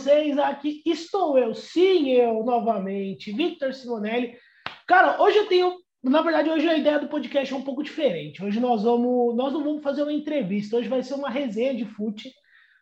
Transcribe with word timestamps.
vocês? 0.00 0.38
Aqui 0.38 0.82
estou 0.86 1.38
eu, 1.38 1.54
sim, 1.54 2.10
eu 2.12 2.42
novamente, 2.42 3.32
Victor 3.32 3.74
Simonelli. 3.74 4.34
Cara, 4.86 5.20
hoje 5.22 5.36
eu 5.36 5.46
tenho, 5.46 5.74
na 6.02 6.22
verdade, 6.22 6.48
hoje 6.48 6.66
a 6.66 6.76
ideia 6.76 6.98
do 6.98 7.08
podcast 7.08 7.52
é 7.52 7.56
um 7.56 7.62
pouco 7.62 7.82
diferente. 7.82 8.42
Hoje 8.42 8.58
nós 8.58 8.82
vamos, 8.82 9.36
nós 9.36 9.52
não 9.52 9.62
vamos 9.62 9.82
fazer 9.82 10.02
uma 10.02 10.12
entrevista, 10.12 10.76
hoje 10.76 10.88
vai 10.88 11.02
ser 11.02 11.14
uma 11.14 11.28
resenha 11.28 11.74
de 11.74 11.84
fute. 11.84 12.32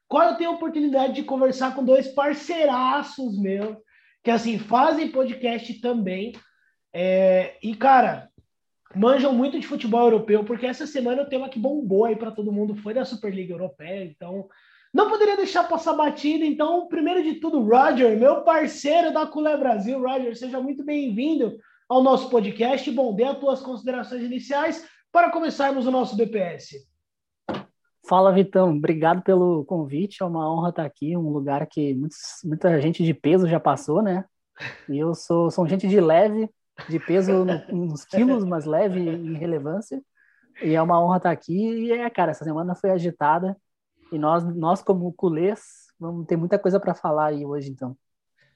Qual 0.07 0.29
eu 0.29 0.37
tenho 0.37 0.51
a 0.51 0.55
oportunidade 0.55 1.15
de 1.15 1.25
conversar 1.25 1.75
com 1.75 1.85
dois 1.85 2.07
parceiraços 2.09 3.37
meus, 3.37 3.77
que 4.23 4.31
assim 4.31 4.59
fazem 4.59 5.11
podcast 5.11 5.75
também. 5.81 6.33
É, 6.95 7.57
e 7.61 7.75
cara, 7.75 8.31
manjam 8.95 9.33
muito 9.33 9.59
de 9.59 9.67
futebol 9.67 10.05
europeu, 10.05 10.45
porque 10.45 10.67
essa 10.67 10.87
semana 10.87 11.23
o 11.23 11.29
tema 11.29 11.49
que 11.49 11.59
bombou 11.59 12.05
aí 12.05 12.15
para 12.15 12.31
todo 12.31 12.53
mundo 12.53 12.77
foi 12.77 12.95
da 12.95 13.05
Superliga 13.05 13.53
Europeia, 13.55 14.05
então 14.05 14.49
não 14.93 15.09
poderia 15.09 15.37
deixar 15.37 15.69
passar 15.69 15.95
batida. 15.95 16.45
Então, 16.45 16.89
primeiro 16.89 17.23
de 17.23 17.35
tudo, 17.35 17.63
Roger, 17.63 18.19
meu 18.19 18.43
parceiro 18.43 19.13
da 19.13 19.27
Culé 19.27 19.57
Brasil, 19.57 20.01
Roger, 20.01 20.37
seja 20.37 20.61
muito 20.61 20.85
bem-vindo 20.85 21.59
ao 21.89 22.03
nosso 22.03 22.31
podcast. 22.31 22.91
Bom, 22.91 23.15
dê 23.15 23.25
as 23.25 23.39
tuas 23.39 23.61
considerações 23.61 24.23
iniciais 24.23 24.87
para 25.13 25.31
começarmos 25.31 25.87
o 25.87 25.91
nosso 25.91 26.17
BPS. 26.17 26.87
Fala, 28.09 28.33
Vitão. 28.33 28.77
Obrigado 28.77 29.23
pelo 29.23 29.65
convite. 29.65 30.23
É 30.23 30.27
uma 30.27 30.51
honra 30.51 30.71
estar 30.71 30.85
aqui, 30.85 31.17
um 31.17 31.31
lugar 31.31 31.67
que 31.67 31.95
muitos, 31.95 32.19
muita 32.43 32.81
gente 32.81 33.05
de 33.05 33.13
peso 33.13 33.47
já 33.47 33.61
passou, 33.61 34.03
né? 34.03 34.25
E 34.89 34.99
eu 34.99 35.15
sou, 35.15 35.51
sou 35.51 35.67
gente 35.67 35.87
de 35.87 36.01
leve, 36.01 36.49
de 36.89 36.99
peso 36.99 37.45
nos 37.71 38.05
quilos, 38.05 38.45
mas 38.45 38.65
leve 38.65 38.99
em 38.99 39.35
relevância. 39.35 40.03
E 40.63 40.75
é 40.75 40.81
uma 40.81 41.03
honra 41.03 41.19
estar 41.19 41.31
aqui. 41.31 41.55
E 41.55 41.93
é, 41.93 42.09
cara, 42.09 42.31
essa 42.31 42.45
semana 42.45 42.75
foi 42.75 42.91
agitada. 42.91 43.57
E 44.11 44.19
nós, 44.19 44.45
nós 44.57 44.83
como 44.83 45.13
culês, 45.13 45.89
vamos 45.99 46.27
ter 46.27 46.37
muita 46.37 46.59
coisa 46.59 46.81
para 46.81 46.95
falar 46.95 47.27
aí 47.27 47.45
hoje, 47.45 47.71
então. 47.71 47.97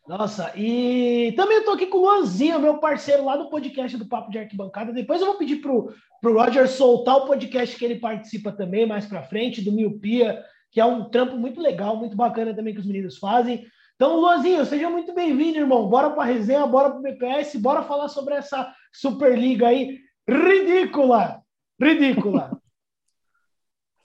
Nossa, 0.07 0.53
e 0.57 1.33
também 1.37 1.59
estou 1.59 1.75
aqui 1.75 1.87
com 1.87 1.99
o 1.99 2.01
Luanzinho, 2.01 2.59
meu 2.59 2.79
parceiro 2.79 3.25
lá 3.25 3.37
do 3.37 3.49
podcast 3.49 3.97
do 3.97 4.09
Papo 4.09 4.31
de 4.31 4.39
Arquibancada. 4.39 4.93
Depois 4.93 5.21
eu 5.21 5.29
vou 5.29 5.37
pedir 5.37 5.57
pro, 5.57 5.95
pro 6.21 6.35
Roger 6.35 6.69
soltar 6.69 7.19
o 7.19 7.27
podcast 7.27 7.77
que 7.77 7.85
ele 7.85 8.01
participa 8.01 8.51
também 8.51 8.85
mais 8.85 9.07
para 9.07 9.23
frente, 9.23 9.63
do 9.63 9.71
Miopia, 9.71 10.43
que 10.73 10.81
é 10.81 10.85
um 10.85 11.09
trampo 11.09 11.37
muito 11.37 11.61
legal, 11.61 11.97
muito 11.97 12.17
bacana 12.17 12.55
também 12.55 12.75
que 12.75 12.81
os 12.81 12.87
meninos 12.87 13.19
fazem. 13.19 13.65
Então, 13.95 14.17
Luanzinho, 14.17 14.67
seja 14.67 14.91
muito 14.91 15.15
bem-vindo, 15.15 15.59
irmão. 15.59 15.89
Bora 15.89 16.11
para 16.11 16.23
a 16.23 16.27
resenha, 16.27 16.67
bora 16.67 16.91
para 16.91 16.99
o 16.99 17.03
BPS, 17.03 17.57
bora 17.59 17.83
falar 17.83 18.09
sobre 18.09 18.35
essa 18.35 18.75
Superliga 18.93 19.69
aí 19.69 20.01
ridícula, 20.29 21.43
ridícula. 21.81 22.61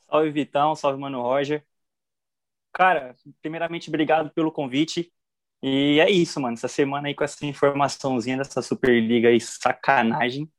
Salve, 0.09 0.31
Vitão, 0.31 0.75
salve, 0.75 0.99
Mano 0.99 1.21
Roger. 1.21 1.65
Cara, 2.73 3.15
primeiramente, 3.41 3.89
obrigado 3.89 4.29
pelo 4.31 4.51
convite. 4.51 5.11
E 5.61 5.99
é 5.99 6.09
isso, 6.09 6.39
mano. 6.39 6.53
Essa 6.53 6.67
semana 6.67 7.07
aí 7.07 7.15
com 7.15 7.23
essa 7.23 7.45
informaçãozinha 7.45 8.37
dessa 8.37 8.61
Superliga 8.61 9.29
aí, 9.29 9.39
sacanagem, 9.41 10.51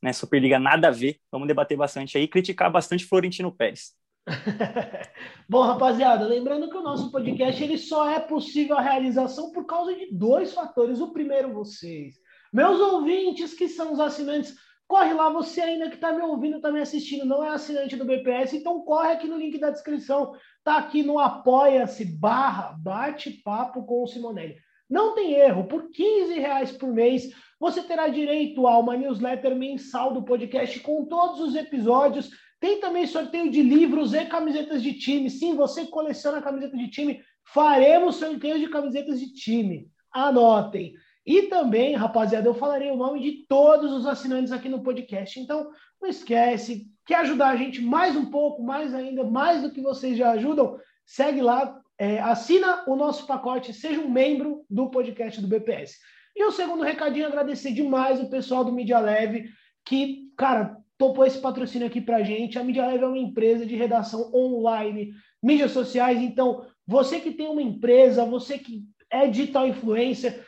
né? 0.00 0.12
Superliga 0.12 0.58
nada 0.58 0.88
a 0.88 0.92
ver. 0.92 1.20
Vamos 1.30 1.48
debater 1.48 1.76
bastante 1.76 2.16
aí, 2.16 2.28
criticar 2.28 2.70
bastante 2.70 3.04
Florentino 3.04 3.52
Pérez. 3.52 3.94
Bom, 5.48 5.62
rapaziada, 5.62 6.24
lembrando 6.24 6.70
que 6.70 6.76
o 6.76 6.82
nosso 6.82 7.10
podcast 7.10 7.62
ele 7.62 7.76
só 7.76 8.08
é 8.08 8.20
possível 8.20 8.78
a 8.78 8.80
realização 8.80 9.52
por 9.52 9.66
causa 9.66 9.94
de 9.94 10.10
dois 10.12 10.54
fatores. 10.54 11.00
O 11.00 11.12
primeiro, 11.12 11.52
vocês, 11.52 12.14
meus 12.52 12.80
ouvintes 12.80 13.52
que 13.52 13.68
são 13.68 13.92
os 13.92 14.00
assinantes, 14.00 14.54
corre 14.86 15.12
lá, 15.12 15.28
você 15.30 15.60
ainda 15.60 15.88
que 15.88 15.96
está 15.96 16.12
me 16.12 16.22
ouvindo, 16.22 16.56
está 16.56 16.70
me 16.70 16.80
assistindo, 16.80 17.24
não 17.24 17.44
é 17.44 17.50
assinante 17.50 17.96
do 17.96 18.04
BPS, 18.04 18.56
então 18.56 18.82
corre 18.82 19.12
aqui 19.12 19.26
no 19.26 19.38
link 19.38 19.58
da 19.58 19.70
descrição, 19.70 20.34
tá 20.62 20.76
aqui 20.76 21.02
no 21.02 21.18
apoia-se 21.18 22.04
barra 22.04 22.74
bate-papo 22.78 23.84
com 23.84 24.02
o 24.02 24.06
Simonelli. 24.06 24.56
Não 24.88 25.14
tem 25.14 25.32
erro, 25.32 25.64
por 25.64 25.90
15 25.90 26.34
reais 26.34 26.72
por 26.72 26.92
mês 26.92 27.30
você 27.58 27.82
terá 27.82 28.08
direito 28.08 28.66
a 28.66 28.78
uma 28.78 28.96
newsletter 28.96 29.56
mensal 29.56 30.12
do 30.12 30.22
podcast 30.22 30.78
com 30.80 31.06
todos 31.06 31.40
os 31.40 31.54
episódios 31.54 32.30
tem 32.64 32.80
também 32.80 33.06
sorteio 33.06 33.50
de 33.50 33.62
livros 33.62 34.14
e 34.14 34.24
camisetas 34.24 34.82
de 34.82 34.94
time. 34.94 35.28
Sim, 35.28 35.54
você 35.54 35.86
coleciona 35.86 36.40
camiseta 36.40 36.74
de 36.74 36.88
time, 36.88 37.20
faremos 37.52 38.16
sorteio 38.16 38.58
de 38.58 38.68
camisetas 38.68 39.20
de 39.20 39.34
time. 39.34 39.86
Anotem. 40.10 40.94
E 41.26 41.42
também, 41.42 41.94
rapaziada, 41.94 42.48
eu 42.48 42.54
falarei 42.54 42.90
o 42.90 42.96
nome 42.96 43.20
de 43.20 43.46
todos 43.46 43.92
os 43.92 44.06
assinantes 44.06 44.52
aqui 44.52 44.68
no 44.68 44.82
podcast. 44.82 45.40
Então, 45.40 45.70
não 46.00 46.08
esquece. 46.08 46.86
Quer 47.06 47.16
ajudar 47.16 47.48
a 47.48 47.56
gente 47.56 47.80
mais 47.80 48.14
um 48.14 48.26
pouco, 48.26 48.62
mais 48.62 48.94
ainda, 48.94 49.24
mais 49.24 49.62
do 49.62 49.70
que 49.70 49.80
vocês 49.80 50.18
já 50.18 50.32
ajudam? 50.32 50.78
Segue 51.06 51.40
lá, 51.40 51.80
é, 51.98 52.20
assina 52.20 52.84
o 52.86 52.94
nosso 52.94 53.26
pacote, 53.26 53.72
seja 53.72 54.00
um 54.00 54.10
membro 54.10 54.64
do 54.68 54.90
podcast 54.90 55.40
do 55.40 55.48
BPS. 55.48 55.96
E 56.36 56.44
o 56.44 56.52
segundo 56.52 56.82
recadinho, 56.82 57.26
agradecer 57.26 57.72
demais 57.72 58.20
o 58.20 58.28
pessoal 58.28 58.64
do 58.64 58.72
Media 58.72 58.98
Leve, 58.98 59.48
que, 59.84 60.30
cara, 60.36 60.76
topou 60.98 61.24
esse 61.24 61.38
patrocínio 61.38 61.86
aqui 61.86 62.00
para 62.00 62.22
gente. 62.22 62.58
A 62.58 62.64
Media 62.64 62.86
Leve 62.86 63.04
é 63.04 63.06
uma 63.06 63.18
empresa 63.18 63.64
de 63.64 63.76
redação 63.76 64.30
online, 64.34 65.12
mídias 65.42 65.70
sociais. 65.70 66.20
Então, 66.20 66.66
você 66.86 67.20
que 67.20 67.30
tem 67.30 67.48
uma 67.48 67.62
empresa, 67.62 68.24
você 68.24 68.58
que 68.58 68.82
é 69.10 69.26
digital 69.26 69.68
influencer, 69.68 70.44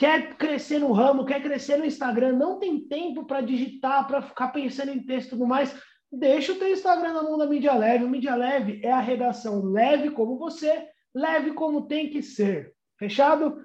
quer 0.00 0.34
crescer 0.36 0.78
no 0.78 0.92
ramo, 0.92 1.26
quer 1.26 1.42
crescer 1.42 1.76
no 1.76 1.84
Instagram, 1.84 2.32
não 2.32 2.58
tem 2.58 2.80
tempo 2.80 3.26
para 3.26 3.42
digitar, 3.42 4.06
para 4.06 4.22
ficar 4.22 4.48
pensando 4.48 4.90
em 4.90 5.04
texto 5.04 5.26
e 5.26 5.30
tudo 5.32 5.46
mais, 5.46 5.78
deixa 6.10 6.52
o 6.52 6.54
teu 6.54 6.72
Instagram 6.72 7.12
na 7.12 7.22
mão 7.22 7.36
da 7.36 7.46
Mídia 7.46 7.74
Leve. 7.74 8.04
O 8.04 8.08
Mídia 8.08 8.34
Leve 8.34 8.80
é 8.82 8.90
a 8.90 8.98
redação 8.98 9.62
leve 9.62 10.10
como 10.12 10.38
você, 10.38 10.88
leve 11.14 11.52
como 11.52 11.86
tem 11.86 12.08
que 12.08 12.22
ser. 12.22 12.72
Fechado? 12.98 13.62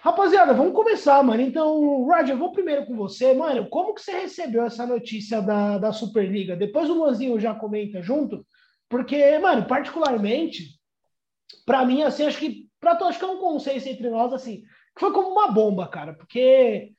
Rapaziada, 0.00 0.54
vamos 0.54 0.72
começar, 0.72 1.22
mano. 1.22 1.42
Então, 1.42 2.02
Roger, 2.06 2.34
vou 2.34 2.50
primeiro 2.50 2.86
com 2.86 2.96
você. 2.96 3.34
Mano, 3.34 3.68
como 3.68 3.92
que 3.92 4.00
você 4.00 4.12
recebeu 4.12 4.64
essa 4.64 4.86
notícia 4.86 5.42
da, 5.42 5.76
da 5.76 5.92
Superliga? 5.92 6.56
Depois 6.56 6.88
o 6.88 6.94
Luanzinho 6.94 7.38
já 7.38 7.54
comenta 7.54 8.00
junto, 8.00 8.42
porque, 8.88 9.38
mano, 9.38 9.66
particularmente, 9.66 10.80
para 11.66 11.84
mim, 11.84 12.04
assim, 12.04 12.24
acho 12.24 12.38
que, 12.38 12.70
pra 12.80 12.96
tu, 12.96 13.04
acho 13.04 13.18
que 13.18 13.24
é 13.26 13.28
um 13.28 13.38
consenso 13.38 13.86
entre 13.86 14.08
nós, 14.08 14.32
assim, 14.32 14.62
que 14.98 15.00
foi 15.00 15.12
como 15.12 15.30
uma 15.30 15.48
bomba, 15.52 15.86
cara, 15.86 16.12
porque, 16.12 16.92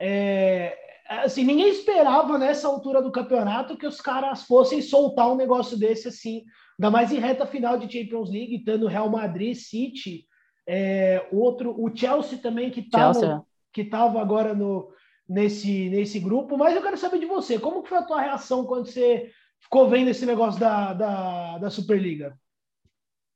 é, 0.00 0.76
assim, 1.08 1.44
ninguém 1.44 1.68
esperava 1.68 2.36
nessa 2.36 2.66
altura 2.66 3.00
do 3.00 3.12
campeonato 3.12 3.76
que 3.76 3.86
os 3.86 4.00
caras 4.00 4.42
fossem 4.42 4.82
soltar 4.82 5.30
um 5.30 5.36
negócio 5.36 5.78
desse, 5.78 6.08
assim, 6.08 6.42
ainda 6.78 6.90
mais 6.90 7.12
em 7.12 7.20
reta 7.20 7.46
final 7.46 7.78
de 7.78 7.90
Champions 7.90 8.28
League, 8.28 8.64
tendo 8.64 8.88
Real 8.88 9.08
Madrid, 9.08 9.54
City 9.54 10.26
é, 10.66 11.28
outro, 11.30 11.80
o 11.80 11.94
Chelsea 11.94 12.38
também, 12.38 12.70
que 12.70 12.80
estava 12.80 13.26
é. 13.26 13.40
que 13.72 13.84
tava 13.84 14.20
agora 14.20 14.52
no, 14.52 14.90
nesse, 15.28 15.88
nesse 15.90 16.18
grupo. 16.18 16.56
Mas 16.56 16.74
eu 16.74 16.82
quero 16.82 16.96
saber 16.96 17.20
de 17.20 17.26
você, 17.26 17.58
como 17.58 17.82
que 17.82 17.88
foi 17.88 17.98
a 17.98 18.04
tua 18.04 18.20
reação 18.20 18.64
quando 18.64 18.86
você 18.86 19.30
ficou 19.60 19.88
vendo 19.88 20.08
esse 20.08 20.26
negócio 20.26 20.58
da, 20.58 20.92
da, 20.92 21.58
da 21.58 21.70
Superliga? 21.70 22.36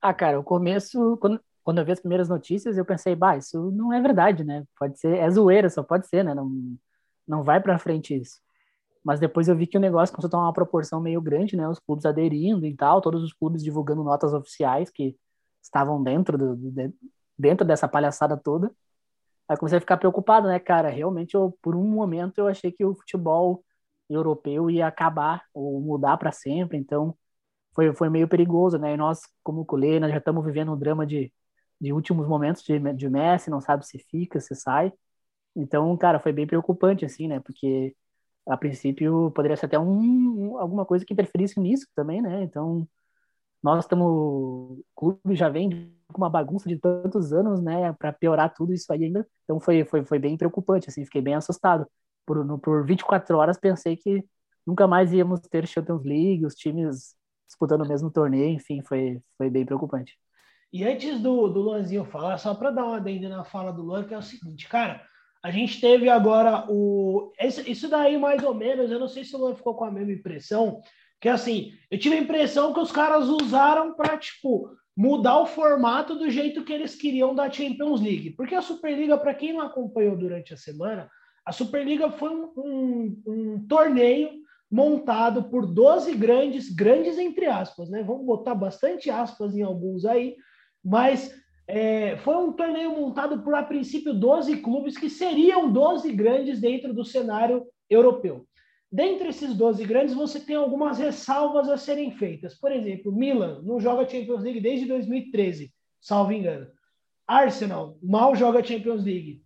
Ah, 0.00 0.14
cara, 0.14 0.40
o 0.40 0.44
começo, 0.44 1.16
quando, 1.20 1.40
quando 1.68 1.80
eu 1.80 1.84
vi 1.84 1.92
as 1.92 2.00
primeiras 2.00 2.30
notícias, 2.30 2.78
eu 2.78 2.84
pensei, 2.86 3.14
bah, 3.14 3.36
isso 3.36 3.70
não 3.72 3.92
é 3.92 4.00
verdade, 4.00 4.42
né? 4.42 4.64
Pode 4.78 4.98
ser, 4.98 5.18
é 5.18 5.30
zoeira, 5.30 5.68
só 5.68 5.82
pode 5.82 6.06
ser, 6.06 6.24
né? 6.24 6.34
Não, 6.34 6.50
não 7.26 7.42
vai 7.44 7.60
para 7.60 7.78
frente 7.78 8.16
isso. 8.16 8.40
Mas 9.04 9.20
depois 9.20 9.48
eu 9.48 9.54
vi 9.54 9.66
que 9.66 9.76
o 9.76 9.80
negócio 9.80 10.14
começou 10.14 10.28
a 10.28 10.30
tomar 10.30 10.44
uma 10.44 10.52
proporção 10.54 10.98
meio 10.98 11.20
grande, 11.20 11.58
né? 11.58 11.68
Os 11.68 11.78
clubes 11.78 12.06
aderindo 12.06 12.64
e 12.64 12.74
tal, 12.74 13.02
todos 13.02 13.22
os 13.22 13.34
clubes 13.34 13.62
divulgando 13.62 14.02
notas 14.02 14.32
oficiais 14.32 14.88
que 14.90 15.14
estavam 15.62 16.02
dentro 16.02 16.38
do, 16.38 16.56
do, 16.56 16.94
dentro 17.38 17.66
dessa 17.66 17.86
palhaçada 17.86 18.34
toda. 18.34 18.72
Aí 19.46 19.54
comecei 19.58 19.76
a 19.76 19.80
ficar 19.80 19.98
preocupado, 19.98 20.48
né, 20.48 20.58
cara? 20.58 20.88
Realmente, 20.88 21.34
eu, 21.34 21.54
por 21.60 21.76
um 21.76 21.84
momento, 21.84 22.38
eu 22.38 22.48
achei 22.48 22.72
que 22.72 22.82
o 22.82 22.94
futebol 22.94 23.62
europeu 24.08 24.70
ia 24.70 24.86
acabar 24.86 25.44
ou 25.52 25.78
mudar 25.82 26.16
para 26.16 26.32
sempre. 26.32 26.78
Então, 26.78 27.14
foi, 27.74 27.94
foi 27.94 28.08
meio 28.08 28.26
perigoso, 28.26 28.78
né? 28.78 28.94
E 28.94 28.96
nós, 28.96 29.20
como 29.42 29.66
colê, 29.66 30.00
nós 30.00 30.10
já 30.10 30.18
estamos 30.18 30.42
vivendo 30.46 30.72
um 30.72 30.78
drama 30.78 31.06
de, 31.06 31.30
de 31.80 31.92
últimos 31.92 32.26
momentos 32.28 32.62
de, 32.62 32.78
de 32.94 33.08
Messi, 33.10 33.50
não 33.50 33.60
sabe 33.60 33.86
se 33.86 33.98
fica, 33.98 34.40
se 34.40 34.54
sai. 34.54 34.92
Então, 35.56 35.96
cara, 35.96 36.20
foi 36.20 36.32
bem 36.32 36.46
preocupante, 36.46 37.04
assim, 37.04 37.28
né? 37.28 37.40
Porque, 37.40 37.96
a 38.48 38.56
princípio, 38.56 39.30
poderia 39.32 39.56
ser 39.56 39.66
até 39.66 39.78
um, 39.78 40.58
alguma 40.58 40.86
coisa 40.86 41.04
que 41.04 41.12
interferisse 41.12 41.60
nisso 41.60 41.86
também, 41.94 42.22
né? 42.22 42.42
Então, 42.42 42.88
nós 43.62 43.84
estamos. 43.84 44.06
O 44.06 44.84
clube 44.94 45.34
já 45.36 45.48
vem 45.48 45.92
com 46.12 46.18
uma 46.22 46.30
bagunça 46.30 46.68
de 46.68 46.76
tantos 46.78 47.32
anos, 47.32 47.60
né, 47.60 47.92
para 47.94 48.12
piorar 48.12 48.52
tudo 48.54 48.72
isso 48.72 48.92
aí 48.92 49.04
ainda. 49.04 49.26
Então 49.44 49.60
foi, 49.60 49.84
foi, 49.84 50.04
foi 50.04 50.18
bem 50.18 50.36
preocupante, 50.36 50.88
assim, 50.88 51.04
fiquei 51.04 51.20
bem 51.20 51.34
assustado. 51.34 51.86
Por, 52.26 52.44
no, 52.44 52.58
por 52.58 52.84
24 52.86 53.36
horas 53.36 53.58
pensei 53.58 53.96
que 53.96 54.24
nunca 54.66 54.86
mais 54.86 55.12
íamos 55.12 55.40
ter 55.40 55.66
Champions 55.66 56.04
League, 56.04 56.46
os 56.46 56.54
times 56.54 57.14
disputando 57.46 57.82
o 57.82 57.88
mesmo 57.88 58.10
torneio, 58.10 58.50
enfim, 58.56 58.82
foi, 58.82 59.20
foi 59.36 59.50
bem 59.50 59.64
preocupante. 59.66 60.18
E 60.72 60.84
antes 60.84 61.20
do, 61.20 61.48
do 61.48 61.60
Luanzinho 61.60 62.04
falar, 62.04 62.36
só 62.38 62.54
para 62.54 62.70
dar 62.70 62.84
uma 62.84 62.96
adenda 62.96 63.28
na 63.28 63.44
fala 63.44 63.72
do 63.72 63.82
Luan, 63.82 64.04
que 64.04 64.14
é 64.14 64.18
o 64.18 64.22
seguinte, 64.22 64.68
cara, 64.68 65.02
a 65.42 65.50
gente 65.50 65.80
teve 65.80 66.08
agora 66.08 66.66
o. 66.68 67.32
Isso 67.66 67.88
daí, 67.88 68.18
mais 68.18 68.42
ou 68.42 68.54
menos, 68.54 68.90
eu 68.90 68.98
não 68.98 69.08
sei 69.08 69.24
se 69.24 69.34
o 69.34 69.38
Luan 69.38 69.54
ficou 69.54 69.74
com 69.74 69.84
a 69.84 69.90
mesma 69.90 70.12
impressão, 70.12 70.80
que 71.20 71.28
assim, 71.28 71.72
eu 71.90 71.98
tive 71.98 72.16
a 72.16 72.20
impressão 72.20 72.72
que 72.72 72.80
os 72.80 72.92
caras 72.92 73.28
usaram 73.28 73.94
para, 73.94 74.18
tipo, 74.18 74.70
mudar 74.96 75.38
o 75.38 75.46
formato 75.46 76.16
do 76.16 76.28
jeito 76.28 76.64
que 76.64 76.72
eles 76.72 76.96
queriam 76.96 77.34
da 77.34 77.50
Champions 77.50 78.00
League. 78.00 78.30
Porque 78.30 78.54
a 78.54 78.60
Superliga, 78.60 79.16
para 79.16 79.32
quem 79.32 79.52
não 79.52 79.60
acompanhou 79.60 80.16
durante 80.16 80.52
a 80.52 80.56
semana, 80.56 81.08
a 81.46 81.52
Superliga 81.52 82.10
foi 82.10 82.30
um, 82.30 82.52
um, 82.56 83.22
um, 83.26 83.66
torneio 83.66 84.30
montado 84.70 85.44
por 85.44 85.66
12 85.66 86.14
grandes, 86.14 86.68
grandes 86.68 87.16
entre 87.16 87.46
aspas, 87.46 87.88
né? 87.88 88.02
Vamos 88.02 88.26
botar 88.26 88.54
bastante 88.54 89.08
aspas 89.08 89.56
em 89.56 89.62
alguns 89.62 90.04
aí, 90.04 90.36
mas 90.84 91.34
é, 91.66 92.16
foi 92.18 92.36
um 92.36 92.52
torneio 92.52 92.92
montado 92.92 93.42
por, 93.42 93.54
a 93.54 93.62
princípio, 93.62 94.14
12 94.14 94.58
clubes 94.58 94.96
que 94.96 95.10
seriam 95.10 95.70
12 95.70 96.12
grandes 96.12 96.60
dentro 96.60 96.94
do 96.94 97.04
cenário 97.04 97.66
europeu. 97.90 98.46
Dentre 98.90 99.28
esses 99.28 99.54
12 99.54 99.84
grandes, 99.84 100.14
você 100.14 100.40
tem 100.40 100.56
algumas 100.56 100.98
ressalvas 100.98 101.68
a 101.68 101.76
serem 101.76 102.10
feitas. 102.12 102.54
Por 102.54 102.72
exemplo, 102.72 103.12
Milan 103.12 103.60
não 103.62 103.78
joga 103.78 104.08
Champions 104.08 104.42
League 104.42 104.60
desde 104.60 104.86
2013, 104.86 105.70
salvo 106.00 106.32
engano. 106.32 106.66
Arsenal 107.26 107.98
mal 108.02 108.34
joga 108.34 108.64
Champions 108.64 109.04
League 109.04 109.42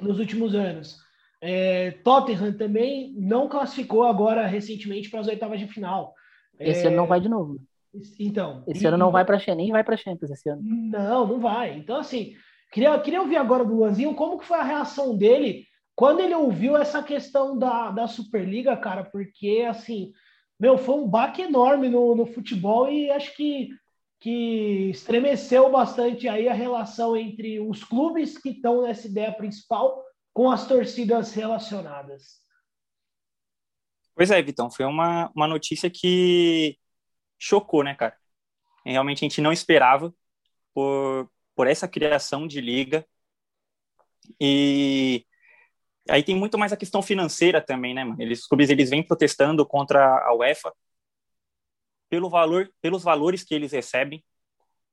nos 0.00 0.20
últimos 0.20 0.54
anos. 0.54 0.98
É, 1.40 1.92
Tottenham 2.04 2.52
também 2.56 3.12
não 3.16 3.48
classificou 3.48 4.04
agora 4.04 4.46
recentemente 4.46 5.10
para 5.10 5.18
as 5.18 5.26
oitavas 5.26 5.58
de 5.58 5.66
final. 5.66 6.14
Esse 6.60 6.84
é, 6.84 6.86
ano 6.86 6.96
não 6.96 7.06
vai 7.08 7.20
de 7.20 7.28
novo. 7.28 7.58
Então. 8.18 8.64
Esse 8.66 8.84
e, 8.84 8.86
ano 8.86 8.96
não 8.96 9.10
vai 9.10 9.24
para 9.24 9.38
nem 9.54 9.72
vai 9.72 9.82
para 9.82 9.96
Champions 9.96 10.30
esse 10.30 10.48
ano. 10.48 10.62
Não, 10.62 11.26
não 11.26 11.40
vai. 11.40 11.76
Então 11.76 11.96
assim, 11.96 12.34
queria, 12.72 12.98
queria 13.00 13.20
ouvir 13.20 13.36
agora 13.36 13.64
do 13.64 13.74
Luanzinho 13.74 14.14
como 14.14 14.38
que 14.38 14.46
foi 14.46 14.58
a 14.58 14.64
reação 14.64 15.16
dele 15.16 15.66
quando 16.00 16.20
ele 16.20 16.34
ouviu 16.34 16.78
essa 16.78 17.02
questão 17.02 17.58
da, 17.58 17.90
da 17.90 18.06
Superliga, 18.06 18.74
cara, 18.74 19.04
porque 19.04 19.66
assim, 19.68 20.12
meu, 20.58 20.78
foi 20.78 20.94
um 20.94 21.06
baque 21.06 21.42
enorme 21.42 21.90
no, 21.90 22.14
no 22.14 22.24
futebol 22.24 22.90
e 22.90 23.10
acho 23.10 23.36
que, 23.36 23.68
que 24.18 24.90
estremeceu 24.90 25.70
bastante 25.70 26.26
aí 26.26 26.48
a 26.48 26.54
relação 26.54 27.14
entre 27.14 27.60
os 27.60 27.84
clubes 27.84 28.38
que 28.38 28.48
estão 28.48 28.82
nessa 28.82 29.08
ideia 29.08 29.30
principal 29.30 30.02
com 30.32 30.50
as 30.50 30.66
torcidas 30.66 31.34
relacionadas. 31.34 32.40
Pois 34.14 34.30
é, 34.30 34.40
Vitão, 34.40 34.70
foi 34.70 34.86
uma, 34.86 35.30
uma 35.34 35.46
notícia 35.46 35.90
que 35.90 36.78
chocou, 37.40 37.82
né, 37.82 37.94
cara? 37.94 38.16
Realmente 38.84 39.24
a 39.24 39.28
gente 39.28 39.40
não 39.40 39.52
esperava 39.52 40.14
por, 40.74 41.30
por 41.56 41.66
essa 41.66 41.88
criação 41.88 42.46
de 42.46 42.60
liga. 42.60 43.06
E 44.40 45.26
Aí 46.08 46.22
tem 46.24 46.34
muito 46.34 46.58
mais 46.58 46.72
a 46.72 46.76
questão 46.76 47.02
financeira 47.02 47.60
também, 47.60 47.94
né, 47.94 48.04
mano? 48.04 48.20
Eles, 48.20 48.40
os 48.40 48.46
clubes 48.46 48.68
eles 48.68 48.90
vêm 48.90 49.02
protestando 49.02 49.64
contra 49.64 50.04
a 50.26 50.34
UEFA 50.34 50.72
pelo 52.08 52.28
valor, 52.28 52.72
pelos 52.80 53.02
valores 53.02 53.44
que 53.44 53.54
eles 53.54 53.72
recebem. 53.72 54.24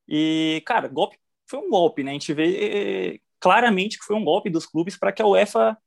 E, 0.07 0.61
cara, 0.65 0.87
golpe 0.87 1.17
foi 1.49 1.59
um 1.59 1.69
golpe, 1.69 2.03
né? 2.03 2.11
A 2.11 2.13
gente 2.13 2.33
vê 2.33 3.15
eh, 3.15 3.19
claramente 3.39 3.97
que 3.97 4.05
foi 4.05 4.15
um 4.15 4.23
golpe 4.23 4.49
dos 4.49 4.65
clubes 4.65 4.97
para 4.97 5.11
que 5.11 5.21
a 5.21 5.27
UEFA 5.27 5.77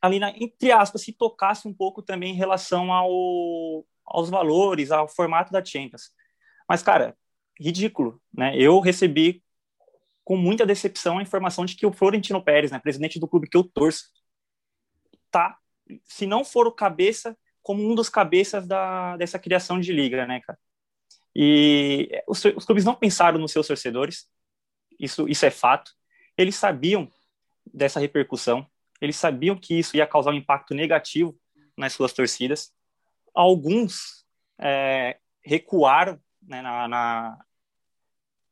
ali 0.00 0.18
na, 0.18 0.30
entre 0.30 0.72
aspas 0.72 1.02
se 1.02 1.12
tocasse 1.12 1.68
um 1.68 1.74
pouco 1.74 2.02
também 2.02 2.32
em 2.32 2.36
relação 2.36 2.92
ao, 2.92 3.84
aos 4.10 4.30
valores, 4.30 4.90
ao 4.90 5.08
formato 5.08 5.52
da 5.52 5.64
Champions. 5.64 6.10
Mas, 6.68 6.82
cara, 6.82 7.16
ridículo, 7.58 8.20
né? 8.32 8.56
Eu 8.56 8.80
recebi 8.80 9.42
com 10.24 10.36
muita 10.36 10.66
decepção 10.66 11.18
a 11.18 11.22
informação 11.22 11.64
de 11.64 11.74
que 11.74 11.86
o 11.86 11.92
Florentino 11.92 12.42
Pérez, 12.42 12.70
né, 12.70 12.78
presidente 12.78 13.18
do 13.18 13.26
clube 13.26 13.48
que 13.48 13.56
eu 13.56 13.64
torço, 13.64 14.10
tá, 15.30 15.56
se 16.04 16.26
não 16.26 16.44
for 16.44 16.66
o 16.66 16.72
cabeça, 16.72 17.36
como 17.62 17.82
um 17.82 17.94
dos 17.94 18.08
cabeças 18.08 18.66
da, 18.66 19.16
dessa 19.16 19.38
criação 19.38 19.80
de 19.80 19.92
liga, 19.92 20.26
né, 20.26 20.40
cara? 20.40 20.58
E 21.34 22.10
os, 22.26 22.44
os 22.44 22.64
clubes 22.64 22.84
não 22.84 22.94
pensaram 22.94 23.38
nos 23.38 23.52
seus 23.52 23.66
torcedores, 23.66 24.28
isso, 24.98 25.28
isso 25.28 25.46
é 25.46 25.50
fato. 25.50 25.92
Eles 26.36 26.56
sabiam 26.56 27.10
dessa 27.72 28.00
repercussão, 28.00 28.66
eles 29.00 29.16
sabiam 29.16 29.56
que 29.56 29.78
isso 29.78 29.96
ia 29.96 30.06
causar 30.06 30.32
um 30.32 30.36
impacto 30.36 30.74
negativo 30.74 31.38
nas 31.76 31.92
suas 31.92 32.12
torcidas. 32.12 32.72
Alguns 33.38 34.24
é, 34.58 35.16
recuaram 35.44 36.20
né, 36.42 36.60
na, 36.60 36.88
na, 36.88 37.38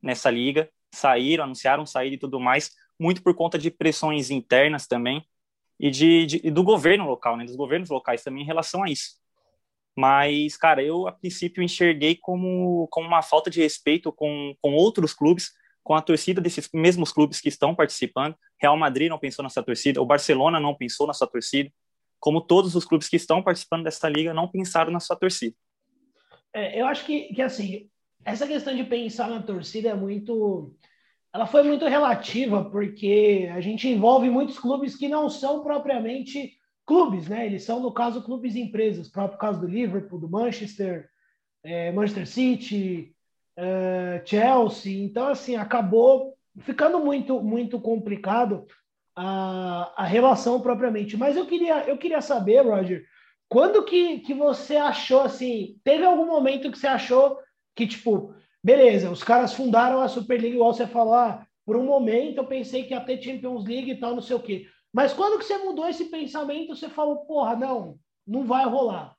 nessa 0.01 0.31
liga, 0.31 0.71
saíram, 0.93 1.43
anunciaram 1.43 1.85
sair 1.85 2.13
e 2.13 2.19
tudo 2.19 2.39
mais, 2.39 2.71
muito 2.97 3.21
por 3.21 3.35
conta 3.35 3.59
de 3.59 3.69
pressões 3.69 4.31
internas 4.31 4.87
também 4.87 5.27
e 5.81 5.91
de, 5.91 6.27
de 6.27 6.51
do 6.53 6.63
governo 6.63 7.05
local, 7.05 7.37
né, 7.37 7.45
dos 7.45 7.57
governos 7.57 7.91
locais 7.91 8.23
também 8.23 8.45
em 8.45 8.47
relação 8.47 8.85
a 8.85 8.89
isso. 8.89 9.17
Mas, 9.97 10.57
cara, 10.57 10.81
eu 10.85 11.09
a 11.09 11.13
princípio 11.13 11.65
enxerguei 11.65 12.15
como, 12.15 12.87
como 12.89 13.09
uma 13.09 13.23
falta 13.23 13.51
de 13.51 13.61
respeito 13.61 14.13
com, 14.13 14.55
com 14.63 14.73
outros 14.73 15.13
clubes, 15.13 15.51
com 15.83 15.95
a 15.95 16.01
torcida 16.01 16.41
desses 16.41 16.71
mesmos 16.73 17.11
clubes 17.11 17.41
que 17.41 17.49
estão 17.49 17.75
participando. 17.75 18.37
Real 18.57 18.77
Madrid 18.77 19.11
não 19.11 19.19
pensou 19.19 19.43
nessa 19.43 19.65
torcida, 19.65 20.01
o 20.01 20.07
Barcelona 20.07 20.61
não 20.61 20.77
pensou 20.77 21.09
na 21.09 21.13
sua 21.13 21.27
torcida, 21.27 21.73
como 22.21 22.41
todos 22.41 22.75
os 22.75 22.85
clubes 22.85 23.09
que 23.09 23.17
estão 23.17 23.43
participando 23.43 23.85
dessa 23.85 24.09
liga 24.09 24.35
não 24.35 24.49
pensaram 24.49 24.91
na 24.91 25.01
sua 25.01 25.17
torcida. 25.17 25.55
É, 26.53 26.81
eu 26.81 26.87
acho 26.87 27.05
que, 27.05 27.35
que, 27.35 27.43
assim, 27.43 27.89
essa 28.25 28.47
questão 28.47 28.75
de 28.75 28.85
pensar 28.85 29.29
na 29.29 29.43
torcida 29.43 29.91
é 29.91 29.95
muito. 29.95 30.75
Ela 31.33 31.47
foi 31.47 31.63
muito 31.63 31.85
relativa, 31.87 32.65
porque 32.65 33.49
a 33.55 33.61
gente 33.61 33.87
envolve 33.89 34.31
muitos 34.31 34.59
clubes 34.59 34.97
que 34.97 35.07
não 35.07 35.29
são 35.29 35.63
propriamente 35.63 36.57
clubes, 36.87 37.29
né? 37.29 37.45
Eles 37.45 37.65
são, 37.65 37.81
no 37.81 37.93
caso, 37.93 38.23
clubes 38.23 38.57
empresas, 38.57 39.09
próprio 39.09 39.39
caso 39.39 39.61
do 39.61 39.67
Liverpool, 39.67 40.19
do 40.19 40.31
Manchester, 40.31 41.11
é, 41.63 41.93
Manchester 41.93 42.27
City, 42.27 43.15
é, 43.57 44.23
Chelsea. 44.25 45.05
Então, 45.05 45.29
assim, 45.29 45.57
acabou 45.57 46.37
ficando 46.61 46.99
muito, 47.01 47.43
muito 47.43 47.79
complicado 47.81 48.67
a, 49.17 49.93
a 49.97 50.05
relação 50.05 50.61
propriamente. 50.61 51.17
Mas 51.17 51.37
eu 51.37 51.47
queria, 51.47 51.89
eu 51.89 51.97
queria 51.97 52.21
saber, 52.21 52.61
Roger, 52.61 53.05
quando 53.49 53.85
que, 53.85 54.21
que 54.21 54.35
você 54.35 54.77
achou 54.77 55.23
assim? 55.23 55.81
Teve 55.83 56.05
algum 56.05 56.27
momento 56.27 56.71
que 56.71 56.79
você 56.79 56.87
achou 56.87 57.39
que, 57.75 57.87
tipo, 57.87 58.35
beleza, 58.63 59.11
os 59.11 59.25
caras 59.25 59.55
fundaram 59.55 60.01
a 60.01 60.09
Superliga, 60.09 60.55
igual 60.55 60.75
você 60.75 60.87
falou, 60.87 61.15
ah, 61.15 61.47
por 61.65 61.77
um 61.77 61.85
momento 61.85 62.39
eu 62.39 62.47
pensei 62.47 62.85
que 62.85 62.93
ia 62.93 63.01
ter 63.01 63.23
Champions 63.23 63.65
League 63.65 63.91
e 63.91 63.99
tal, 63.99 64.15
não 64.15 64.23
sei 64.23 64.37
o 64.37 64.43
quê. 64.43 64.67
Mas 64.93 65.13
quando 65.13 65.39
que 65.39 65.45
você 65.45 65.59
mudou 65.59 65.89
esse 65.89 66.07
pensamento, 66.07 66.75
você 66.75 66.89
falou, 66.89 67.25
porra, 67.27 67.57
não, 67.57 67.99
não 68.27 68.45
vai 68.45 68.65
rolar. 68.65 69.15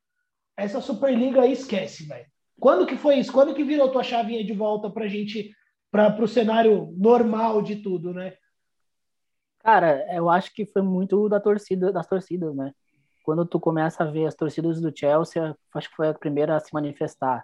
Essa 0.56 0.82
Superliga 0.82 1.42
aí 1.42 1.52
esquece, 1.52 2.08
velho. 2.08 2.26
Quando 2.60 2.88
que 2.88 2.96
foi 2.96 3.20
isso? 3.20 3.32
Quando 3.32 3.54
que 3.54 3.64
virou 3.64 3.92
tua 3.92 4.04
chavinha 4.04 4.44
de 4.44 4.54
volta 4.54 4.90
pra 4.90 5.08
gente, 5.08 5.52
para 5.92 6.24
o 6.24 6.28
cenário 6.28 6.94
normal 6.98 7.62
de 7.62 7.78
tudo, 7.78 8.14
né? 8.14 8.34
Cara, 9.68 10.06
eu 10.16 10.30
acho 10.30 10.54
que 10.54 10.66
foi 10.66 10.82
muito 10.82 11.28
da 11.28 11.42
torcida, 11.42 11.92
das 11.92 12.08
torcidas, 12.08 12.56
né? 12.56 12.72
Quando 13.22 13.46
tu 13.46 13.60
começa 13.60 14.02
a 14.02 14.10
ver 14.10 14.26
as 14.26 14.34
torcidas 14.34 14.80
do 14.80 14.98
Chelsea, 14.98 15.54
acho 15.76 15.90
que 15.90 15.96
foi 15.98 16.08
a 16.08 16.14
primeira 16.14 16.56
a 16.56 16.60
se 16.62 16.74
manifestar. 16.74 17.44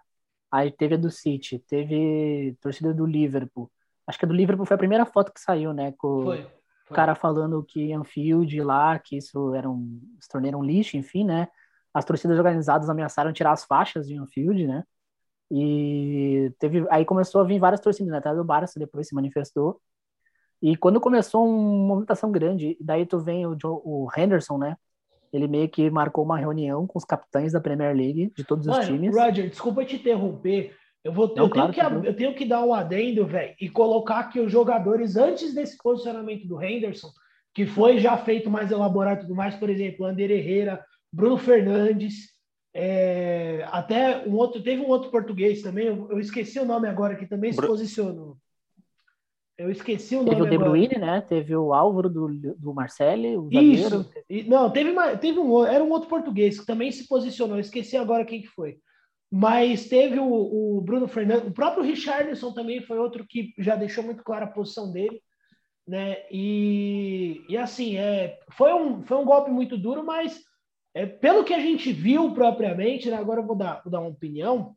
Aí 0.50 0.72
teve 0.72 0.96
a 0.96 0.98
do 0.98 1.12
City, 1.12 1.60
teve 1.60 2.58
torcida 2.62 2.94
do 2.94 3.06
Liverpool. 3.06 3.70
Acho 4.08 4.18
que 4.18 4.24
a 4.24 4.28
do 4.30 4.34
Liverpool 4.34 4.66
foi 4.66 4.76
a 4.76 4.78
primeira 4.78 5.06
foto 5.06 5.34
que 5.34 5.42
saiu, 5.42 5.74
né? 5.74 5.92
Com 5.98 6.24
foi, 6.24 6.44
foi. 6.44 6.52
o 6.92 6.94
cara 6.94 7.14
falando 7.14 7.62
que 7.62 7.92
Anfield 7.92 8.58
lá, 8.62 8.98
que 8.98 9.18
isso 9.18 9.54
era 9.54 9.70
um, 9.70 10.00
se 10.18 10.30
tornou 10.30 10.62
um 10.62 10.64
lixo, 10.64 10.96
enfim, 10.96 11.26
né? 11.26 11.50
As 11.94 12.06
torcidas 12.06 12.38
organizadas 12.38 12.90
ameaçaram 12.90 13.34
tirar 13.34 13.52
as 13.52 13.66
faixas 13.66 14.08
de 14.08 14.18
Anfield, 14.18 14.66
né? 14.66 14.86
E 15.52 16.54
teve, 16.58 16.88
aí 16.90 17.04
começou 17.04 17.42
a 17.42 17.44
vir 17.44 17.60
várias 17.60 17.82
torcidas, 17.82 18.14
né? 18.14 18.20
Até 18.20 18.34
do 18.34 18.46
Barça 18.46 18.80
depois 18.80 19.10
se 19.10 19.14
manifestou. 19.14 19.82
E 20.64 20.76
quando 20.78 21.00
começou 21.00 21.46
uma 21.46 21.88
movimentação 21.88 22.32
grande, 22.32 22.78
daí 22.80 23.06
tu 23.06 23.20
vem 23.20 23.46
o, 23.46 23.58
o 23.64 24.08
Henderson, 24.18 24.58
né? 24.58 24.78
ele 25.34 25.48
meio 25.48 25.68
que 25.68 25.90
marcou 25.90 26.24
uma 26.24 26.38
reunião 26.38 26.86
com 26.86 26.98
os 26.98 27.04
capitães 27.04 27.52
da 27.52 27.60
Premier 27.60 27.96
League 27.96 28.32
de 28.38 28.44
todos 28.44 28.68
Mano, 28.68 28.80
os 28.80 28.86
times. 28.86 29.16
Roger, 29.16 29.50
desculpa 29.50 29.84
te 29.84 29.96
interromper. 29.96 30.76
Eu, 31.04 31.12
vou, 31.12 31.34
Não, 31.36 31.46
eu, 31.46 31.50
claro 31.50 31.74
tenho 31.74 32.02
que, 32.02 32.08
eu 32.08 32.16
tenho 32.16 32.36
que 32.36 32.46
dar 32.46 32.64
um 32.64 32.74
adendo, 32.74 33.26
velho, 33.26 33.54
e 33.60 33.68
colocar 33.68 34.26
que 34.26 34.40
os 34.40 34.52
jogadores, 34.52 35.18
antes 35.18 35.54
desse 35.54 35.76
posicionamento 35.78 36.48
do 36.48 36.62
Henderson, 36.62 37.10
que 37.54 37.66
foi 37.66 38.00
já 38.00 38.16
feito 38.16 38.50
mais 38.50 38.72
elaborado 38.72 39.20
e 39.20 39.22
tudo 39.24 39.36
mais, 39.36 39.56
por 39.56 39.70
exemplo, 39.70 40.06
Ander 40.06 40.32
Herrera, 40.32 40.86
Bruno 41.12 41.38
Fernandes, 41.38 42.32
é, 42.74 43.68
até 43.72 44.26
um 44.28 44.36
outro, 44.36 44.64
teve 44.64 44.82
um 44.82 44.88
outro 44.88 45.12
português 45.12 45.62
também, 45.62 45.88
eu, 45.88 46.10
eu, 46.12 46.20
esqueci 46.20 46.60
o 46.60 46.66
nome 46.66 46.88
agora, 46.88 47.16
que 47.16 47.26
também 47.26 47.52
se 47.52 47.62
posicionou. 47.62 48.38
Eu 49.58 49.70
esqueci 49.70 50.16
o 50.16 50.24
nome. 50.24 50.32
Teve 50.32 50.42
o 50.42 50.50
De 50.50 50.58
Bruyne, 50.58 50.96
agora. 50.96 51.12
né? 51.12 51.22
Teve 51.22 51.56
o 51.56 51.74
Álvaro 51.74 52.10
do, 52.10 52.28
do 52.58 52.74
Marcelli, 52.74 53.38
o 53.38 53.50
Isso. 53.52 54.10
Não, 54.48 54.72
teve, 54.72 54.92
uma, 54.92 55.16
teve 55.16 55.40
um 55.40 55.66
era 55.66 55.84
um 55.84 55.92
outro 55.92 56.10
português 56.10 56.60
que 56.60 56.66
também 56.66 56.92
se 56.92 57.08
posicionou. 57.08 57.58
Eu 57.58 57.62
esqueci 57.62 57.96
agora 57.96 58.26
quem 58.26 58.42
que 58.42 58.48
foi. 58.48 58.78
Mas 59.32 59.88
teve 59.88 60.20
o, 60.20 60.78
o 60.78 60.82
Bruno 60.82 61.08
Fernandes, 61.08 61.48
o 61.48 61.54
próprio 61.54 61.84
Richardson 61.84 62.54
também 62.54 62.82
foi 62.82 63.00
outro 63.00 63.26
que 63.28 63.52
já 63.58 63.76
deixou 63.76 64.04
muito 64.04 64.24
clara 64.24 64.46
a 64.46 64.52
posição 64.52 64.92
dele, 64.92 65.20
né? 65.88 66.18
E, 66.32 67.44
e 67.50 67.58
assim, 67.58 67.98
é, 67.98 68.40
foi, 68.52 68.72
um, 68.74 69.02
foi 69.04 69.18
um 69.18 69.26
golpe 69.26 69.50
muito 69.50 69.76
duro, 69.76 70.04
mas 70.06 70.40
é, 70.94 71.06
pelo 71.08 71.44
que 71.44 71.54
a 71.54 71.60
gente 71.60 71.92
viu 71.92 72.32
propriamente, 72.32 73.10
né, 73.10 73.18
agora 73.18 73.42
eu 73.42 73.46
vou 73.46 73.56
dar, 73.56 73.82
vou 73.84 73.92
dar 73.92 74.02
uma 74.02 74.10
opinião, 74.10 74.76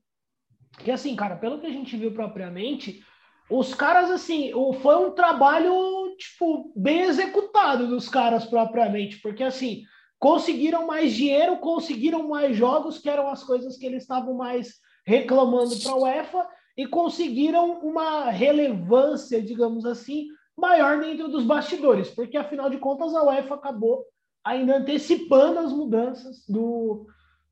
Que 0.79 0.91
assim, 0.91 1.15
cara, 1.15 1.37
pelo 1.37 1.61
que 1.61 1.67
a 1.67 1.71
gente 1.71 1.97
viu 1.97 2.13
propriamente, 2.13 3.03
os 3.51 3.75
caras, 3.75 4.11
assim, 4.11 4.51
foi 4.83 4.97
um 4.97 5.13
trabalho, 5.13 5.73
tipo, 6.19 6.73
bem 6.75 7.03
executado 7.03 7.87
dos 7.87 8.09
caras 8.09 8.45
propriamente, 8.45 9.21
porque 9.21 9.45
assim, 9.45 9.83
conseguiram 10.19 10.87
mais 10.87 11.13
dinheiro, 11.13 11.59
conseguiram 11.59 12.29
mais 12.29 12.57
jogos, 12.57 12.99
que 12.99 13.09
eram 13.09 13.29
as 13.29 13.45
coisas 13.45 13.77
que 13.77 13.87
eles 13.87 14.03
estavam 14.03 14.35
mais 14.35 14.75
reclamando 15.07 15.79
para 15.79 15.93
a 15.93 15.97
UEFA, 15.97 16.49
e 16.77 16.87
conseguiram 16.87 17.79
uma 17.81 18.31
relevância, 18.31 19.41
digamos 19.41 19.87
assim, 19.87 20.27
maior 20.57 21.01
dentro 21.01 21.29
dos 21.29 21.45
bastidores, 21.45 22.11
porque 22.11 22.37
afinal 22.37 22.69
de 22.69 22.79
contas 22.79 23.15
a 23.15 23.23
UEFA 23.23 23.55
acabou 23.55 24.05
ainda 24.45 24.77
antecipando 24.77 25.59
as 25.59 25.73
mudanças 25.73 26.45
do, 26.49 27.07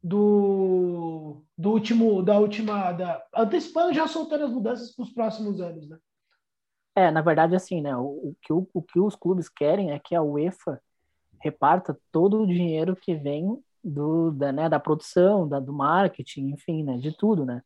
do, 0.05 1.43
do 1.57 1.71
último, 1.71 2.23
da 2.23 2.39
última, 2.39 2.93
da, 2.93 3.25
antecipando 3.35 3.95
já 3.95 4.07
soltando 4.07 4.45
as 4.45 4.53
mudanças 4.53 4.95
para 4.95 5.03
os 5.03 5.11
próximos 5.11 5.63
anos, 5.63 5.89
né? 5.89 5.99
É, 6.95 7.11
na 7.11 7.23
verdade, 7.23 7.57
assim, 7.57 7.81
né? 7.81 7.97
O, 7.97 8.03
o, 8.03 8.37
que, 8.43 8.53
o, 8.53 8.69
o 8.75 8.83
que 8.83 9.01
os 9.01 9.17
clubes 9.17 9.49
querem 9.49 9.93
é 9.93 9.99
que 9.99 10.15
a 10.15 10.23
UEFA 10.23 10.79
reparta 11.41 11.99
todo 12.13 12.43
o 12.43 12.47
dinheiro 12.47 12.95
que 12.95 13.15
vem 13.15 13.59
do, 13.83 14.31
da, 14.31 14.53
né, 14.53 14.69
da 14.69 14.79
produção, 14.79 15.49
da, 15.49 15.59
do 15.59 15.73
marketing, 15.73 16.51
enfim, 16.51 16.85
né, 16.85 16.99
de 16.99 17.17
tudo, 17.17 17.47
né? 17.47 17.63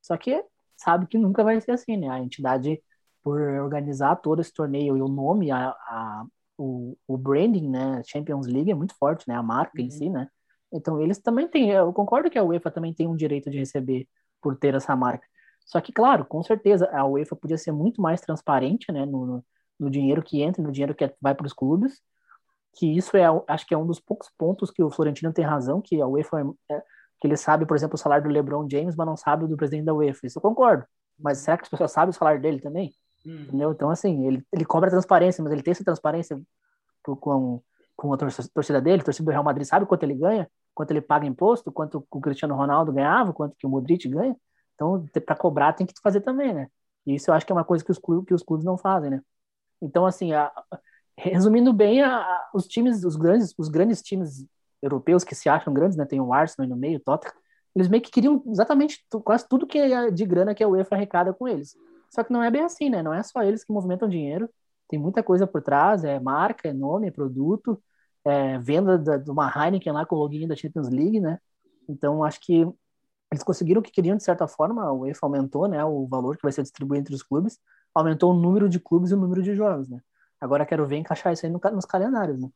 Só 0.00 0.16
que 0.16 0.44
sabe 0.76 1.08
que 1.08 1.18
nunca 1.18 1.42
vai 1.42 1.60
ser 1.60 1.72
assim, 1.72 1.96
né? 1.96 2.08
A 2.08 2.20
entidade, 2.20 2.80
por 3.20 3.40
organizar 3.40 4.14
todo 4.16 4.40
esse 4.40 4.52
torneio 4.52 4.96
e 4.96 5.02
o 5.02 5.08
nome, 5.08 5.50
a, 5.50 5.70
a 5.70 6.24
o, 6.56 6.96
o 7.08 7.16
branding, 7.16 7.68
né, 7.68 8.02
Champions 8.06 8.46
League 8.46 8.70
é 8.70 8.74
muito 8.74 8.94
forte, 8.94 9.26
né, 9.26 9.34
a 9.34 9.42
marca 9.42 9.80
uhum. 9.80 9.86
em 9.86 9.90
si, 9.90 10.10
né, 10.10 10.28
então 10.72 11.00
eles 11.00 11.18
também 11.18 11.48
têm, 11.48 11.70
eu 11.70 11.92
concordo 11.92 12.30
que 12.30 12.38
a 12.38 12.44
UEFA 12.44 12.70
também 12.70 12.94
tem 12.94 13.06
um 13.06 13.16
direito 13.16 13.50
de 13.50 13.58
receber 13.58 14.08
por 14.40 14.56
ter 14.56 14.74
essa 14.74 14.94
marca, 14.96 15.26
só 15.70 15.80
que, 15.80 15.92
claro, 15.92 16.24
com 16.24 16.42
certeza, 16.42 16.90
a 16.92 17.06
UEFA 17.06 17.36
podia 17.36 17.56
ser 17.56 17.70
muito 17.70 18.02
mais 18.02 18.20
transparente, 18.20 18.90
né, 18.90 19.06
no, 19.06 19.44
no 19.78 19.88
dinheiro 19.88 20.20
que 20.20 20.42
entra, 20.42 20.60
no 20.60 20.72
dinheiro 20.72 20.94
que 20.94 21.14
vai 21.20 21.32
para 21.32 21.46
os 21.46 21.52
clubes, 21.52 22.00
que 22.74 22.86
isso 22.96 23.16
é, 23.16 23.24
acho 23.46 23.66
que 23.66 23.74
é 23.74 23.78
um 23.78 23.86
dos 23.86 24.00
poucos 24.00 24.28
pontos 24.36 24.70
que 24.70 24.82
o 24.82 24.90
Florentino 24.90 25.32
tem 25.32 25.44
razão, 25.44 25.80
que 25.80 26.00
a 26.00 26.06
UEFA, 26.08 26.40
é, 26.68 26.74
é, 26.74 26.82
que 27.20 27.26
ele 27.28 27.36
sabe, 27.36 27.66
por 27.66 27.76
exemplo, 27.76 27.94
o 27.94 27.98
salário 27.98 28.24
do 28.24 28.30
LeBron 28.30 28.68
James, 28.68 28.96
mas 28.96 29.06
não 29.06 29.16
sabe 29.16 29.46
do 29.46 29.56
presidente 29.56 29.84
da 29.84 29.94
UEFA, 29.94 30.26
isso 30.26 30.38
eu 30.38 30.42
concordo, 30.42 30.84
mas 31.18 31.38
será 31.38 31.56
que 31.56 31.62
as 31.64 31.68
pessoas 31.68 31.92
sabem 31.92 32.10
o 32.10 32.14
salário 32.14 32.40
dele 32.40 32.60
também? 32.60 32.92
Hum. 33.24 33.42
Entendeu? 33.42 33.70
Então, 33.70 33.90
assim, 33.90 34.26
ele, 34.26 34.44
ele 34.52 34.64
cobra 34.64 34.90
transparência, 34.90 35.42
mas 35.42 35.52
ele 35.52 35.62
tem 35.62 35.72
essa 35.72 35.84
transparência 35.84 36.40
com, 37.04 37.62
com 37.96 38.12
a 38.12 38.16
torcida 38.16 38.80
dele, 38.80 39.02
a 39.02 39.04
torcida 39.04 39.24
do 39.24 39.30
Real 39.30 39.44
Madrid 39.44 39.66
sabe 39.66 39.86
quanto 39.86 40.02
ele 40.02 40.14
ganha, 40.14 40.50
quanto 40.80 40.92
ele 40.92 41.02
paga 41.02 41.26
imposto, 41.26 41.70
quanto 41.70 42.06
o 42.10 42.20
Cristiano 42.22 42.54
Ronaldo 42.54 42.90
ganhava, 42.90 43.34
quanto 43.34 43.54
que 43.54 43.66
o 43.66 43.68
Modric 43.68 44.08
ganha. 44.08 44.34
Então, 44.74 45.04
para 45.26 45.36
cobrar 45.36 45.74
tem 45.74 45.86
que 45.86 45.92
fazer 46.02 46.22
também, 46.22 46.54
né? 46.54 46.68
E 47.06 47.16
isso 47.16 47.30
eu 47.30 47.34
acho 47.34 47.44
que 47.44 47.52
é 47.52 47.54
uma 47.54 47.64
coisa 47.64 47.84
que 47.84 47.90
os 47.90 47.98
clubes, 47.98 48.26
que 48.26 48.32
os 48.32 48.42
clubes 48.42 48.64
não 48.64 48.78
fazem, 48.78 49.10
né? 49.10 49.20
Então, 49.82 50.06
assim, 50.06 50.32
a, 50.32 50.50
resumindo 51.18 51.70
bem, 51.70 52.00
a, 52.00 52.16
a, 52.16 52.50
os 52.54 52.66
times, 52.66 53.04
os 53.04 53.14
grandes, 53.14 53.54
os 53.58 53.68
grandes 53.68 54.00
times 54.00 54.46
europeus 54.80 55.22
que 55.22 55.34
se 55.34 55.50
acham 55.50 55.74
grandes, 55.74 55.98
né? 55.98 56.06
Tem 56.06 56.18
o 56.18 56.32
Arsenal 56.32 56.66
no 56.70 56.76
meio, 56.76 56.96
o 56.96 57.00
Tottenham, 57.00 57.34
eles 57.76 57.88
meio 57.88 58.02
que 58.02 58.10
queriam 58.10 58.42
exatamente 58.46 59.04
quase 59.22 59.46
tudo 59.46 59.66
que 59.66 59.78
é 59.78 60.10
de 60.10 60.24
grana 60.24 60.54
que 60.54 60.64
a 60.64 60.68
UEFA 60.68 60.94
arrecada 60.94 61.34
com 61.34 61.46
eles. 61.46 61.76
Só 62.10 62.24
que 62.24 62.32
não 62.32 62.42
é 62.42 62.50
bem 62.50 62.62
assim, 62.62 62.88
né? 62.88 63.02
Não 63.02 63.12
é 63.12 63.22
só 63.22 63.42
eles 63.42 63.64
que 63.64 63.72
movimentam 63.72 64.08
dinheiro. 64.08 64.48
Tem 64.88 64.98
muita 64.98 65.22
coisa 65.22 65.46
por 65.46 65.60
trás, 65.60 66.04
é 66.04 66.18
marca, 66.18 66.68
é 66.68 66.72
nome, 66.72 67.08
é 67.08 67.10
produto, 67.10 67.80
é 68.30 68.58
venda 68.58 68.98
da, 68.98 69.16
de 69.16 69.30
uma 69.30 69.50
Heineken 69.54 69.92
lá 69.92 70.06
com 70.06 70.16
o 70.16 70.18
login 70.18 70.46
da 70.46 70.56
Champions 70.56 70.88
League, 70.88 71.20
né? 71.20 71.38
Então, 71.88 72.22
acho 72.24 72.40
que 72.40 72.66
eles 73.32 73.44
conseguiram 73.44 73.80
o 73.80 73.82
que 73.82 73.92
queriam 73.92 74.16
de 74.16 74.24
certa 74.24 74.48
forma, 74.48 74.90
o 74.92 75.00
UEFA 75.00 75.26
aumentou, 75.26 75.68
né, 75.68 75.84
o 75.84 76.06
valor 76.06 76.36
que 76.36 76.42
vai 76.42 76.52
ser 76.52 76.62
distribuído 76.62 77.02
entre 77.02 77.14
os 77.14 77.22
clubes, 77.22 77.58
aumentou 77.94 78.32
o 78.32 78.36
número 78.36 78.68
de 78.68 78.80
clubes 78.80 79.10
e 79.10 79.14
o 79.14 79.16
número 79.16 79.42
de 79.42 79.54
jogos, 79.54 79.88
né? 79.88 80.00
Agora 80.40 80.66
quero 80.66 80.86
ver 80.86 80.96
encaixar 80.96 81.32
isso 81.32 81.46
aí 81.46 81.52
no, 81.52 81.60
nos 81.72 81.84
calendários, 81.84 82.40
né? 82.40 82.48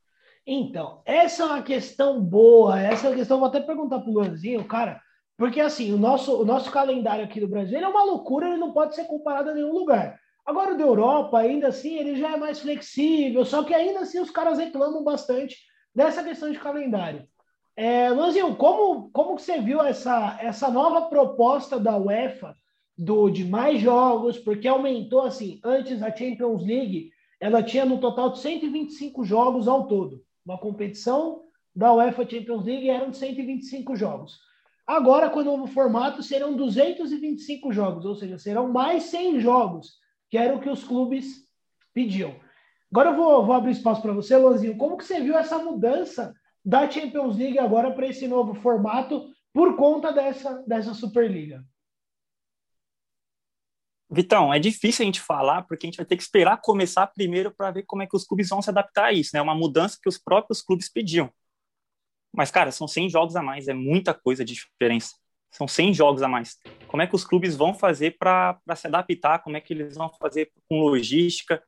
Então, 0.47 1.01
essa 1.05 1.43
é 1.43 1.47
uma 1.47 1.63
questão 1.63 2.21
boa, 2.21 2.79
essa 2.79 3.07
é 3.07 3.11
uma 3.11 3.17
questão, 3.17 3.39
vou 3.39 3.49
até 3.49 3.61
perguntar 3.61 4.01
pro 4.01 4.13
Luanzinho, 4.13 4.65
cara, 4.65 5.01
porque 5.37 5.61
assim, 5.61 5.93
o 5.93 5.99
nosso, 5.99 6.41
o 6.41 6.45
nosso 6.45 6.71
calendário 6.71 7.25
aqui 7.25 7.41
do 7.41 7.49
Brasil 7.49 7.79
é 7.79 7.89
uma 7.89 8.05
loucura, 8.05 8.49
ele 8.49 8.59
não 8.59 8.73
pode 8.73 8.95
ser 8.95 9.05
comparado 9.05 9.51
a 9.51 9.55
nenhum 9.55 9.73
lugar. 9.73 10.19
Agora 10.47 10.75
o 10.75 10.77
da 10.77 10.85
Europa, 10.85 11.39
ainda 11.39 11.69
assim, 11.69 11.97
ele 11.97 12.17
já 12.17 12.33
é 12.33 12.37
mais 12.37 12.61
flexível, 12.61 13.45
só 13.45 13.63
que 13.63 13.73
ainda 13.73 14.01
assim 14.01 14.21
os 14.21 14.31
caras 14.31 14.59
reclamam 14.59 15.03
bastante 15.03 15.57
dessa 15.95 16.23
questão 16.23 16.51
de 16.51 16.59
calendário. 16.59 17.27
É, 17.77 18.11
Luanzinho, 18.11 18.55
como, 18.55 19.11
como 19.11 19.39
você 19.39 19.61
viu 19.61 19.83
essa, 19.83 20.39
essa 20.41 20.71
nova 20.71 21.03
proposta 21.09 21.81
da 21.81 21.97
UEFA 21.97 22.55
do, 22.97 23.31
de 23.31 23.45
mais 23.45 23.81
jogos? 23.81 24.39
Porque 24.39 24.69
aumentou, 24.69 25.23
assim, 25.23 25.61
antes 25.65 26.03
a 26.03 26.15
Champions 26.15 26.65
League, 26.65 27.11
ela 27.41 27.63
tinha 27.63 27.85
no 27.85 27.99
total 27.99 28.31
de 28.31 28.39
125 28.39 29.25
jogos 29.25 29.67
ao 29.67 29.89
todo. 29.89 30.23
Uma 30.47 30.59
competição 30.59 31.43
da 31.75 31.93
UEFA 31.93 32.29
Champions 32.29 32.65
League 32.65 32.89
eram 32.89 33.13
125 33.13 33.97
jogos. 33.97 34.39
Agora, 34.87 35.31
com 35.31 35.41
o 35.41 35.45
novo 35.45 35.67
formato, 35.67 36.23
serão 36.23 36.55
225 36.55 37.73
jogos, 37.73 38.05
ou 38.05 38.15
seja, 38.15 38.39
serão 38.39 38.71
mais 38.71 39.05
100 39.05 39.41
jogos, 39.41 39.95
que 40.35 40.39
era 40.39 40.53
o 40.53 40.61
que 40.61 40.69
os 40.69 40.83
clubes 40.83 41.47
pediam. 41.93 42.35
Agora 42.91 43.11
eu 43.11 43.15
vou, 43.15 43.47
vou 43.47 43.55
abrir 43.55 43.71
espaço 43.71 44.03
para 44.03 44.13
você, 44.13 44.37
Luanzinho. 44.37 44.77
Como 44.77 44.97
que 44.97 45.05
você 45.05 45.21
viu 45.21 45.39
essa 45.39 45.61
mudança 45.61 46.35
da 46.65 46.91
Champions 46.91 47.37
League 47.37 47.57
agora 47.57 47.93
para 47.93 48.09
esse 48.09 48.27
novo 48.27 48.53
formato 48.53 49.33
por 49.53 49.77
conta 49.77 50.13
dessa, 50.13 50.61
dessa 50.67 50.93
Superliga? 50.93 51.65
Vitão, 54.11 54.53
é 54.53 54.59
difícil 54.59 55.05
a 55.05 55.07
gente 55.07 55.21
falar 55.21 55.63
porque 55.69 55.87
a 55.87 55.89
gente 55.89 55.99
vai 55.99 56.05
ter 56.05 56.17
que 56.17 56.25
esperar 56.25 56.61
começar 56.61 57.07
primeiro 57.07 57.55
para 57.55 57.71
ver 57.71 57.85
como 57.85 58.03
é 58.03 58.07
que 58.09 58.17
os 58.17 58.25
clubes 58.25 58.49
vão 58.49 58.61
se 58.61 58.69
adaptar 58.69 59.05
a 59.05 59.13
isso, 59.13 59.31
né? 59.35 59.39
É 59.39 59.43
uma 59.43 59.55
mudança 59.55 60.01
que 60.03 60.09
os 60.09 60.19
próprios 60.19 60.61
clubes 60.61 60.91
pediam. 60.91 61.33
Mas, 62.33 62.51
cara, 62.51 62.73
são 62.73 62.89
100 62.89 63.09
jogos 63.09 63.37
a 63.37 63.43
mais, 63.43 63.69
é 63.69 63.73
muita 63.73 64.13
coisa 64.13 64.45
de 64.45 64.55
diferença. 64.55 65.15
São 65.55 65.69
100 65.69 65.95
jogos 65.95 66.21
a 66.21 66.29
mais. 66.29 66.59
Como 66.89 67.01
é 67.01 67.07
que 67.07 67.15
os 67.15 67.25
clubes 67.25 67.55
vão 67.55 67.73
fazer 67.73 68.17
para 68.19 68.61
se 68.75 68.89
adaptar? 68.89 69.39
Como 69.39 69.57
é 69.57 69.61
que 69.61 69.73
eles 69.73 69.95
vão 69.95 70.11
fazer 70.21 70.51
com 70.69 70.81
logística, 70.81 71.63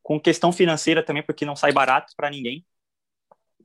com 0.00 0.20
questão 0.20 0.52
financeira 0.52 1.02
também, 1.02 1.24
porque 1.24 1.44
não 1.44 1.56
sai 1.56 1.72
barato 1.72 2.12
para 2.16 2.30
ninguém? 2.30 2.64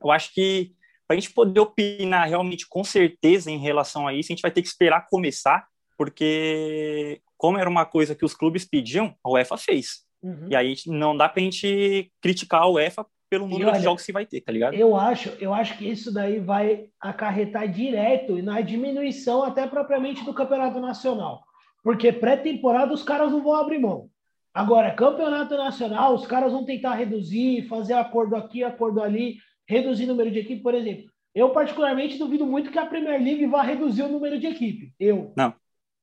Eu 0.02 0.10
acho 0.10 0.34
que 0.34 0.74
para 1.06 1.16
a 1.16 1.20
gente 1.20 1.32
poder 1.32 1.60
opinar 1.60 2.28
realmente 2.28 2.66
com 2.68 2.82
certeza 2.82 3.52
em 3.52 3.58
relação 3.58 4.08
a 4.08 4.12
isso, 4.12 4.32
a 4.32 4.34
gente 4.34 4.42
vai 4.42 4.50
ter 4.50 4.62
que 4.62 4.68
esperar 4.68 5.06
começar, 5.08 5.66
porque 5.96 7.22
como 7.36 7.56
era 7.56 7.70
uma 7.70 7.86
coisa 7.86 8.16
que 8.16 8.24
os 8.24 8.34
clubes 8.34 8.64
pediam, 8.64 9.16
a 9.22 9.30
UEFA 9.30 9.56
fez. 9.56 10.04
Uhum. 10.20 10.48
E 10.50 10.56
aí 10.56 10.74
não 10.86 11.16
dá 11.16 11.28
para 11.28 11.40
a 11.40 11.44
gente 11.44 12.12
criticar 12.20 12.62
a 12.62 12.68
UEFA 12.68 13.06
pelo 13.28 13.46
número 13.46 13.70
olha, 13.70 13.78
de 13.78 13.84
jogos 13.84 14.04
que 14.04 14.12
vai 14.12 14.24
ter, 14.24 14.40
tá 14.40 14.50
ligado? 14.50 14.74
Eu 14.74 14.96
acho, 14.96 15.30
eu 15.40 15.52
acho 15.52 15.76
que 15.76 15.88
isso 15.88 16.12
daí 16.12 16.40
vai 16.40 16.86
acarretar 17.00 17.68
direto 17.68 18.42
na 18.42 18.60
diminuição 18.60 19.42
até 19.42 19.66
propriamente 19.66 20.24
do 20.24 20.34
campeonato 20.34 20.80
nacional. 20.80 21.42
Porque 21.82 22.12
pré-temporada 22.12 22.92
os 22.92 23.02
caras 23.02 23.30
não 23.30 23.42
vão 23.42 23.54
abrir 23.54 23.78
mão. 23.78 24.10
Agora, 24.52 24.94
campeonato 24.94 25.56
nacional, 25.56 26.14
os 26.14 26.26
caras 26.26 26.52
vão 26.52 26.64
tentar 26.64 26.94
reduzir, 26.94 27.68
fazer 27.68 27.94
acordo 27.94 28.34
aqui, 28.34 28.64
acordo 28.64 29.02
ali, 29.02 29.36
reduzir 29.66 30.04
o 30.04 30.08
número 30.08 30.30
de 30.30 30.40
equipe, 30.40 30.62
por 30.62 30.74
exemplo. 30.74 31.10
Eu, 31.34 31.50
particularmente, 31.50 32.18
duvido 32.18 32.46
muito 32.46 32.70
que 32.70 32.78
a 32.78 32.86
Premier 32.86 33.22
League 33.22 33.46
vá 33.46 33.62
reduzir 33.62 34.02
o 34.02 34.08
número 34.08 34.40
de 34.40 34.46
equipe. 34.46 34.92
Eu. 34.98 35.32
Não. 35.36 35.54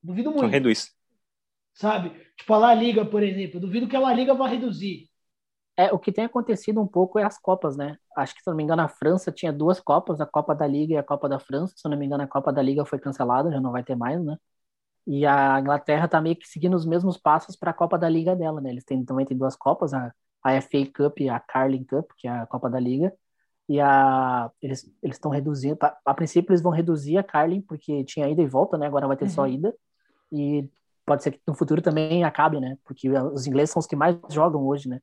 Duvido 0.01 0.29
muito. 0.29 0.45
Só 0.45 0.47
reduz. 0.47 0.95
Sabe? 1.73 2.11
Tipo, 2.37 2.53
a 2.53 2.57
La 2.57 2.73
Liga, 2.73 3.03
por 3.03 3.21
exemplo. 3.21 3.59
Duvido 3.59 3.87
que 3.87 3.95
a 3.95 3.99
La 3.99 4.13
Liga 4.13 4.33
vá 4.33 4.47
reduzir. 4.47 5.09
É, 5.77 5.91
o 5.93 5.99
que 5.99 6.11
tem 6.11 6.25
acontecido 6.25 6.81
um 6.81 6.87
pouco 6.87 7.19
é 7.19 7.23
as 7.23 7.37
Copas, 7.37 7.75
né? 7.75 7.97
Acho 8.15 8.33
que, 8.33 8.41
se 8.41 8.49
não 8.49 8.55
me 8.55 8.63
engano, 8.63 8.81
a 8.81 8.87
França 8.87 9.31
tinha 9.31 9.51
duas 9.51 9.79
Copas, 9.79 10.21
a 10.21 10.25
Copa 10.25 10.55
da 10.55 10.65
Liga 10.65 10.93
e 10.93 10.97
a 10.97 11.03
Copa 11.03 11.27
da 11.27 11.37
França. 11.37 11.73
Se 11.75 11.89
não 11.89 11.97
me 11.97 12.05
engano, 12.05 12.23
a 12.23 12.27
Copa 12.27 12.51
da 12.53 12.61
Liga 12.61 12.85
foi 12.85 12.97
cancelada, 12.99 13.51
já 13.51 13.59
não 13.59 13.71
vai 13.71 13.83
ter 13.83 13.95
mais, 13.95 14.23
né? 14.23 14.37
E 15.07 15.25
a 15.25 15.59
Inglaterra 15.59 16.07
tá 16.07 16.21
meio 16.21 16.35
que 16.35 16.47
seguindo 16.47 16.75
os 16.75 16.85
mesmos 16.85 17.17
passos 17.17 17.55
para 17.55 17.71
a 17.71 17.73
Copa 17.73 17.97
da 17.97 18.09
Liga 18.09 18.35
dela, 18.35 18.61
né? 18.61 18.71
Eles 18.71 18.85
têm, 18.85 19.03
também 19.05 19.25
tem 19.25 19.37
duas 19.37 19.55
Copas, 19.55 19.93
a, 19.93 20.13
a 20.43 20.61
FA 20.61 20.85
Cup 20.95 21.19
e 21.19 21.29
a 21.29 21.39
Carling 21.39 21.83
Cup, 21.83 22.11
que 22.17 22.27
é 22.27 22.31
a 22.31 22.45
Copa 22.47 22.69
da 22.69 22.79
Liga. 22.79 23.13
E 23.67 23.79
a, 23.81 24.51
eles 24.61 24.89
estão 25.03 25.31
reduzindo, 25.31 25.77
a, 25.81 25.97
a, 26.05 26.13
princípio 26.13 26.51
eles 26.51 26.61
vão 26.61 26.71
reduzir 26.71 27.17
a 27.17 27.23
Carling, 27.23 27.61
porque 27.61 28.03
tinha 28.03 28.29
ida 28.29 28.41
e 28.41 28.47
volta, 28.47 28.77
né? 28.77 28.87
Agora 28.87 29.07
vai 29.07 29.17
ter 29.17 29.25
uhum. 29.25 29.31
só 29.31 29.47
ida. 29.47 29.75
E 30.31 30.69
pode 31.05 31.23
ser 31.23 31.31
que 31.31 31.41
no 31.47 31.53
futuro 31.55 31.81
também 31.81 32.23
acabe, 32.23 32.59
né? 32.59 32.77
Porque 32.85 33.09
os 33.09 33.47
ingleses 33.47 33.71
são 33.71 33.79
os 33.79 33.87
que 33.87 33.95
mais 33.95 34.17
jogam 34.29 34.65
hoje, 34.65 34.89
né? 34.89 35.01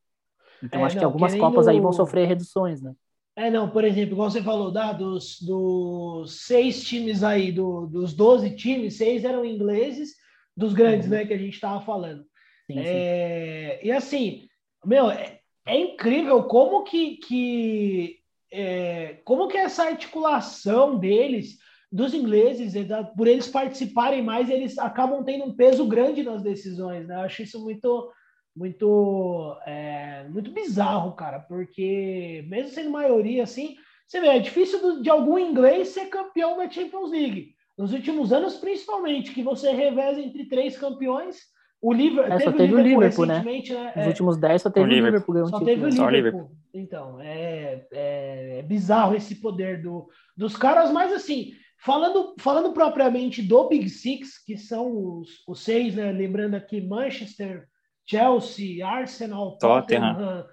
Então 0.63 0.81
é, 0.81 0.85
acho 0.85 0.97
não, 0.97 1.01
que 1.01 1.05
algumas 1.05 1.35
Copas 1.35 1.69
aí 1.69 1.81
vão 1.81 1.93
sofrer 1.93 2.29
reduções, 2.29 2.81
né? 2.81 2.95
É, 3.35 3.51
não, 3.51 3.71
por 3.71 3.83
exemplo, 3.85 4.13
igual 4.13 4.31
você 4.31 4.43
falou, 4.43 4.71
da, 4.71 4.93
dos, 4.93 5.41
dos 5.41 6.45
seis 6.45 6.85
times 6.85 7.23
aí, 7.23 7.51
do, 7.51 7.87
dos 7.87 8.13
12 8.13 8.51
times, 8.57 8.97
seis 8.97 9.25
eram 9.25 9.45
ingleses, 9.45 10.15
dos 10.57 10.75
grandes, 10.75 11.07
uhum. 11.07 11.15
né, 11.15 11.25
que 11.25 11.33
a 11.33 11.39
gente 11.39 11.55
estava 11.55 11.81
falando. 11.81 12.25
Sim, 12.71 12.79
é, 12.79 13.79
sim. 13.81 13.89
E 13.89 13.93
assim, 13.93 14.49
meu, 14.85 15.11
é, 15.11 15.41
é, 15.67 15.79
incrível 15.79 16.45
como 16.45 16.85
que, 16.85 17.17
que 17.17 18.19
é, 18.51 19.21
como 19.25 19.49
que 19.49 19.57
essa 19.57 19.85
articulação 19.85 20.99
deles 20.99 21.59
dos 21.91 22.15
ingleses, 22.15 22.75
por 23.17 23.27
eles 23.27 23.49
participarem 23.49 24.23
mais, 24.23 24.49
eles 24.49 24.79
acabam 24.79 25.23
tendo 25.25 25.45
um 25.45 25.55
peso 25.55 25.87
grande 25.87 26.23
nas 26.23 26.43
decisões, 26.43 27.07
né? 27.07 27.17
Eu 27.17 27.21
acho 27.21 27.43
isso 27.43 27.63
muito, 27.63 28.11
muito, 28.55 29.57
é, 29.67 30.27
muito 30.29 30.51
bizarro, 30.51 31.13
cara, 31.13 31.41
porque 31.41 32.45
mesmo 32.49 32.71
sendo 32.71 32.91
maioria 32.91 33.43
assim, 33.43 33.77
você 34.07 34.21
vê, 34.21 34.29
é 34.29 34.39
difícil 34.39 35.01
de 35.01 35.09
algum 35.09 35.39
inglês 35.39 35.89
ser 35.89 36.07
campeão 36.07 36.57
da 36.57 36.69
Champions 36.69 37.11
League. 37.11 37.55
Nos 37.79 37.93
últimos 37.93 38.33
anos, 38.33 38.57
principalmente, 38.57 39.33
que 39.33 39.43
você 39.43 39.73
reveza 39.73 40.21
entre 40.21 40.45
três 40.45 40.77
campeões. 40.77 41.41
O 41.81 41.93
Liverpool, 41.93 42.33
é, 42.33 42.39
só 42.39 42.53
teve, 42.53 42.75
o 42.75 42.81
Liverpool, 42.81 43.27
né? 43.27 43.43
né? 43.43 43.93
Nos 43.97 44.05
é, 44.05 44.09
últimos 44.09 44.37
dez 44.37 44.63
só 44.63 44.71
teve 44.71 44.87
o 44.87 44.89
Liverpool, 44.89 45.35
Liverpool 45.35 45.59
Só 45.59 45.65
teve 45.65 45.85
o 45.85 46.11
Liverpool. 46.11 46.51
Então, 46.75 47.21
é, 47.21 47.87
é, 47.91 48.59
é, 48.59 48.63
bizarro 48.63 49.17
esse 49.17 49.37
poder 49.37 49.83
do, 49.83 50.09
dos 50.37 50.57
caras, 50.57 50.93
mas 50.93 51.13
assim, 51.13 51.55
falando, 51.79 52.35
falando 52.39 52.73
propriamente 52.73 53.43
do 53.43 53.69
Big 53.69 53.89
Six, 53.89 54.45
que 54.45 54.57
são 54.57 55.19
os, 55.21 55.43
os 55.49 55.61
seis, 55.61 55.95
né? 55.97 56.13
Lembrando 56.13 56.55
aqui 56.55 56.81
Manchester, 56.81 57.67
Chelsea, 58.07 58.85
Arsenal, 58.85 59.59
Tottenham, 59.59 60.15
Tottenham 60.15 60.47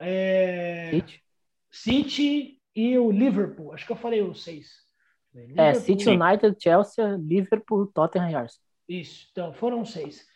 é, 0.00 0.90
City. 0.90 1.22
City 1.70 2.60
e 2.74 2.98
o 2.98 3.10
Liverpool. 3.10 3.72
Acho 3.72 3.86
que 3.86 3.92
eu 3.92 3.96
falei 3.96 4.22
os 4.22 4.42
seis. 4.42 4.84
Liverpool, 5.34 5.64
é, 5.64 5.74
City, 5.74 6.08
United, 6.08 6.56
Chelsea, 6.60 7.16
Liverpool, 7.16 7.86
Tottenham 7.86 8.30
e 8.30 8.34
Arsenal. 8.34 8.64
Isso, 8.88 9.28
então 9.32 9.52
foram 9.52 9.84
seis. 9.84 10.26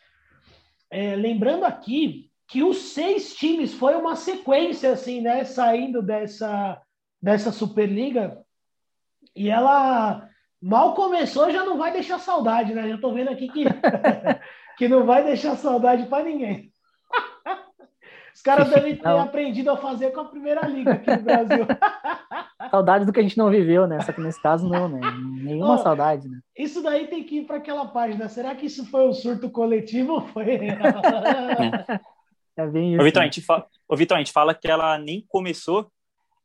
É, 0.89 1.15
lembrando 1.15 1.65
aqui 1.65 2.31
que 2.47 2.63
os 2.63 2.77
seis 2.93 3.35
times 3.35 3.73
foi 3.73 3.95
uma 3.95 4.15
sequência, 4.15 4.91
assim, 4.91 5.21
né? 5.21 5.43
Saindo 5.43 6.01
dessa, 6.01 6.81
dessa 7.21 7.51
Superliga. 7.51 8.43
E 9.35 9.49
ela 9.49 10.27
mal 10.61 10.95
começou, 10.95 11.51
já 11.51 11.63
não 11.63 11.77
vai 11.77 11.93
deixar 11.93 12.19
saudade, 12.19 12.73
né? 12.73 12.89
Já 12.89 12.97
tô 12.97 13.13
vendo 13.13 13.29
aqui 13.29 13.47
que, 13.47 13.63
que 14.79 14.87
não 14.87 15.05
vai 15.05 15.25
deixar 15.25 15.57
saudade 15.57 16.05
para 16.05 16.23
ninguém. 16.23 16.71
Os 18.33 18.41
caras 18.41 18.69
devem 18.69 18.95
ter 18.95 19.03
não. 19.03 19.19
aprendido 19.19 19.69
a 19.69 19.75
fazer 19.75 20.11
com 20.11 20.21
a 20.21 20.25
primeira 20.25 20.65
liga 20.65 20.93
aqui 20.93 21.11
no 21.11 21.21
Brasil. 21.21 21.67
saudade 22.71 23.05
do 23.05 23.11
que 23.11 23.19
a 23.19 23.23
gente 23.23 23.37
não 23.37 23.49
viveu, 23.49 23.85
né? 23.85 23.99
Só 23.99 24.13
que 24.13 24.21
nesse 24.21 24.41
caso 24.41 24.69
não, 24.69 24.87
né? 24.87 25.01
Nenhuma 25.43 25.75
oh, 25.75 25.77
saudade, 25.79 26.29
né? 26.29 26.39
Isso 26.57 26.81
daí 26.81 27.07
tem 27.07 27.25
que 27.25 27.39
ir 27.39 27.45
para 27.45 27.57
aquela 27.57 27.87
página. 27.87 28.29
Será 28.29 28.55
que 28.55 28.67
isso 28.67 28.85
foi 28.85 29.05
um 29.05 29.11
surto 29.11 29.49
coletivo 29.49 30.13
ou 30.13 30.21
foi? 30.21 30.59
é 32.55 32.67
bem 32.67 32.93
isso. 32.93 33.01
Ô, 33.01 33.03
Vitor, 33.03 33.19
né? 33.19 33.27
a 33.27 33.31
gente 33.31 33.41
fala, 33.41 33.67
ô, 33.85 33.97
Vitor, 33.97 34.15
a 34.15 34.19
gente 34.21 34.31
fala 34.31 34.55
que 34.55 34.71
ela 34.71 34.97
nem 34.97 35.25
começou 35.27 35.91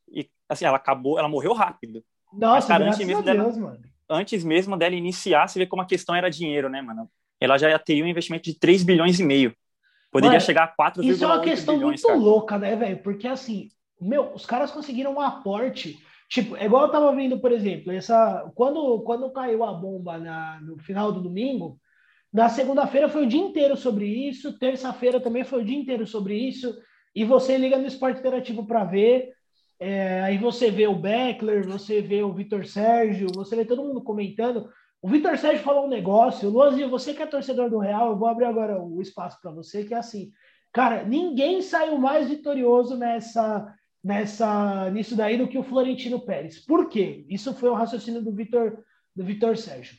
e 0.09 0.29
assim, 0.49 0.65
ela 0.65 0.75
acabou, 0.75 1.17
ela 1.17 1.29
morreu 1.29 1.53
rápido. 1.53 2.03
Nossa, 2.33 2.55
Mas, 2.55 2.65
cara, 2.65 2.85
antes 2.87 2.99
mesmo 2.99 3.23
Deus, 3.23 3.37
dela, 3.37 3.57
mano. 3.57 3.79
Antes 4.09 4.43
mesmo 4.43 4.75
dela 4.75 4.93
iniciar, 4.93 5.47
você 5.47 5.57
vê 5.57 5.65
como 5.65 5.81
a 5.81 5.87
questão 5.87 6.13
era 6.13 6.29
dinheiro, 6.29 6.67
né, 6.69 6.81
mano? 6.81 7.09
Ela 7.39 7.57
já 7.57 7.77
teria 7.77 8.03
um 8.03 8.07
investimento 8.07 8.45
de 8.45 8.57
3 8.57 8.83
bilhões 8.83 9.19
e 9.19 9.23
meio. 9.23 9.55
Poderia 10.11 10.37
Mano, 10.37 10.45
chegar 10.45 10.63
a 10.63 10.91
4,8 10.91 10.95
bilhões. 10.99 11.15
Isso 11.15 11.23
é 11.23 11.27
uma 11.27 11.41
questão 11.41 11.75
bilhões, 11.75 12.01
muito 12.01 12.07
cara. 12.07 12.19
louca, 12.19 12.57
né, 12.57 12.75
velho? 12.75 12.97
Porque 13.03 13.27
assim, 13.27 13.69
meu, 13.99 14.33
os 14.33 14.45
caras 14.45 14.71
conseguiram 14.71 15.13
um 15.13 15.21
aporte. 15.21 15.97
Tipo, 16.29 16.55
é 16.55 16.65
igual 16.65 16.83
eu 16.83 16.91
tava 16.91 17.15
vendo, 17.15 17.39
por 17.39 17.51
exemplo, 17.51 17.91
essa 17.91 18.49
quando 18.55 19.01
quando 19.01 19.31
caiu 19.31 19.63
a 19.63 19.73
bomba 19.73 20.17
na, 20.17 20.59
no 20.61 20.77
final 20.79 21.11
do 21.11 21.21
domingo, 21.21 21.79
na 22.33 22.49
segunda-feira 22.49 23.07
foi 23.07 23.25
o 23.25 23.27
dia 23.27 23.39
inteiro 23.39 23.77
sobre 23.77 24.05
isso, 24.05 24.57
terça-feira 24.57 25.19
também 25.19 25.43
foi 25.43 25.61
o 25.61 25.65
dia 25.65 25.77
inteiro 25.77 26.05
sobre 26.05 26.35
isso, 26.35 26.75
e 27.15 27.23
você 27.23 27.57
liga 27.57 27.77
no 27.77 27.87
esporte 27.87 28.19
interativo 28.19 28.65
para 28.65 28.83
ver. 28.83 29.33
É, 29.79 30.21
aí 30.21 30.37
você 30.37 30.71
vê 30.71 30.87
o 30.87 30.95
Beckler, 30.95 31.67
você 31.67 32.01
vê 32.01 32.23
o 32.23 32.33
Vitor 32.33 32.65
Sérgio, 32.65 33.27
você 33.33 33.55
vê 33.55 33.65
todo 33.65 33.83
mundo 33.83 34.01
comentando. 34.01 34.69
O 35.05 35.07
Vitor 35.07 35.37
Sérgio 35.37 35.63
falou 35.63 35.85
um 35.85 35.87
negócio, 35.87 36.49
Luanzinho, 36.49 36.89
você 36.89 37.13
que 37.13 37.21
é 37.21 37.27
torcedor 37.27 37.69
do 37.69 37.77
Real, 37.77 38.09
eu 38.09 38.17
vou 38.17 38.27
abrir 38.27 38.45
agora 38.45 38.81
o 38.81 38.99
espaço 39.03 39.39
para 39.39 39.51
você, 39.51 39.83
que 39.83 39.93
é 39.93 39.97
assim, 39.97 40.31
cara, 40.73 41.03
ninguém 41.03 41.61
saiu 41.61 41.99
mais 41.99 42.27
vitorioso 42.27 42.97
nessa, 42.97 43.71
nessa, 44.03 44.89
nisso 44.89 45.15
daí 45.15 45.37
do 45.37 45.47
que 45.47 45.59
o 45.59 45.63
Florentino 45.63 46.19
Pérez. 46.25 46.57
Por 46.57 46.89
quê? 46.89 47.23
Isso 47.29 47.53
foi 47.53 47.69
o 47.69 47.75
raciocínio 47.75 48.19
do 48.19 48.33
Vitor 48.33 48.83
do 49.15 49.23
Vitor 49.23 49.55
Sérgio. 49.55 49.95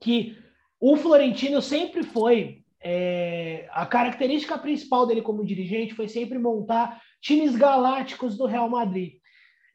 Que 0.00 0.36
o 0.80 0.96
Florentino 0.96 1.62
sempre 1.62 2.02
foi 2.02 2.64
é, 2.80 3.68
a 3.70 3.86
característica 3.86 4.58
principal 4.58 5.06
dele 5.06 5.22
como 5.22 5.46
dirigente 5.46 5.94
foi 5.94 6.08
sempre 6.08 6.36
montar 6.36 7.00
times 7.20 7.54
galácticos 7.54 8.36
do 8.36 8.44
Real 8.44 8.68
Madrid. 8.68 9.19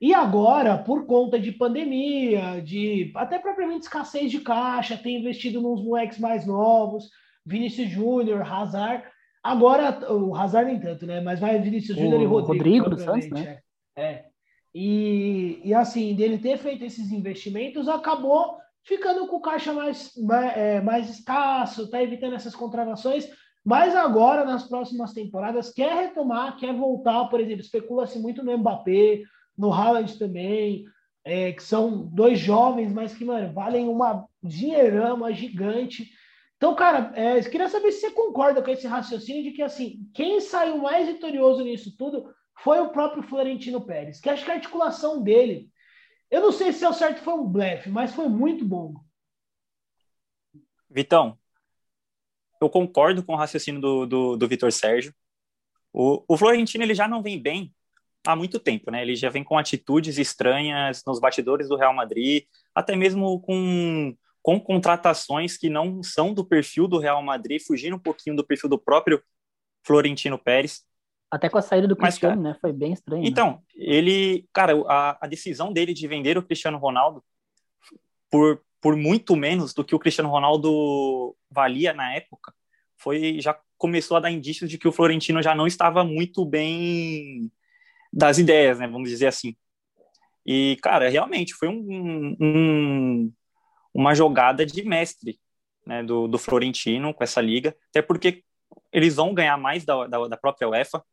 E 0.02 0.14
agora, 0.14 0.78
por 0.78 1.06
conta 1.06 1.40
de 1.40 1.52
pandemia, 1.52 2.62
de 2.62 3.12
até 3.16 3.40
propriamente 3.40 3.84
escassez 3.84 4.30
de 4.30 4.42
caixa, 4.42 4.98
tem 4.98 5.20
investido 5.20 5.62
nos 5.62 5.84
moleques 5.84 6.20
mais 6.20 6.46
novos, 6.46 7.10
Vinícius 7.46 7.90
Júnior, 7.90 8.42
Hazard. 8.42 9.04
Agora, 9.44 10.12
o 10.12 10.36
Hazard 10.36 10.70
nem 10.70 10.80
tanto, 10.80 11.06
né? 11.06 11.22
Mas 11.22 11.40
vai 11.40 11.60
Vinícius 11.60 11.98
Júnior 11.98 12.22
e 12.22 12.26
Rodrigo. 12.26 12.54
Rodrigo 12.54 12.90
do 12.90 12.98
Santos, 12.98 13.30
né? 13.30 13.60
É. 13.96 14.04
é. 14.04 14.26
E, 14.74 15.62
e 15.64 15.74
assim, 15.74 16.14
dele 16.16 16.38
ter 16.38 16.58
feito 16.58 16.84
esses 16.84 17.12
investimentos, 17.12 17.88
acabou 17.88 18.58
ficando 18.84 19.26
com 19.28 19.38
o 19.38 19.42
caixa 19.42 19.72
mais, 19.72 20.12
mais, 20.18 20.58
é, 20.58 20.82
mais 20.82 21.10
escasso, 21.10 21.90
tá 21.90 22.04
evitando 22.04 22.36
essas 22.36 22.56
contratações. 22.56 23.30
Mas 23.64 23.96
agora, 23.96 24.46
nas 24.46 24.68
próximas 24.68 25.14
temporadas, 25.14 25.72
quer 25.72 25.96
retomar, 25.96 26.58
quer 26.58 26.74
voltar, 26.74 27.26
por 27.26 27.40
exemplo, 27.40 27.62
especula-se 27.62 28.20
muito 28.20 28.44
no 28.44 28.56
Mbappé, 28.58 29.24
no 29.58 29.72
Haaland 29.72 30.18
também, 30.18 30.86
é, 31.24 31.52
que 31.52 31.64
são 31.64 32.06
dois 32.08 32.40
jovens, 32.40 32.94
mas 32.94 33.14
que, 33.16 33.26
mano, 33.26 33.52
valem 33.54 33.88
uma 33.88 34.28
dinheirama 34.44 35.34
gigante. 35.34 36.12
Então, 36.58 36.76
cara, 36.76 37.12
é, 37.16 37.42
queria 37.42 37.68
saber 37.68 37.92
se 37.92 38.02
você 38.02 38.12
concorda 38.12 38.62
com 38.62 38.70
esse 38.70 38.88
raciocínio 38.88 39.44
de 39.44 39.52
que, 39.52 39.62
assim, 39.62 40.10
quem 40.14 40.40
saiu 40.40 40.78
mais 40.78 41.08
vitorioso 41.08 41.64
nisso 41.64 41.96
tudo 41.98 42.34
foi 42.64 42.80
o 42.80 42.90
próprio 42.90 43.24
Florentino 43.24 43.82
Pérez, 43.82 44.22
que 44.22 44.30
acho 44.30 44.46
que 44.46 44.52
a 44.52 44.56
articulação 44.56 45.22
dele, 45.22 45.70
eu 46.32 46.42
não 46.42 46.52
sei 46.52 46.72
se 46.72 46.86
é 46.86 46.90
o 46.90 46.94
certo 46.94 47.22
foi 47.22 47.34
um 47.34 47.48
blefe, 47.48 47.90
mas 47.90 48.14
foi 48.14 48.30
muito 48.30 48.64
bom. 48.64 48.94
Vitão, 50.90 51.38
eu 52.62 52.70
concordo 52.70 53.24
com 53.24 53.34
o 53.34 53.36
raciocínio 53.36 53.82
do, 53.82 54.06
do, 54.06 54.38
do 54.38 54.48
Vitor 54.48 54.72
Sérgio. 54.72 55.14
O, 55.92 56.24
o 56.28 56.38
Florentino 56.38 56.84
ele 56.84 56.96
já 56.96 57.08
não 57.08 57.22
vem 57.22 57.42
bem 57.42 57.74
há 58.26 58.36
muito 58.36 58.60
tempo, 58.60 58.92
né? 58.92 59.02
Ele 59.02 59.16
já 59.16 59.30
vem 59.30 59.44
com 59.44 59.58
atitudes 59.58 60.18
estranhas 60.18 61.04
nos 61.06 61.20
bastidores 61.20 61.70
do 61.70 61.78
Real 61.78 61.94
Madrid, 61.94 62.44
até 62.74 62.96
mesmo 62.96 63.40
com, 63.42 64.16
com 64.42 64.60
contratações 64.60 65.58
que 65.58 65.70
não 65.70 66.02
são 66.02 66.34
do 66.34 66.44
perfil 66.44 66.88
do 66.88 67.00
Real 67.00 67.22
Madrid, 67.22 67.62
fugindo 67.62 67.96
um 67.96 68.00
pouquinho 68.00 68.36
do 68.36 68.46
perfil 68.46 68.70
do 68.70 68.80
próprio 68.80 69.22
Florentino 69.84 70.38
Pérez. 70.38 70.84
Até 71.30 71.50
com 71.50 71.58
a 71.58 71.62
saída 71.62 71.88
do 71.88 71.96
Cristiano, 71.96 72.36
Mas, 72.36 72.44
cara, 72.44 72.54
né? 72.54 72.60
Foi 72.60 72.74
bem 72.74 72.94
estranho. 72.94 73.24
Né? 73.24 73.28
Então, 73.28 73.52
né? 73.52 73.60
ele, 73.76 74.48
cara, 74.54 74.74
a, 74.88 75.26
a 75.26 75.28
decisão 75.28 75.72
dele 75.72 75.94
de 75.94 76.08
vender 76.08 76.38
o 76.38 76.44
Cristiano 76.44 76.78
Ronaldo 76.78 77.24
por, 78.30 78.62
por 78.82 78.96
muito 78.96 79.36
menos 79.36 79.74
do 79.74 79.84
que 79.84 79.96
o 79.96 80.00
Cristiano 80.00 80.30
Ronaldo 80.30 81.36
valia 81.50 81.94
na 81.94 82.14
época, 82.14 82.54
foi 82.98 83.40
já 83.40 83.58
começou 83.78 84.18
a 84.18 84.20
dar 84.20 84.32
indícios 84.32 84.70
de 84.70 84.78
que 84.78 84.88
o 84.88 84.92
Florentino 84.92 85.42
já 85.42 85.54
não 85.54 85.68
estava 85.68 86.04
muito 86.04 86.46
bem 86.46 87.52
das 88.16 88.38
ideias, 88.38 88.80
né? 88.80 88.88
Vamos 88.88 89.10
dizer 89.10 89.28
assim. 89.28 89.58
E, 90.46 90.78
cara, 90.82 91.10
realmente 91.10 91.54
foi 91.54 91.68
um, 91.68 92.36
um, 92.40 93.34
uma 93.94 94.16
jogada 94.16 94.66
de 94.66 94.84
mestre 94.84 95.38
né, 95.86 96.02
do, 96.02 96.28
do, 96.28 96.38
Florentino 96.38 97.14
com 97.14 97.24
essa 97.24 97.42
liga, 97.42 97.76
até 97.90 98.02
porque 98.02 98.44
eles 98.94 99.16
vão 99.16 99.34
ganhar 99.34 99.58
mais 99.58 99.84
da, 99.84 100.08
da, 100.08 100.28
da, 100.30 100.38
própria 100.38 100.70
UEFA. 100.70 101.04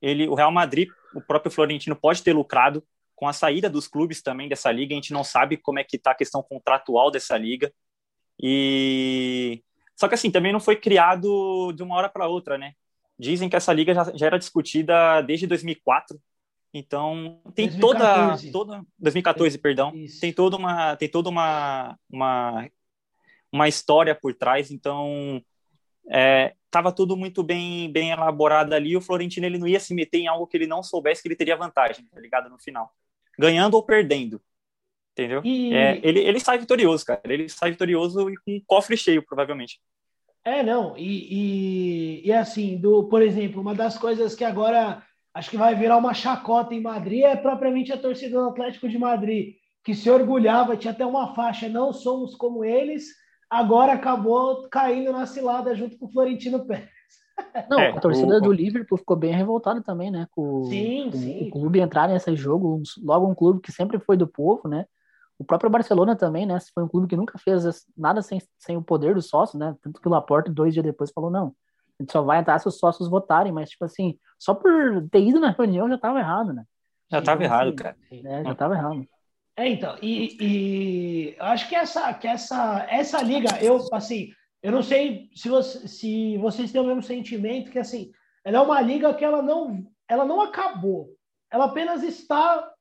Ele, 0.00 0.28
o 0.28 0.34
Real 0.34 0.52
Madrid, 0.52 0.88
o 1.14 1.20
próprio 1.20 1.50
Florentino 1.50 1.96
pode 1.96 2.22
ter 2.22 2.32
lucrado 2.32 2.84
com 3.16 3.26
a 3.26 3.32
saída 3.32 3.68
dos 3.68 3.88
clubes 3.88 4.22
também 4.22 4.48
dessa 4.48 4.70
liga. 4.70 4.94
A 4.94 4.96
gente 4.96 5.12
não 5.12 5.24
sabe 5.24 5.56
como 5.56 5.78
é 5.78 5.84
que 5.84 5.96
está 5.96 6.12
a 6.12 6.14
questão 6.14 6.42
contratual 6.42 7.10
dessa 7.10 7.36
liga. 7.36 7.72
E 8.40 9.62
só 9.96 10.06
que 10.08 10.14
assim 10.14 10.30
também 10.30 10.52
não 10.52 10.60
foi 10.60 10.76
criado 10.76 11.72
de 11.72 11.82
uma 11.82 11.96
hora 11.96 12.08
para 12.08 12.28
outra, 12.28 12.58
né? 12.58 12.72
Dizem 13.18 13.48
que 13.48 13.56
essa 13.56 13.72
liga 13.72 13.94
já, 13.94 14.12
já 14.14 14.26
era 14.26 14.38
discutida 14.38 15.22
desde 15.22 15.46
2004 15.46 16.20
então, 16.72 17.40
tem 17.54 17.68
2014. 17.68 18.50
toda 18.50 18.76
toda 18.76 18.86
2014, 18.98 19.58
perdão. 19.58 19.94
Isso. 19.94 20.20
Tem 20.20 20.32
toda 20.32 20.56
uma 20.56 20.96
tem 20.96 21.08
toda 21.08 21.28
uma 21.28 21.98
uma 22.10 22.68
uma 23.52 23.68
história 23.68 24.14
por 24.14 24.34
trás, 24.34 24.70
então 24.70 25.42
é, 26.10 26.54
tava 26.70 26.90
tudo 26.90 27.16
muito 27.16 27.42
bem 27.42 27.92
bem 27.92 28.10
elaborado 28.10 28.72
ali, 28.72 28.96
o 28.96 29.00
Florentino 29.02 29.44
ele 29.44 29.58
não 29.58 29.68
ia 29.68 29.78
se 29.78 29.92
meter 29.94 30.18
em 30.18 30.28
algo 30.28 30.46
que 30.46 30.56
ele 30.56 30.66
não 30.66 30.82
soubesse 30.82 31.20
que 31.20 31.28
ele 31.28 31.36
teria 31.36 31.56
vantagem, 31.56 32.06
tá 32.06 32.18
ligado 32.18 32.48
no 32.48 32.58
final. 32.58 32.90
Ganhando 33.38 33.74
ou 33.74 33.82
perdendo. 33.82 34.40
Entendeu? 35.12 35.42
E... 35.44 35.74
É, 35.74 36.00
ele, 36.02 36.20
ele 36.20 36.40
sai 36.40 36.58
vitorioso, 36.58 37.04
cara. 37.04 37.20
Ele 37.24 37.48
sai 37.48 37.70
vitorioso 37.70 38.30
e 38.30 38.36
com 38.36 38.56
um 38.56 38.62
cofre 38.66 38.96
cheio, 38.96 39.22
provavelmente. 39.22 39.78
É, 40.44 40.62
não. 40.62 40.96
E, 40.96 42.22
e, 42.22 42.26
e 42.26 42.32
assim, 42.32 42.78
do, 42.78 43.04
por 43.04 43.22
exemplo, 43.22 43.60
uma 43.60 43.74
das 43.74 43.98
coisas 43.98 44.34
que 44.34 44.42
agora 44.42 45.02
acho 45.34 45.50
que 45.50 45.56
vai 45.56 45.74
virar 45.74 45.96
uma 45.96 46.14
chacota 46.14 46.74
em 46.74 46.80
Madrid, 46.80 47.22
é 47.22 47.36
propriamente 47.36 47.92
a 47.92 47.98
torcida 47.98 48.38
do 48.38 48.48
Atlético 48.48 48.88
de 48.88 48.98
Madrid. 48.98 49.56
que 49.84 49.94
se 49.94 50.08
orgulhava, 50.08 50.76
tinha 50.76 50.92
até 50.92 51.04
uma 51.04 51.34
faixa, 51.34 51.68
não 51.68 51.92
somos 51.92 52.36
como 52.36 52.64
eles, 52.64 53.06
agora 53.50 53.92
acabou 53.92 54.68
caindo 54.68 55.12
na 55.12 55.26
cilada 55.26 55.74
junto 55.74 55.98
com 55.98 56.06
o 56.06 56.08
Florentino 56.08 56.64
Pérez. 56.64 56.88
Não, 57.68 57.80
é, 57.80 57.90
a 57.90 58.00
torcida 58.00 58.36
o... 58.36 58.40
do 58.40 58.52
Liverpool 58.52 58.98
ficou 58.98 59.16
bem 59.16 59.32
revoltada 59.32 59.82
também, 59.82 60.10
né? 60.10 60.28
Com, 60.30 60.64
sim, 60.64 61.10
com 61.10 61.18
sim. 61.18 61.48
o 61.48 61.50
clube 61.50 61.80
entrar 61.80 62.08
nesse 62.08 62.36
jogo, 62.36 62.82
logo 63.02 63.26
um 63.26 63.34
clube 63.34 63.60
que 63.60 63.72
sempre 63.72 63.98
foi 63.98 64.16
do 64.16 64.26
povo, 64.26 64.68
né? 64.68 64.86
O 65.38 65.44
próprio 65.44 65.70
Barcelona 65.70 66.14
também, 66.14 66.46
né? 66.46 66.58
Foi 66.74 66.84
um 66.84 66.88
clube 66.88 67.08
que 67.08 67.16
nunca 67.16 67.38
fez 67.38 67.64
nada 67.96 68.22
sem, 68.22 68.40
sem 68.58 68.76
o 68.76 68.82
poder 68.82 69.14
do 69.14 69.22
sócio, 69.22 69.58
né? 69.58 69.74
Tanto 69.82 70.00
que 70.00 70.06
o 70.06 70.10
Laporte, 70.10 70.50
dois 70.50 70.72
dias 70.72 70.84
depois, 70.84 71.10
falou: 71.10 71.30
não, 71.30 71.54
gente 72.02 72.12
só 72.12 72.22
vai 72.22 72.38
entrar 72.38 72.58
se 72.58 72.68
os 72.68 72.78
sócios 72.78 73.08
votarem, 73.08 73.52
mas, 73.52 73.70
tipo 73.70 73.84
assim, 73.84 74.18
só 74.38 74.54
por 74.54 75.08
ter 75.10 75.20
ido 75.20 75.40
na 75.40 75.50
reunião 75.50 75.88
já 75.88 75.98
tava 75.98 76.18
errado, 76.18 76.52
né? 76.52 76.64
Já 77.10 77.22
tava 77.22 77.44
então, 77.44 77.56
errado, 77.56 77.68
assim, 77.68 77.76
cara. 77.76 77.96
É, 78.10 78.44
já 78.44 78.54
tava 78.54 78.74
errado. 78.74 79.06
É, 79.56 79.68
então, 79.68 79.96
e, 80.00 80.36
e 80.40 81.36
acho 81.38 81.68
que 81.68 81.74
essa, 81.74 82.12
que 82.14 82.26
essa, 82.26 82.86
essa 82.88 83.22
liga, 83.22 83.62
eu, 83.62 83.78
assim, 83.92 84.30
eu 84.62 84.72
não 84.72 84.82
sei 84.82 85.28
se, 85.34 85.48
você, 85.48 85.86
se 85.88 86.38
vocês 86.38 86.72
têm 86.72 86.80
o 86.80 86.86
mesmo 86.86 87.02
sentimento, 87.02 87.70
que 87.70 87.78
assim, 87.78 88.12
ela 88.44 88.58
é 88.58 88.60
uma 88.60 88.80
liga 88.80 89.12
que 89.14 89.24
ela 89.24 89.42
não, 89.42 89.86
ela 90.08 90.24
não 90.24 90.40
acabou. 90.40 91.10
Ela 91.50 91.66
apenas 91.66 92.02
está 92.02 92.72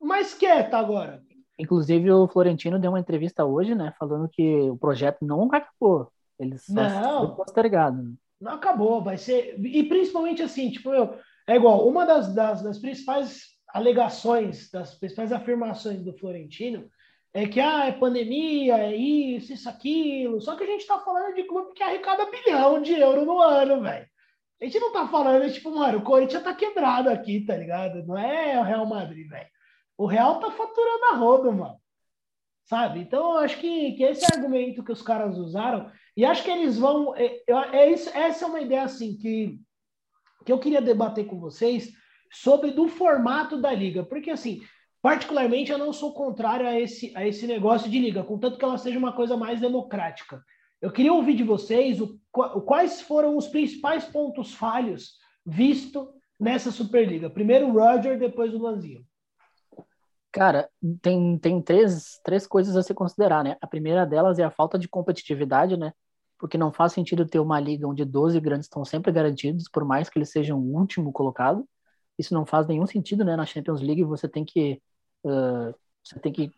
mais 0.00 0.32
quieta 0.32 0.78
agora. 0.78 1.22
Inclusive, 1.58 2.10
o 2.10 2.28
Florentino 2.28 2.78
deu 2.78 2.90
uma 2.92 3.00
entrevista 3.00 3.44
hoje, 3.44 3.74
né? 3.74 3.92
Falando 3.98 4.28
que 4.28 4.70
o 4.70 4.76
projeto 4.76 5.24
não 5.24 5.44
acabou. 5.44 6.10
Ele 6.38 6.58
só 6.58 6.72
não, 6.72 7.26
foi 7.26 7.36
postergado. 7.36 8.14
Não 8.42 8.52
acabou, 8.52 9.02
vai 9.02 9.16
ser. 9.16 9.58
E 9.64 9.82
principalmente 9.84 10.42
assim, 10.42 10.70
tipo, 10.70 10.92
eu, 10.92 11.16
é 11.46 11.56
igual, 11.56 11.88
uma 11.88 12.04
das, 12.04 12.34
das, 12.34 12.62
das 12.62 12.78
principais 12.78 13.52
alegações, 13.68 14.70
das 14.70 14.94
principais 14.94 15.32
afirmações 15.32 16.02
do 16.02 16.12
Florentino 16.12 16.90
é 17.34 17.46
que 17.46 17.60
ah, 17.60 17.86
é 17.86 17.92
pandemia, 17.92 18.76
é 18.76 18.94
isso, 18.94 19.52
isso, 19.52 19.68
aquilo. 19.68 20.40
Só 20.40 20.54
que 20.54 20.64
a 20.64 20.66
gente 20.66 20.82
está 20.82 20.98
falando 20.98 21.34
de 21.34 21.44
clube 21.44 21.72
que 21.72 21.82
arrecada 21.82 22.30
bilhão 22.30 22.82
de 22.82 22.92
euro 22.92 23.24
no 23.24 23.40
ano, 23.40 23.80
velho. 23.80 24.06
A 24.60 24.64
gente 24.64 24.78
não 24.78 24.92
tá 24.92 25.08
falando, 25.08 25.50
tipo, 25.50 25.70
mano, 25.70 25.98
o 25.98 26.02
Corinthians 26.02 26.42
tá 26.42 26.54
quebrado 26.54 27.08
aqui, 27.08 27.40
tá 27.44 27.56
ligado? 27.56 28.04
Não 28.06 28.18
é 28.18 28.60
o 28.60 28.62
Real 28.62 28.86
Madrid, 28.86 29.28
velho. 29.28 29.48
O 29.96 30.06
Real 30.06 30.40
tá 30.40 30.50
faturando 30.50 31.04
a 31.06 31.16
roda, 31.16 31.50
mano. 31.50 31.80
Sabe? 32.66 33.00
Então, 33.00 33.32
eu 33.32 33.38
acho 33.38 33.58
que, 33.58 33.92
que 33.92 34.04
esse 34.04 34.24
argumento 34.32 34.84
que 34.84 34.92
os 34.92 35.02
caras 35.02 35.36
usaram, 35.36 35.90
e 36.16 36.24
acho 36.24 36.42
que 36.44 36.50
eles 36.50 36.78
vão. 36.78 37.14
É, 37.16 37.42
é 37.72 37.90
isso, 37.90 38.10
essa 38.10 38.44
é 38.44 38.48
uma 38.48 38.60
ideia, 38.60 38.82
assim, 38.82 39.16
que, 39.16 39.58
que 40.44 40.52
eu 40.52 40.58
queria 40.58 40.82
debater 40.82 41.26
com 41.26 41.38
vocês 41.38 41.92
sobre 42.30 42.70
do 42.70 42.88
formato 42.88 43.60
da 43.60 43.72
liga. 43.72 44.04
Porque, 44.04 44.30
assim, 44.30 44.60
Particularmente, 45.02 45.72
eu 45.72 45.78
não 45.78 45.92
sou 45.92 46.14
contrário 46.14 46.64
a 46.64 46.78
esse, 46.78 47.12
a 47.16 47.26
esse 47.26 47.44
negócio 47.44 47.90
de 47.90 47.98
liga, 47.98 48.22
contanto 48.22 48.56
que 48.56 48.64
ela 48.64 48.78
seja 48.78 48.96
uma 48.96 49.12
coisa 49.12 49.36
mais 49.36 49.60
democrática. 49.60 50.40
Eu 50.80 50.92
queria 50.92 51.12
ouvir 51.12 51.34
de 51.34 51.42
vocês 51.42 52.00
o, 52.00 52.20
quais 52.30 53.00
foram 53.00 53.36
os 53.36 53.48
principais 53.48 54.04
pontos 54.04 54.54
falhos 54.54 55.14
visto 55.44 56.14
nessa 56.38 56.70
Superliga. 56.70 57.28
Primeiro 57.28 57.66
o 57.66 57.72
Roger, 57.72 58.16
depois 58.16 58.54
o 58.54 58.58
Lanzinho. 58.58 59.04
Cara, 60.30 60.70
tem, 61.02 61.36
tem 61.36 61.60
três, 61.60 62.20
três 62.22 62.46
coisas 62.46 62.76
a 62.76 62.82
se 62.82 62.94
considerar, 62.94 63.42
né? 63.42 63.56
A 63.60 63.66
primeira 63.66 64.06
delas 64.06 64.38
é 64.38 64.44
a 64.44 64.50
falta 64.52 64.78
de 64.78 64.88
competitividade, 64.88 65.76
né? 65.76 65.92
Porque 66.42 66.58
não 66.58 66.72
faz 66.72 66.92
sentido 66.92 67.24
ter 67.24 67.38
uma 67.38 67.60
liga 67.60 67.86
onde 67.86 68.04
12 68.04 68.40
grandes 68.40 68.66
estão 68.66 68.84
sempre 68.84 69.12
garantidos, 69.12 69.68
por 69.68 69.84
mais 69.84 70.10
que 70.10 70.18
eles 70.18 70.32
sejam 70.32 70.58
o 70.58 70.76
último 70.76 71.12
colocado. 71.12 71.64
Isso 72.18 72.34
não 72.34 72.44
faz 72.44 72.66
nenhum 72.66 72.84
sentido, 72.84 73.24
né? 73.24 73.36
Na 73.36 73.46
Champions 73.46 73.80
League 73.80 74.02
você 74.02 74.28
tem 74.28 74.44
que 74.44 74.82
uh, 75.24 75.72
você 76.02 76.18
tem 76.18 76.32
que 76.32 76.52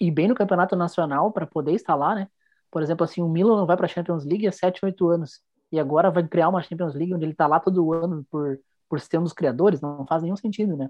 ir 0.00 0.10
bem 0.10 0.26
no 0.26 0.34
campeonato 0.34 0.74
nacional 0.74 1.30
para 1.30 1.46
poder 1.46 1.72
estar 1.72 1.94
lá, 1.96 2.14
né? 2.14 2.28
Por 2.70 2.82
exemplo, 2.82 3.04
assim, 3.04 3.20
o 3.20 3.28
Milan 3.28 3.58
não 3.58 3.66
vai 3.66 3.76
para 3.76 3.84
a 3.84 3.88
Champions 3.90 4.24
League 4.24 4.48
há 4.48 4.52
7, 4.52 4.82
8 4.82 5.06
anos 5.06 5.42
e 5.70 5.78
agora 5.78 6.10
vai 6.10 6.26
criar 6.26 6.48
uma 6.48 6.62
Champions 6.62 6.94
League 6.94 7.14
onde 7.14 7.26
ele 7.26 7.32
está 7.32 7.46
lá 7.46 7.60
todo 7.60 7.92
ano 7.92 8.24
por, 8.30 8.58
por 8.88 8.98
ser 9.00 9.18
um 9.18 9.24
dos 9.24 9.34
criadores, 9.34 9.82
não 9.82 10.06
faz 10.06 10.22
nenhum 10.22 10.36
sentido, 10.36 10.78
né? 10.78 10.88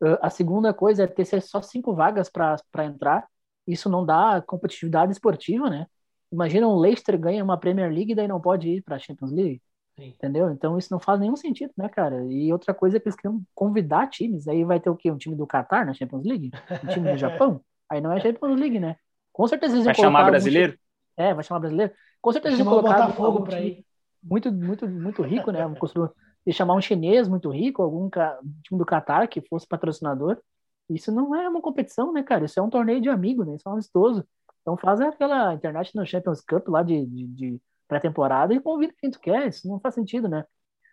Uh, 0.00 0.18
a 0.22 0.30
segunda 0.30 0.72
coisa 0.72 1.02
é 1.02 1.06
ter 1.08 1.24
só 1.42 1.60
cinco 1.60 1.96
vagas 1.96 2.30
para 2.30 2.84
entrar, 2.84 3.26
isso 3.66 3.90
não 3.90 4.06
dá 4.06 4.40
competitividade 4.40 5.10
esportiva, 5.10 5.68
né? 5.68 5.88
Imagina 6.30 6.68
um 6.68 6.76
Leicester 6.76 7.18
ganha 7.18 7.42
uma 7.42 7.56
Premier 7.56 7.90
League 7.90 8.12
e 8.12 8.14
daí 8.14 8.28
não 8.28 8.40
pode 8.40 8.68
ir 8.68 8.82
para 8.82 8.96
a 8.96 8.98
Champions 8.98 9.32
League. 9.32 9.62
Sim. 9.98 10.08
Entendeu? 10.08 10.50
Então 10.50 10.78
isso 10.78 10.92
não 10.92 11.00
faz 11.00 11.18
nenhum 11.18 11.36
sentido, 11.36 11.72
né, 11.76 11.88
cara? 11.88 12.24
E 12.26 12.52
outra 12.52 12.72
coisa 12.72 12.96
é 12.96 13.00
que 13.00 13.08
eles 13.08 13.16
queriam 13.16 13.42
convidar 13.54 14.08
times. 14.08 14.46
Aí 14.46 14.64
vai 14.64 14.78
ter 14.78 14.90
o 14.90 14.96
quê? 14.96 15.10
Um 15.10 15.18
time 15.18 15.34
do 15.34 15.46
Qatar 15.46 15.84
na 15.84 15.92
Champions 15.92 16.24
League? 16.24 16.50
Um 16.84 16.86
time 16.88 17.10
do 17.10 17.16
Japão? 17.18 17.60
Aí 17.90 18.00
não 18.00 18.12
é 18.12 18.20
Champions 18.20 18.60
League, 18.60 18.78
né? 18.78 18.96
Com 19.32 19.46
certeza 19.48 19.74
eles 19.74 19.84
Vai 19.84 19.94
chamar 19.94 20.24
brasileiro? 20.24 20.72
Time... 20.72 20.82
É, 21.16 21.34
vai 21.34 21.42
chamar 21.42 21.60
brasileiro. 21.60 21.92
Com 22.20 22.32
certeza 22.32 22.54
eles 22.54 22.64
vão 22.64 22.80
colocar 22.80 23.10
fogo 23.12 23.42
para 23.42 23.60
ir. 23.60 23.84
Muito, 24.22 24.52
muito, 24.52 24.88
muito 24.88 25.22
rico, 25.22 25.50
né? 25.50 25.60
E 26.46 26.52
chamar 26.52 26.74
um 26.74 26.80
chinês 26.80 27.28
muito 27.28 27.50
rico, 27.50 27.82
algum 27.82 28.08
time 28.08 28.78
do 28.78 28.86
Qatar 28.86 29.28
que 29.28 29.40
fosse 29.40 29.66
patrocinador. 29.66 30.38
Isso 30.88 31.12
não 31.12 31.34
é 31.34 31.48
uma 31.48 31.60
competição, 31.60 32.12
né, 32.12 32.22
cara? 32.22 32.44
Isso 32.44 32.58
é 32.58 32.62
um 32.62 32.70
torneio 32.70 33.00
de 33.00 33.08
amigo, 33.08 33.44
né? 33.44 33.56
Isso 33.56 33.68
é 33.68 33.70
um 33.70 33.74
amistoso. 33.74 34.24
Então 34.68 34.76
faz 34.76 35.00
aquela 35.00 35.54
International 35.54 36.04
Champions 36.04 36.42
Cup 36.42 36.68
lá 36.68 36.82
de, 36.82 37.06
de, 37.06 37.26
de 37.28 37.60
pré-temporada 37.88 38.52
e 38.52 38.60
convida 38.60 38.92
quem 38.98 39.10
tu 39.10 39.18
quer. 39.18 39.48
Isso 39.48 39.66
não 39.66 39.80
faz 39.80 39.94
sentido, 39.94 40.28
né? 40.28 40.44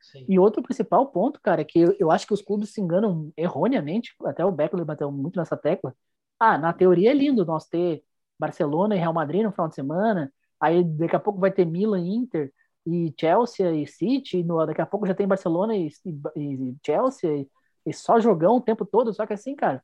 Sim. 0.02 0.26
E 0.30 0.40
outro 0.40 0.64
principal 0.64 1.08
ponto, 1.08 1.42
cara, 1.42 1.60
é 1.60 1.66
que 1.66 1.80
eu, 1.80 1.94
eu, 2.00 2.10
acho 2.10 2.26
que 2.26 2.34
os 2.34 2.42
clubes 2.42 2.70
se 2.70 2.80
enganam 2.80 3.34
erroneamente, 3.36 4.16
até 4.24 4.46
o 4.46 4.52
Beckler 4.52 4.86
bateu 4.86 5.12
muito 5.12 5.38
nessa 5.38 5.58
tecla. 5.58 5.94
Ah, 6.40 6.58
na 6.58 6.72
teoria 6.72 7.12
é 7.12 7.14
lindo 7.14 7.46
nós 7.46 7.68
ter 7.68 8.02
Barcelona 8.40 8.96
e 8.96 9.00
Real 9.00 9.14
Madrid 9.14 9.44
no 9.44 9.52
final 9.52 9.68
de 9.68 9.76
semana, 9.76 10.32
aí 10.58 10.82
daqui 10.82 11.16
a 11.18 11.20
pouco 11.20 11.40
vai 11.40 11.52
ter 11.52 11.66
Milan, 11.66 12.00
Inter 12.00 12.54
e 12.86 13.14
Chelsea 13.20 13.74
e 13.74 13.86
City, 13.86 14.42
no, 14.42 14.66
daqui 14.66 14.80
a 14.80 14.86
pouco 14.86 15.06
já 15.06 15.14
tem 15.14 15.28
Barcelona 15.28 15.76
e, 15.76 15.90
e, 16.06 16.70
e 16.70 16.76
Chelsea 16.86 17.30
e, 17.42 17.50
e, 17.86 17.94
só 17.94 18.22
jogão 18.22 18.56
o 18.56 18.62
tempo 18.62 18.86
todo, 18.86 19.14
só 19.14 19.26
que 19.26 19.34
assim, 19.34 19.54
cara, 19.54 19.84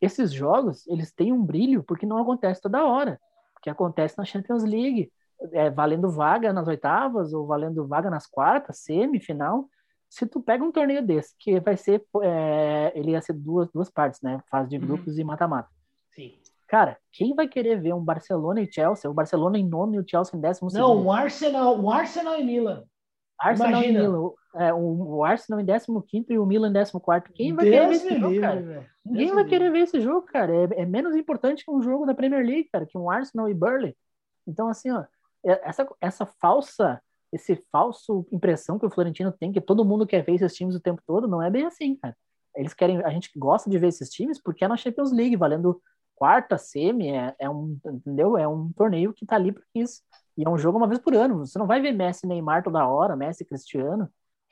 esses 0.00 0.32
jogos, 0.32 0.86
eles 0.86 1.12
têm 1.12 1.32
um 1.32 1.42
brilho 1.42 1.82
porque 1.82 2.06
não 2.06 2.18
acontece 2.18 2.60
toda 2.60 2.84
hora, 2.84 3.20
porque 3.54 3.70
acontece 3.70 4.16
na 4.18 4.24
Champions 4.24 4.62
League, 4.62 5.10
é, 5.52 5.70
valendo 5.70 6.10
vaga 6.10 6.52
nas 6.52 6.68
oitavas 6.68 7.32
ou 7.32 7.46
valendo 7.46 7.86
vaga 7.86 8.10
nas 8.10 8.26
quartas, 8.26 8.78
semifinal. 8.78 9.68
Se 10.08 10.26
tu 10.26 10.40
pega 10.40 10.64
um 10.64 10.72
torneio 10.72 11.04
desse, 11.04 11.34
que 11.38 11.58
vai 11.60 11.76
ser, 11.76 12.04
é, 12.22 12.92
ele 12.94 13.10
ia 13.10 13.20
ser 13.20 13.32
duas, 13.32 13.70
duas 13.72 13.90
partes, 13.90 14.20
né? 14.22 14.40
Fase 14.50 14.70
de 14.70 14.78
uhum. 14.78 14.86
grupos 14.86 15.14
uhum. 15.14 15.20
e 15.20 15.24
mata-mata. 15.24 15.68
Sim. 16.14 16.38
Cara, 16.68 16.96
quem 17.12 17.34
vai 17.34 17.46
querer 17.46 17.80
ver 17.80 17.94
um 17.94 18.04
Barcelona 18.04 18.60
e 18.60 18.70
Chelsea? 18.70 19.10
O 19.10 19.14
Barcelona 19.14 19.58
em 19.58 19.66
nono 19.66 19.94
e 19.94 19.98
o 19.98 20.04
Chelsea 20.06 20.36
em 20.36 20.40
décimo 20.40 20.68
Não, 20.72 20.88
segundo? 20.88 21.06
um 21.06 21.12
Arsenal, 21.12 21.78
um 21.78 21.90
Arsenal 21.90 22.40
e 22.40 22.44
Milan. 22.44 22.84
Arsenal 23.38 23.70
Imagina. 23.70 23.98
e 23.98 24.02
Milan. 24.02 24.30
É, 24.56 24.72
o, 24.72 25.16
o 25.16 25.24
Arsenal 25.24 25.60
em 25.60 25.66
15 25.66 26.32
e 26.32 26.38
o 26.38 26.46
Milan 26.46 26.70
em 26.70 26.72
14. 26.72 27.32
Quem 27.34 27.52
vai 27.52 27.70
Deus 27.70 27.76
querer 27.76 27.88
ver 27.88 27.94
esse 27.94 28.14
jogo, 28.14 28.32
livre, 28.32 28.40
cara? 28.40 28.60
Véio. 28.60 28.86
Ninguém 29.04 29.26
Deus 29.26 29.34
vai 29.34 29.44
querer 29.44 29.70
ver 29.70 29.78
esse 29.80 30.00
jogo, 30.00 30.22
cara. 30.22 30.52
É, 30.54 30.82
é, 30.82 30.86
menos 30.86 31.14
importante 31.14 31.64
que 31.64 31.70
um 31.70 31.82
jogo 31.82 32.06
da 32.06 32.14
Premier 32.14 32.44
League, 32.44 32.68
cara, 32.72 32.86
que 32.86 32.96
um 32.96 33.10
Arsenal 33.10 33.48
e 33.48 33.54
Burley. 33.54 33.96
Então, 34.46 34.68
assim, 34.68 34.90
ó, 34.90 35.04
é, 35.44 35.68
essa, 35.68 35.88
essa 36.00 36.26
falsa 36.26 37.00
esse 37.32 37.56
falso 37.70 38.26
impressão 38.32 38.78
que 38.78 38.86
o 38.86 38.90
Florentino 38.90 39.32
tem 39.32 39.52
que 39.52 39.60
todo 39.60 39.84
mundo 39.84 40.06
quer 40.06 40.24
ver 40.24 40.34
esses 40.34 40.54
times 40.54 40.74
o 40.74 40.80
tempo 40.80 41.02
todo, 41.06 41.28
não 41.28 41.42
é 41.42 41.50
bem 41.50 41.64
assim, 41.66 41.96
cara. 41.96 42.16
Eles 42.54 42.72
querem, 42.72 43.02
a 43.04 43.10
gente 43.10 43.30
gosta 43.36 43.68
de 43.68 43.78
ver 43.78 43.88
esses 43.88 44.08
times 44.08 44.40
porque 44.40 44.64
é 44.64 44.68
na 44.68 44.76
Champions 44.76 45.12
League, 45.12 45.36
valendo 45.36 45.80
quarta, 46.14 46.56
semi, 46.56 47.10
é, 47.10 47.34
é 47.38 47.50
um, 47.50 47.78
entendeu? 47.84 48.38
É 48.38 48.48
um 48.48 48.72
torneio 48.72 49.12
que 49.12 49.26
tá 49.26 49.36
ali 49.36 49.52
para 49.52 49.62
isso. 49.74 50.00
E 50.36 50.44
é 50.46 50.48
um 50.48 50.56
jogo 50.56 50.78
uma 50.78 50.88
vez 50.88 50.98
por 50.98 51.14
ano. 51.14 51.38
Você 51.46 51.58
não 51.58 51.66
vai 51.66 51.80
ver 51.80 51.92
Messi, 51.92 52.26
Neymar 52.26 52.62
toda 52.62 52.86
hora, 52.86 53.14
Messi, 53.14 53.44
Cristiano. 53.44 54.08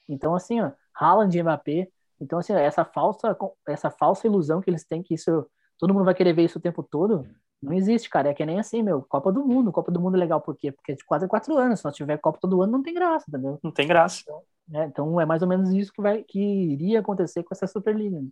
Então 0.09 0.35
assim, 0.35 0.61
ó, 0.61 0.73
Haaland, 0.95 1.43
Mbappé. 1.43 1.89
Então 2.21 2.39
assim, 2.39 2.53
essa 2.53 2.85
falsa 2.85 3.37
essa 3.67 3.91
falsa 3.91 4.27
ilusão 4.27 4.61
que 4.61 4.71
eles 4.71 4.85
têm 4.85 5.03
que 5.03 5.15
isso 5.15 5.47
todo 5.79 5.93
mundo 5.93 6.05
vai 6.05 6.15
querer 6.15 6.33
ver 6.33 6.45
isso 6.45 6.59
o 6.59 6.63
tempo 6.63 6.83
todo, 6.83 7.27
não 7.63 7.73
existe, 7.73 8.09
cara. 8.11 8.29
É 8.31 8.35
que 8.35 8.45
nem 8.45 8.61
assim, 8.61 8.83
meu. 8.83 9.03
Copa 9.03 9.33
do 9.33 9.45
Mundo. 9.45 9.73
Copa 9.73 9.91
do 9.91 10.01
Mundo 10.01 10.17
é 10.17 10.21
legal 10.21 10.41
por 10.41 10.57
quê? 10.57 10.71
Porque 10.71 10.93
é 10.93 10.95
de 10.95 11.05
4 11.05 11.25
em 11.27 11.29
4 11.29 11.57
anos. 11.57 11.81
Se 11.81 11.85
nós 11.85 11.97
tiver 11.97 12.19
Copa 12.19 12.39
todo 12.41 12.63
ano, 12.63 12.73
não 12.73 12.83
tem 12.83 12.95
graça, 12.95 13.25
entendeu? 13.29 13.59
Não 13.63 13.71
tem 13.71 13.89
graça. 13.89 14.23
Então 14.23 14.43
é, 14.73 14.85
então 14.87 15.21
é 15.21 15.27
mais 15.27 15.43
ou 15.43 15.49
menos 15.49 15.71
isso 15.71 15.93
que, 15.93 16.01
vai, 16.01 16.23
que 16.23 16.41
iria 16.41 17.01
acontecer 17.01 17.43
com 17.43 17.55
essa 17.55 17.67
Superliga. 17.67 18.23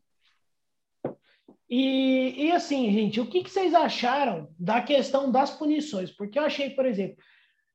E, 1.69 2.47
e 2.47 2.53
assim, 2.53 2.91
gente, 2.93 3.21
o 3.21 3.27
que, 3.27 3.43
que 3.43 3.51
vocês 3.51 3.75
acharam 3.75 4.49
da 4.59 4.83
questão 4.83 5.31
das 5.31 5.51
punições? 5.51 6.11
Porque 6.11 6.39
eu 6.39 6.45
achei, 6.45 6.71
por 6.71 6.85
exemplo, 6.85 7.17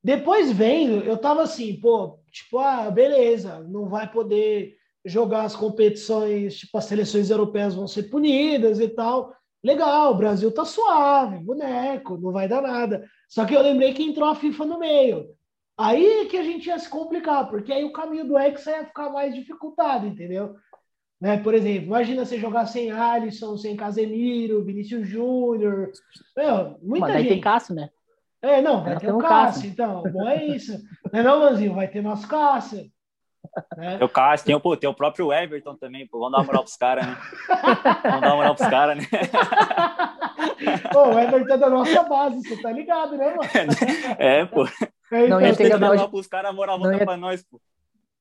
depois 0.07 0.49
vendo, 0.53 1.03
eu 1.03 1.17
tava 1.17 1.41
assim, 1.41 1.77
pô, 1.81 2.17
tipo, 2.31 2.59
ah, 2.59 2.89
beleza, 2.89 3.59
não 3.67 3.89
vai 3.89 4.09
poder 4.09 4.77
jogar 5.03 5.41
as 5.41 5.53
competições, 5.53 6.59
tipo, 6.59 6.77
as 6.77 6.85
seleções 6.85 7.29
europeias 7.29 7.75
vão 7.75 7.89
ser 7.89 8.03
punidas 8.03 8.79
e 8.79 8.87
tal. 8.87 9.35
Legal, 9.61 10.13
o 10.13 10.17
Brasil 10.17 10.49
tá 10.49 10.63
suave, 10.63 11.39
boneco, 11.39 12.17
não 12.17 12.31
vai 12.31 12.47
dar 12.47 12.61
nada. 12.61 13.05
Só 13.27 13.43
que 13.43 13.53
eu 13.53 13.61
lembrei 13.61 13.93
que 13.93 14.01
entrou 14.01 14.29
a 14.29 14.35
FIFA 14.35 14.65
no 14.65 14.79
meio. 14.79 15.27
Aí 15.77 16.25
que 16.27 16.37
a 16.37 16.43
gente 16.43 16.67
ia 16.67 16.79
se 16.79 16.89
complicar, 16.89 17.49
porque 17.49 17.73
aí 17.73 17.83
o 17.83 17.91
caminho 17.91 18.25
do 18.25 18.37
Hexa 18.37 18.71
ia 18.71 18.85
ficar 18.85 19.09
mais 19.09 19.35
dificultado, 19.35 20.07
entendeu? 20.07 20.55
Né? 21.19 21.35
Por 21.35 21.53
exemplo, 21.53 21.87
imagina 21.87 22.23
você 22.23 22.37
jogar 22.37 22.65
sem 22.65 22.91
Alisson, 22.91 23.57
sem 23.57 23.75
Casemiro, 23.75 24.63
Vinícius 24.63 25.05
Júnior. 25.05 25.91
Muita 26.81 27.07
Mas 27.07 27.17
gente. 27.17 27.27
tem 27.27 27.41
Cássio, 27.41 27.75
né? 27.75 27.89
É, 28.41 28.61
não, 28.61 28.83
vai 28.83 28.97
ter 28.97 29.11
o 29.11 29.17
um 29.17 29.19
Cássio, 29.19 29.53
Cássio. 29.63 29.69
então. 29.69 30.03
Bom, 30.03 30.27
é 30.27 30.43
isso. 30.45 30.73
Não 31.11 31.19
é 31.19 31.23
não, 31.23 31.39
Lanzinho? 31.39 31.73
Vai 31.73 31.87
ter 31.87 32.01
nosso 32.01 32.27
Cássio. 32.27 32.85
Né? 33.77 33.97
Tem 33.97 34.05
o 34.05 34.09
Cássio, 34.09 34.45
tem 34.45 34.55
o, 34.55 34.59
pô, 34.59 34.75
tem 34.77 34.89
o 34.89 34.93
próprio 34.93 35.31
Everton 35.33 35.75
também, 35.75 36.07
pô. 36.07 36.19
Vamos 36.19 36.33
dar 36.33 36.37
uma 36.39 36.45
moral 36.45 36.63
pros 36.63 36.75
caras, 36.77 37.07
né? 37.07 37.17
Vamos 38.03 38.21
dar 38.21 38.27
uma 38.29 38.35
moral 38.35 38.55
pros 38.55 38.67
caras, 38.69 38.97
né? 38.97 39.07
Pô, 40.91 41.09
o 41.13 41.19
Everton 41.19 41.53
é 41.53 41.57
da 41.57 41.69
nossa 41.69 42.03
base, 42.03 42.41
você 42.43 42.61
tá 42.61 42.71
ligado, 42.71 43.17
né, 43.17 43.35
mano? 43.35 43.49
É, 44.19 44.45
pô. 44.45 44.65
É, 44.65 44.69
Não 45.11 45.25
então, 45.25 45.41
ia 45.41 45.47
ter 45.51 45.57
Tem 45.63 45.71
que 45.71 45.77
dar 45.77 45.87
moral 45.87 46.09
pros 46.09 46.27
caras, 46.27 46.51
a 46.51 46.53
moral 46.53 46.77
não 46.77 46.83
volta 46.83 46.99
ia- 46.99 47.05
pra 47.05 47.17
nós, 47.17 47.43
pô. 47.43 47.59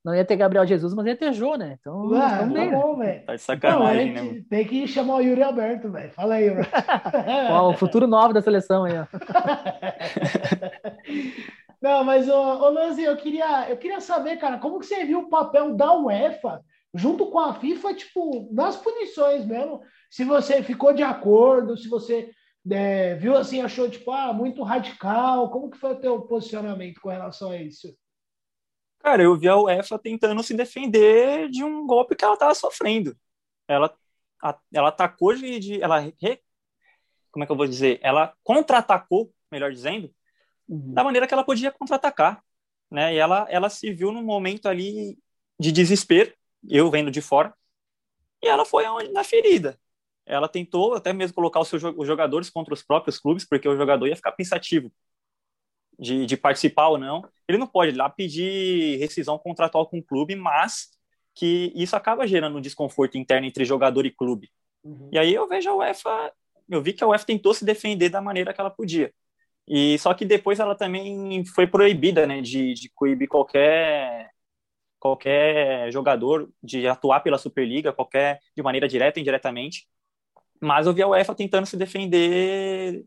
Não 0.06 0.14
ia 0.14 0.24
ter 0.24 0.36
Gabriel 0.36 0.64
Jesus, 0.64 0.94
mas 0.94 1.04
ia 1.04 1.16
ter 1.16 1.32
Jô, 1.32 1.56
né? 1.56 1.78
Então, 1.80 2.14
Ah, 2.14 2.34
estamos 2.34 2.54
tá 2.54 2.60
bem, 2.60 2.70
né? 2.70 2.80
bom, 2.80 2.96
velho. 2.96 3.24
Tá 3.24 3.24
de 3.24 3.26
Não, 3.26 3.34
a 3.34 3.38
sacanagem, 3.38 4.12
né, 4.12 4.20
gente 4.20 4.32
mano? 4.34 4.44
tem 4.48 4.64
que 4.64 4.86
chamar 4.86 5.16
o 5.16 5.20
Yuri 5.20 5.42
Alberto, 5.42 5.90
velho. 5.90 6.12
Fala 6.12 6.34
aí. 6.36 6.46
Ó, 7.50 7.70
o 7.70 7.76
futuro 7.76 8.06
novo 8.06 8.32
da 8.32 8.40
seleção 8.40 8.84
aí, 8.84 8.92
ó. 8.96 9.06
Não, 11.82 12.04
mas, 12.04 12.28
ô, 12.28 12.34
ô 12.34 12.70
Lanzi, 12.70 13.02
eu 13.02 13.16
queria, 13.16 13.68
eu 13.68 13.76
queria 13.76 14.00
saber, 14.00 14.36
cara, 14.36 14.58
como 14.58 14.78
que 14.78 14.86
você 14.86 15.04
viu 15.04 15.18
o 15.22 15.28
papel 15.28 15.74
da 15.74 15.92
UEFA 15.92 16.60
junto 16.94 17.26
com 17.26 17.40
a 17.40 17.54
FIFA, 17.54 17.94
tipo, 17.94 18.48
nas 18.52 18.76
punições 18.76 19.44
mesmo? 19.44 19.80
Se 20.08 20.22
você 20.24 20.62
ficou 20.62 20.92
de 20.94 21.02
acordo, 21.02 21.76
se 21.76 21.88
você 21.88 22.30
é, 22.70 23.16
viu 23.16 23.36
assim, 23.36 23.60
achou, 23.60 23.90
tipo, 23.90 24.12
ah, 24.12 24.32
muito 24.32 24.62
radical, 24.62 25.50
como 25.50 25.68
que 25.68 25.78
foi 25.78 25.94
o 25.94 26.00
teu 26.00 26.20
posicionamento 26.22 27.00
com 27.00 27.08
relação 27.08 27.50
a 27.50 27.56
isso? 27.56 27.88
Cara, 29.06 29.22
eu 29.22 29.36
vi 29.38 29.48
a 29.48 29.56
UEFA 29.56 29.96
tentando 30.00 30.42
se 30.42 30.52
defender 30.52 31.48
de 31.48 31.62
um 31.62 31.86
golpe 31.86 32.16
que 32.16 32.24
ela 32.24 32.36
tava 32.36 32.52
sofrendo. 32.56 33.16
Ela, 33.68 33.96
a- 34.42 34.58
ela 34.74 34.88
atacou 34.88 35.32
de, 35.32 35.60
de- 35.60 35.80
ela 35.80 36.00
re- 36.00 36.42
como 37.30 37.44
é 37.44 37.46
que 37.46 37.52
eu 37.52 37.56
vou 37.56 37.66
dizer? 37.68 38.00
Ela 38.02 38.34
contra-atacou, 38.42 39.32
melhor 39.50 39.70
dizendo, 39.72 40.12
Uhum. 40.68 40.94
da 40.94 41.04
maneira 41.04 41.28
que 41.28 41.34
ela 41.34 41.44
podia 41.44 41.70
contra-atacar, 41.70 42.42
né? 42.90 43.14
E 43.14 43.18
ela, 43.18 43.46
ela 43.48 43.70
se 43.70 43.92
viu 43.92 44.10
num 44.10 44.24
momento 44.24 44.66
ali 44.68 45.16
de 45.60 45.70
desespero, 45.70 46.34
eu 46.68 46.90
vendo 46.90 47.10
de 47.10 47.20
fora, 47.22 47.54
e 48.42 48.48
ela 48.48 48.64
foi 48.64 48.84
aonde? 48.84 49.12
na 49.12 49.24
ferida. 49.24 49.78
Ela 50.26 50.48
tentou 50.48 50.94
até 50.94 51.12
mesmo 51.12 51.34
colocar 51.34 51.60
os 51.60 51.68
seus 51.68 51.82
os 51.84 52.06
jogadores 52.06 52.50
contra 52.50 52.74
os 52.74 52.82
próprios 52.82 53.18
clubes, 53.18 53.44
porque 53.46 53.68
o 53.68 53.76
jogador 53.76 54.08
ia 54.08 54.16
ficar 54.16 54.32
pensativo 54.32 54.90
de, 55.98 56.26
de 56.26 56.36
participar 56.36 56.88
ou 56.88 56.98
não. 56.98 57.26
Ele 57.48 57.58
não 57.58 57.66
pode 57.66 57.92
ir 57.92 57.96
lá 57.96 58.08
pedir 58.08 58.98
rescisão 58.98 59.38
contratual 59.38 59.86
com 59.86 59.98
o 59.98 60.02
clube, 60.02 60.34
mas 60.34 60.90
que 61.34 61.72
isso 61.74 61.94
acaba 61.94 62.26
gerando 62.26 62.58
um 62.58 62.60
desconforto 62.60 63.18
interno 63.18 63.46
entre 63.46 63.64
jogador 63.64 64.06
e 64.06 64.10
clube. 64.10 64.50
E 65.12 65.18
aí 65.18 65.34
eu 65.34 65.48
vejo 65.48 65.68
a 65.68 65.74
UEFA, 65.74 66.32
eu 66.68 66.82
vi 66.82 66.92
que 66.92 67.04
a 67.04 67.06
UEFA 67.06 67.26
tentou 67.26 67.52
se 67.52 67.64
defender 67.64 68.08
da 68.08 68.20
maneira 68.20 68.54
que 68.54 68.60
ela 68.60 68.70
podia. 68.70 69.12
E 69.68 69.98
só 69.98 70.14
que 70.14 70.24
depois 70.24 70.60
ela 70.60 70.76
também 70.76 71.44
foi 71.44 71.66
proibida, 71.66 72.26
né, 72.26 72.40
de, 72.40 72.72
de 72.74 72.88
coibir 72.94 73.28
qualquer 73.28 74.30
qualquer 74.98 75.90
jogador 75.92 76.50
de 76.62 76.86
atuar 76.88 77.20
pela 77.20 77.38
Superliga, 77.38 77.92
qualquer 77.92 78.40
de 78.56 78.62
maneira 78.62 78.88
direta 78.88 79.18
ou 79.18 79.20
indiretamente. 79.20 79.86
Mas 80.60 80.86
eu 80.86 80.94
vi 80.94 81.02
a 81.02 81.08
UEFA 81.08 81.34
tentando 81.34 81.66
se 81.66 81.76
defender 81.76 83.04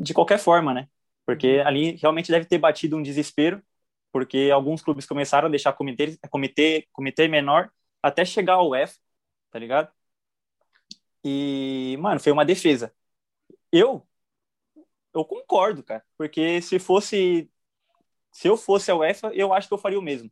de 0.00 0.14
qualquer 0.14 0.38
forma, 0.38 0.74
né? 0.74 0.88
Porque 1.24 1.62
ali 1.64 1.96
realmente 1.96 2.30
deve 2.30 2.46
ter 2.46 2.58
batido 2.58 2.96
um 2.96 3.02
desespero, 3.02 3.62
porque 4.10 4.50
alguns 4.52 4.82
clubes 4.82 5.06
começaram 5.06 5.48
a 5.48 5.50
deixar 5.50 5.72
cometer 5.72 6.18
cometer 6.30 6.86
cometer 6.92 7.28
menor 7.28 7.70
até 8.02 8.24
chegar 8.24 8.54
ao 8.54 8.70
UEFA, 8.70 8.98
tá 9.50 9.58
ligado? 9.58 9.90
E, 11.24 11.96
mano, 12.00 12.20
foi 12.20 12.32
uma 12.32 12.44
defesa. 12.44 12.92
Eu 13.70 14.06
eu 15.14 15.24
concordo, 15.24 15.82
cara, 15.82 16.02
porque 16.16 16.60
se 16.62 16.78
fosse 16.78 17.50
se 18.32 18.48
eu 18.48 18.56
fosse 18.56 18.90
a 18.90 18.96
UEFA, 18.96 19.30
eu 19.34 19.52
acho 19.52 19.68
que 19.68 19.74
eu 19.74 19.78
faria 19.78 19.98
o 19.98 20.02
mesmo. 20.02 20.30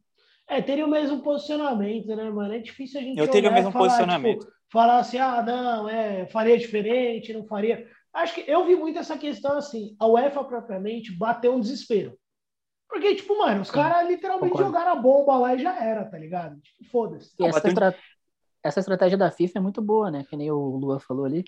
É, 0.48 0.60
teria 0.60 0.84
o 0.84 0.90
mesmo 0.90 1.22
posicionamento, 1.22 2.08
né, 2.08 2.28
mano? 2.28 2.52
É 2.52 2.58
difícil 2.58 2.98
a 2.98 3.02
gente 3.04 3.18
Eu 3.18 3.30
teria 3.30 3.50
o 3.50 3.54
mesmo 3.54 3.70
falar, 3.70 3.84
posicionamento. 3.84 4.40
tipo, 4.40 4.52
falar 4.72 4.98
assim, 4.98 5.18
ah, 5.18 5.42
não, 5.42 5.88
é, 5.88 6.26
faria 6.26 6.58
diferente, 6.58 7.32
não 7.32 7.44
faria. 7.44 7.86
Acho 8.12 8.34
que 8.34 8.44
eu 8.50 8.66
vi 8.66 8.74
muito 8.76 8.98
essa 8.98 9.16
questão 9.16 9.56
assim, 9.56 9.96
a 9.98 10.06
UEFA 10.06 10.44
propriamente 10.44 11.16
bateu 11.16 11.54
um 11.54 11.60
desespero. 11.60 12.18
Porque, 12.88 13.14
tipo, 13.14 13.38
mano, 13.38 13.62
os 13.62 13.70
caras 13.70 14.08
literalmente 14.08 14.50
concordo. 14.50 14.72
jogaram 14.72 14.92
a 14.92 14.96
bomba 14.96 15.38
lá 15.38 15.54
e 15.54 15.62
já 15.62 15.80
era, 15.80 16.04
tá 16.04 16.18
ligado? 16.18 16.60
Tipo, 16.60 16.84
foda-se. 16.90 17.32
E 17.38 17.44
essa, 17.44 17.58
bateu- 17.58 17.68
estra- 17.70 17.98
essa 18.64 18.80
estratégia 18.80 19.16
da 19.16 19.30
FIFA 19.30 19.58
é 19.58 19.62
muito 19.62 19.80
boa, 19.80 20.10
né? 20.10 20.24
Que 20.28 20.36
nem 20.36 20.50
o 20.50 20.76
Lua 20.76 20.98
falou 20.98 21.24
ali, 21.24 21.44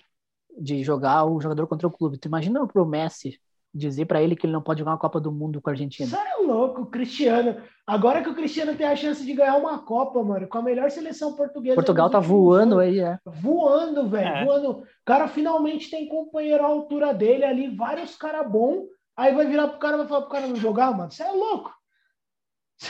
de 0.57 0.83
jogar 0.83 1.25
o 1.25 1.41
jogador 1.41 1.67
contra 1.67 1.87
o 1.87 1.91
clube. 1.91 2.17
Tu 2.17 2.27
imagina 2.27 2.65
pro 2.65 2.85
Messi 2.85 3.37
dizer 3.73 4.05
pra 4.05 4.21
ele 4.21 4.35
que 4.35 4.45
ele 4.45 4.53
não 4.53 4.61
pode 4.61 4.79
jogar 4.79 4.91
uma 4.91 4.97
Copa 4.99 5.19
do 5.19 5.31
Mundo 5.31 5.61
com 5.61 5.69
a 5.69 5.73
Argentina. 5.73 6.05
Isso 6.07 6.15
é 6.15 6.35
louco, 6.45 6.85
Cristiano. 6.85 7.61
Agora 7.87 8.21
que 8.21 8.29
o 8.29 8.35
Cristiano 8.35 8.75
tem 8.75 8.85
a 8.87 8.95
chance 8.95 9.25
de 9.25 9.33
ganhar 9.33 9.55
uma 9.57 9.79
Copa, 9.79 10.23
mano, 10.23 10.47
com 10.47 10.57
a 10.57 10.61
melhor 10.61 10.91
seleção 10.91 11.35
portuguesa. 11.35 11.75
Portugal 11.75 12.09
tá 12.09 12.19
voando 12.19 12.79
anos. 12.79 12.93
aí, 12.93 12.99
é. 12.99 13.17
Voando, 13.25 14.07
velho, 14.07 14.27
É. 14.27 14.45
voando. 14.45 14.69
O 14.79 14.85
cara 15.05 15.27
finalmente 15.27 15.89
tem 15.89 16.07
companheiro 16.07 16.63
à 16.63 16.67
altura 16.67 17.13
dele 17.13 17.43
ali, 17.43 17.75
vários 17.75 18.15
caras 18.15 18.49
bons. 18.49 18.85
Aí 19.17 19.33
vai 19.33 19.45
virar 19.47 19.67
pro 19.67 19.79
cara 19.79 19.95
e 19.95 19.97
vai 19.99 20.07
falar 20.07 20.21
pro 20.21 20.29
cara 20.31 20.47
não 20.47 20.55
jogar, 20.55 20.95
mano. 20.95 21.11
Você 21.11 21.23
é 21.23 21.31
louco. 21.31 21.73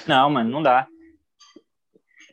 Não, 0.07 0.29
mano, 0.29 0.49
não 0.49 0.61
dá. 0.63 0.87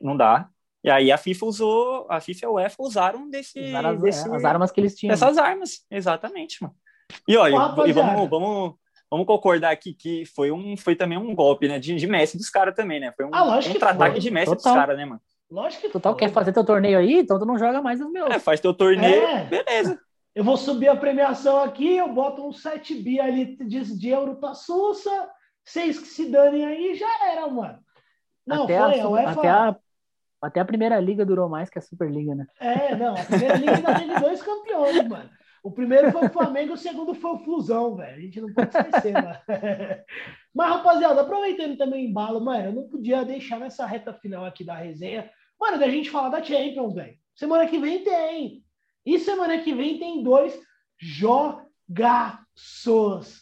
Não 0.00 0.16
dá. 0.16 0.48
E 0.82 0.88
aí 0.90 1.12
a 1.12 1.18
FIFA 1.18 1.46
usou, 1.46 2.06
a 2.08 2.20
FIFA 2.20 2.40
e 2.44 2.46
a 2.46 2.50
UEFA 2.50 2.76
usaram 2.82 3.28
desse, 3.28 3.60
Usaram 3.60 3.90
as, 3.90 4.00
desse 4.00 4.28
é, 4.30 4.34
as 4.34 4.44
armas 4.44 4.70
que 4.70 4.80
eles 4.80 4.96
tinham. 4.96 5.10
dessas 5.12 5.36
armas, 5.36 5.84
exatamente, 5.90 6.62
mano. 6.62 6.74
E 7.26 7.36
olha, 7.36 7.54
e 7.86 7.92
vamos, 7.92 8.28
vamos, 8.28 8.74
vamos 9.10 9.26
concordar 9.26 9.70
aqui 9.70 9.92
que 9.94 10.24
foi 10.26 10.50
um, 10.50 10.76
foi 10.76 10.94
também 10.96 11.18
um 11.18 11.34
golpe, 11.34 11.68
né, 11.68 11.78
de, 11.78 11.94
de 11.96 12.06
Messi 12.06 12.36
dos 12.36 12.50
caras 12.50 12.74
também, 12.74 13.00
né? 13.00 13.12
Foi 13.16 13.24
um 13.26 13.30
Ah, 13.32 13.60
contra-ataque 13.62 14.20
de 14.20 14.30
Messi 14.30 14.54
Total. 14.56 14.72
dos 14.72 14.80
caras, 14.80 14.96
né, 14.96 15.04
mano? 15.04 15.20
Lógico 15.50 15.82
que 15.82 15.88
Total, 15.90 16.12
foi. 16.12 16.20
quer 16.20 16.30
fazer 16.30 16.52
teu 16.52 16.64
torneio 16.64 16.98
aí? 16.98 17.14
Então 17.18 17.38
tu 17.38 17.44
não 17.44 17.58
joga 17.58 17.82
mais 17.82 18.00
os 18.00 18.10
meus. 18.10 18.30
É, 18.30 18.38
faz 18.38 18.60
teu 18.60 18.72
torneio, 18.72 19.22
É. 19.24 19.44
beleza. 19.44 19.98
Eu 20.32 20.44
vou 20.44 20.56
subir 20.56 20.86
a 20.88 20.94
premiação 20.94 21.60
aqui, 21.60 21.96
eu 21.96 22.08
boto 22.12 22.46
um 22.46 22.52
7 22.52 22.94
bi 23.02 23.18
ali 23.20 23.56
de, 23.56 23.98
de 23.98 24.08
euro 24.10 24.36
pra 24.36 24.54
Sussa. 24.54 25.10
Vocês 25.64 25.98
que 25.98 26.06
se 26.06 26.30
danem 26.30 26.64
aí, 26.64 26.94
já 26.94 27.28
era, 27.32 27.48
mano. 27.48 27.78
Não, 28.46 28.62
até, 28.64 28.78
foi, 28.78 29.00
a, 29.00 29.04
a 29.04 29.08
UEFA... 29.08 29.30
até, 29.32 29.48
a, 29.48 29.76
até 30.42 30.60
a 30.60 30.64
primeira 30.64 31.00
liga 31.00 31.26
durou 31.26 31.48
mais 31.48 31.68
que 31.68 31.78
a 31.78 31.82
Superliga, 31.82 32.34
né? 32.36 32.46
É, 32.60 32.94
não, 32.94 33.14
a 33.16 33.24
primeira 33.24 33.56
liga 33.56 33.72
ainda 33.74 33.94
teve 33.98 34.20
dois 34.20 34.40
campeões, 34.40 35.08
mano. 35.08 35.28
O 35.62 35.70
primeiro 35.70 36.10
foi 36.10 36.26
o 36.26 36.30
Flamengo, 36.30 36.72
o 36.72 36.78
segundo 36.78 37.14
foi 37.14 37.32
o 37.32 37.38
Flusão, 37.38 37.94
velho. 37.96 38.16
A 38.16 38.20
gente 38.20 38.40
não 38.40 38.52
pode 38.52 38.76
esquecer, 38.76 39.12
mano. 39.12 39.38
Mas, 40.54 40.70
rapaziada, 40.70 41.20
aproveitando 41.20 41.76
também 41.76 42.06
o 42.06 42.08
embalo, 42.08 42.40
mano, 42.40 42.64
eu 42.64 42.72
não 42.72 42.88
podia 42.88 43.24
deixar 43.24 43.60
nessa 43.60 43.84
reta 43.84 44.14
final 44.14 44.44
aqui 44.44 44.64
da 44.64 44.74
resenha, 44.74 45.30
mano, 45.60 45.78
da 45.78 45.88
gente 45.88 46.10
falar 46.10 46.30
da 46.30 46.42
Champions, 46.42 46.94
velho. 46.94 47.14
Semana 47.34 47.66
que 47.66 47.78
vem 47.78 48.02
tem. 48.02 48.64
E 49.04 49.18
semana 49.18 49.58
que 49.58 49.74
vem 49.74 49.98
tem 49.98 50.22
dois 50.22 50.58
jogaços. 50.98 52.40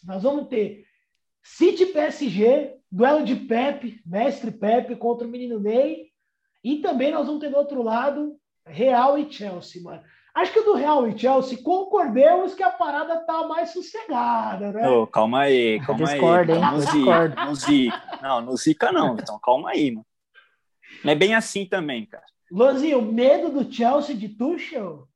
Nós 0.05 0.23
vamos 0.23 0.49
ter 0.49 0.85
City 1.43 1.87
PSG, 1.87 2.77
duelo 2.91 3.25
de 3.25 3.37
Pepe, 3.37 4.03
mestre 4.05 4.51
Pepe 4.51 4.97
contra 4.97 5.27
o 5.27 5.31
menino 5.31 5.61
Ney. 5.61 6.09
E 6.63 6.81
também 6.81 7.13
nós 7.13 7.27
vamos 7.27 7.41
ter 7.41 7.51
do 7.51 7.57
outro 7.57 7.83
lado 7.83 8.37
Real 8.67 9.19
e 9.19 9.33
Chelsea, 9.33 9.83
mano. 9.83 10.03
Acho 10.39 10.53
que 10.53 10.63
do 10.63 10.75
Real 10.75 11.09
e 11.09 11.19
Chelsea 11.19 11.59
concordemos 11.63 12.55
que 12.55 12.63
a 12.63 12.71
parada 12.71 13.17
tá 13.25 13.47
mais 13.49 13.71
sossegada, 13.71 14.73
né? 14.73 14.89
Ô, 14.89 15.05
calma 15.05 15.41
aí, 15.41 15.81
calma 15.81 16.05
discordo, 16.05 16.53
aí. 16.53 16.59
hein? 16.59 16.65
Não 16.65 16.79
zica, 16.81 16.95
discordo. 16.95 17.37
não 17.37 17.55
zica. 17.57 18.03
Não, 18.23 18.41
não 18.41 18.57
zica 18.57 18.93
não, 18.93 19.15
então 19.15 19.41
calma 19.41 19.71
aí, 19.71 19.91
mano. 19.91 20.07
Não 21.05 21.13
é 21.13 21.17
bem 21.17 21.35
assim 21.35 21.67
também, 21.67 22.07
cara. 22.07 22.25
Luanzinho, 22.53 23.03
medo 23.03 23.51
do 23.51 23.73
Chelsea 23.73 24.15
de 24.15 24.29
Tuchel? 24.29 25.09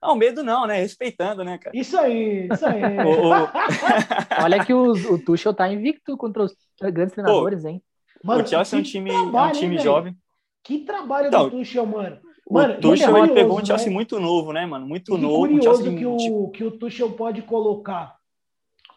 Não, 0.00 0.14
medo 0.14 0.44
não, 0.44 0.64
né? 0.64 0.76
Respeitando, 0.80 1.42
né, 1.42 1.58
cara? 1.58 1.76
Isso 1.76 1.98
aí, 1.98 2.46
isso 2.46 2.64
aí. 2.64 2.82
Olha 4.42 4.64
que 4.64 4.72
os- 4.72 5.04
o 5.04 5.18
Tuchel 5.18 5.52
tá 5.52 5.68
invicto 5.68 6.16
contra 6.16 6.44
os 6.44 6.54
grandes 6.80 7.14
treinadores, 7.14 7.64
hein? 7.64 7.82
Mano, 8.22 8.44
o 8.44 8.46
Chelsea 8.46 8.78
é 8.78 8.80
um 8.80 8.84
time, 8.84 9.10
é 9.10 9.12
um 9.12 9.22
trabalho, 9.24 9.48
hein, 9.48 9.54
time 9.60 9.74
velho? 9.74 9.82
jovem. 9.82 10.16
Que 10.62 10.78
trabalho 10.84 11.26
Então, 11.28 11.48
do 11.48 11.50
Tuchel, 11.58 11.84
mano. 11.84 12.27
O 12.50 12.54
Mano, 12.54 12.74
e 12.74 12.80
Tuchel 12.80 13.12
curioso, 13.12 13.18
ele 13.18 13.32
pegou 13.34 13.56
um 13.56 13.60
né? 13.60 13.66
Chelsea 13.66 13.92
muito 13.92 14.18
novo, 14.18 14.52
né, 14.52 14.64
mano? 14.66 14.86
Muito 14.86 15.12
E 15.12 15.14
novo. 15.16 15.44
um 15.44 15.48
curioso 15.48 15.82
Chelsea, 15.82 15.94
que, 15.94 16.06
o, 16.06 16.50
que 16.50 16.64
o 16.64 16.70
Tuchel 16.78 17.12
pode 17.12 17.42
colocar 17.42 18.16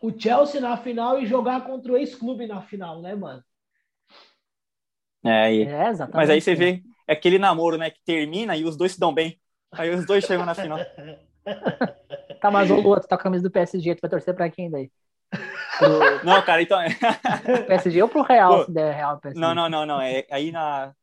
o 0.01 0.11
Chelsea 0.17 0.61
na 0.61 0.77
final 0.77 1.19
e 1.21 1.25
jogar 1.25 1.65
contra 1.65 1.91
o 1.91 1.97
ex-clube 1.97 2.47
na 2.47 2.61
final, 2.61 3.01
né, 3.01 3.15
mano? 3.15 3.43
É, 5.23 5.53
e- 5.53 5.63
É, 5.67 5.89
exatamente. 5.89 6.15
mas 6.15 6.29
aí 6.29 6.41
você 6.41 6.55
vê 6.55 6.83
é 7.07 7.13
aquele 7.13 7.37
namoro, 7.37 7.77
né, 7.77 7.89
que 7.91 8.01
termina 8.03 8.55
e 8.55 8.63
os 8.63 8.77
dois 8.77 8.93
se 8.93 8.99
dão 8.99 9.13
bem. 9.13 9.39
Aí 9.73 9.89
os 9.93 10.05
dois 10.05 10.23
chegam 10.23 10.45
na 10.45 10.55
final. 10.55 10.79
Tá, 12.39 12.49
mas 12.49 12.71
o 12.71 12.81
tu 12.99 13.07
tá 13.07 13.15
com 13.17 13.21
a 13.21 13.23
camisa 13.23 13.43
do 13.43 13.51
PSG, 13.51 13.95
tu 13.95 14.01
vai 14.01 14.09
torcer 14.09 14.33
pra 14.35 14.49
quem 14.49 14.69
daí? 14.69 14.91
Pro 15.77 16.19
Não, 16.25 16.41
cara, 16.41 16.61
então. 16.61 16.79
PSG 17.67 18.01
ou 18.03 18.09
pro 18.09 18.23
Real, 18.23 18.59
Pô, 18.59 18.65
se 18.65 18.71
der 18.71 18.95
Real 18.95 19.19
PSG? 19.19 19.39
Não, 19.39 19.53
não, 19.55 19.69
não, 19.69 19.85
não. 19.85 20.01
É, 20.01 20.25
aí 20.31 20.51
na. 20.51 20.93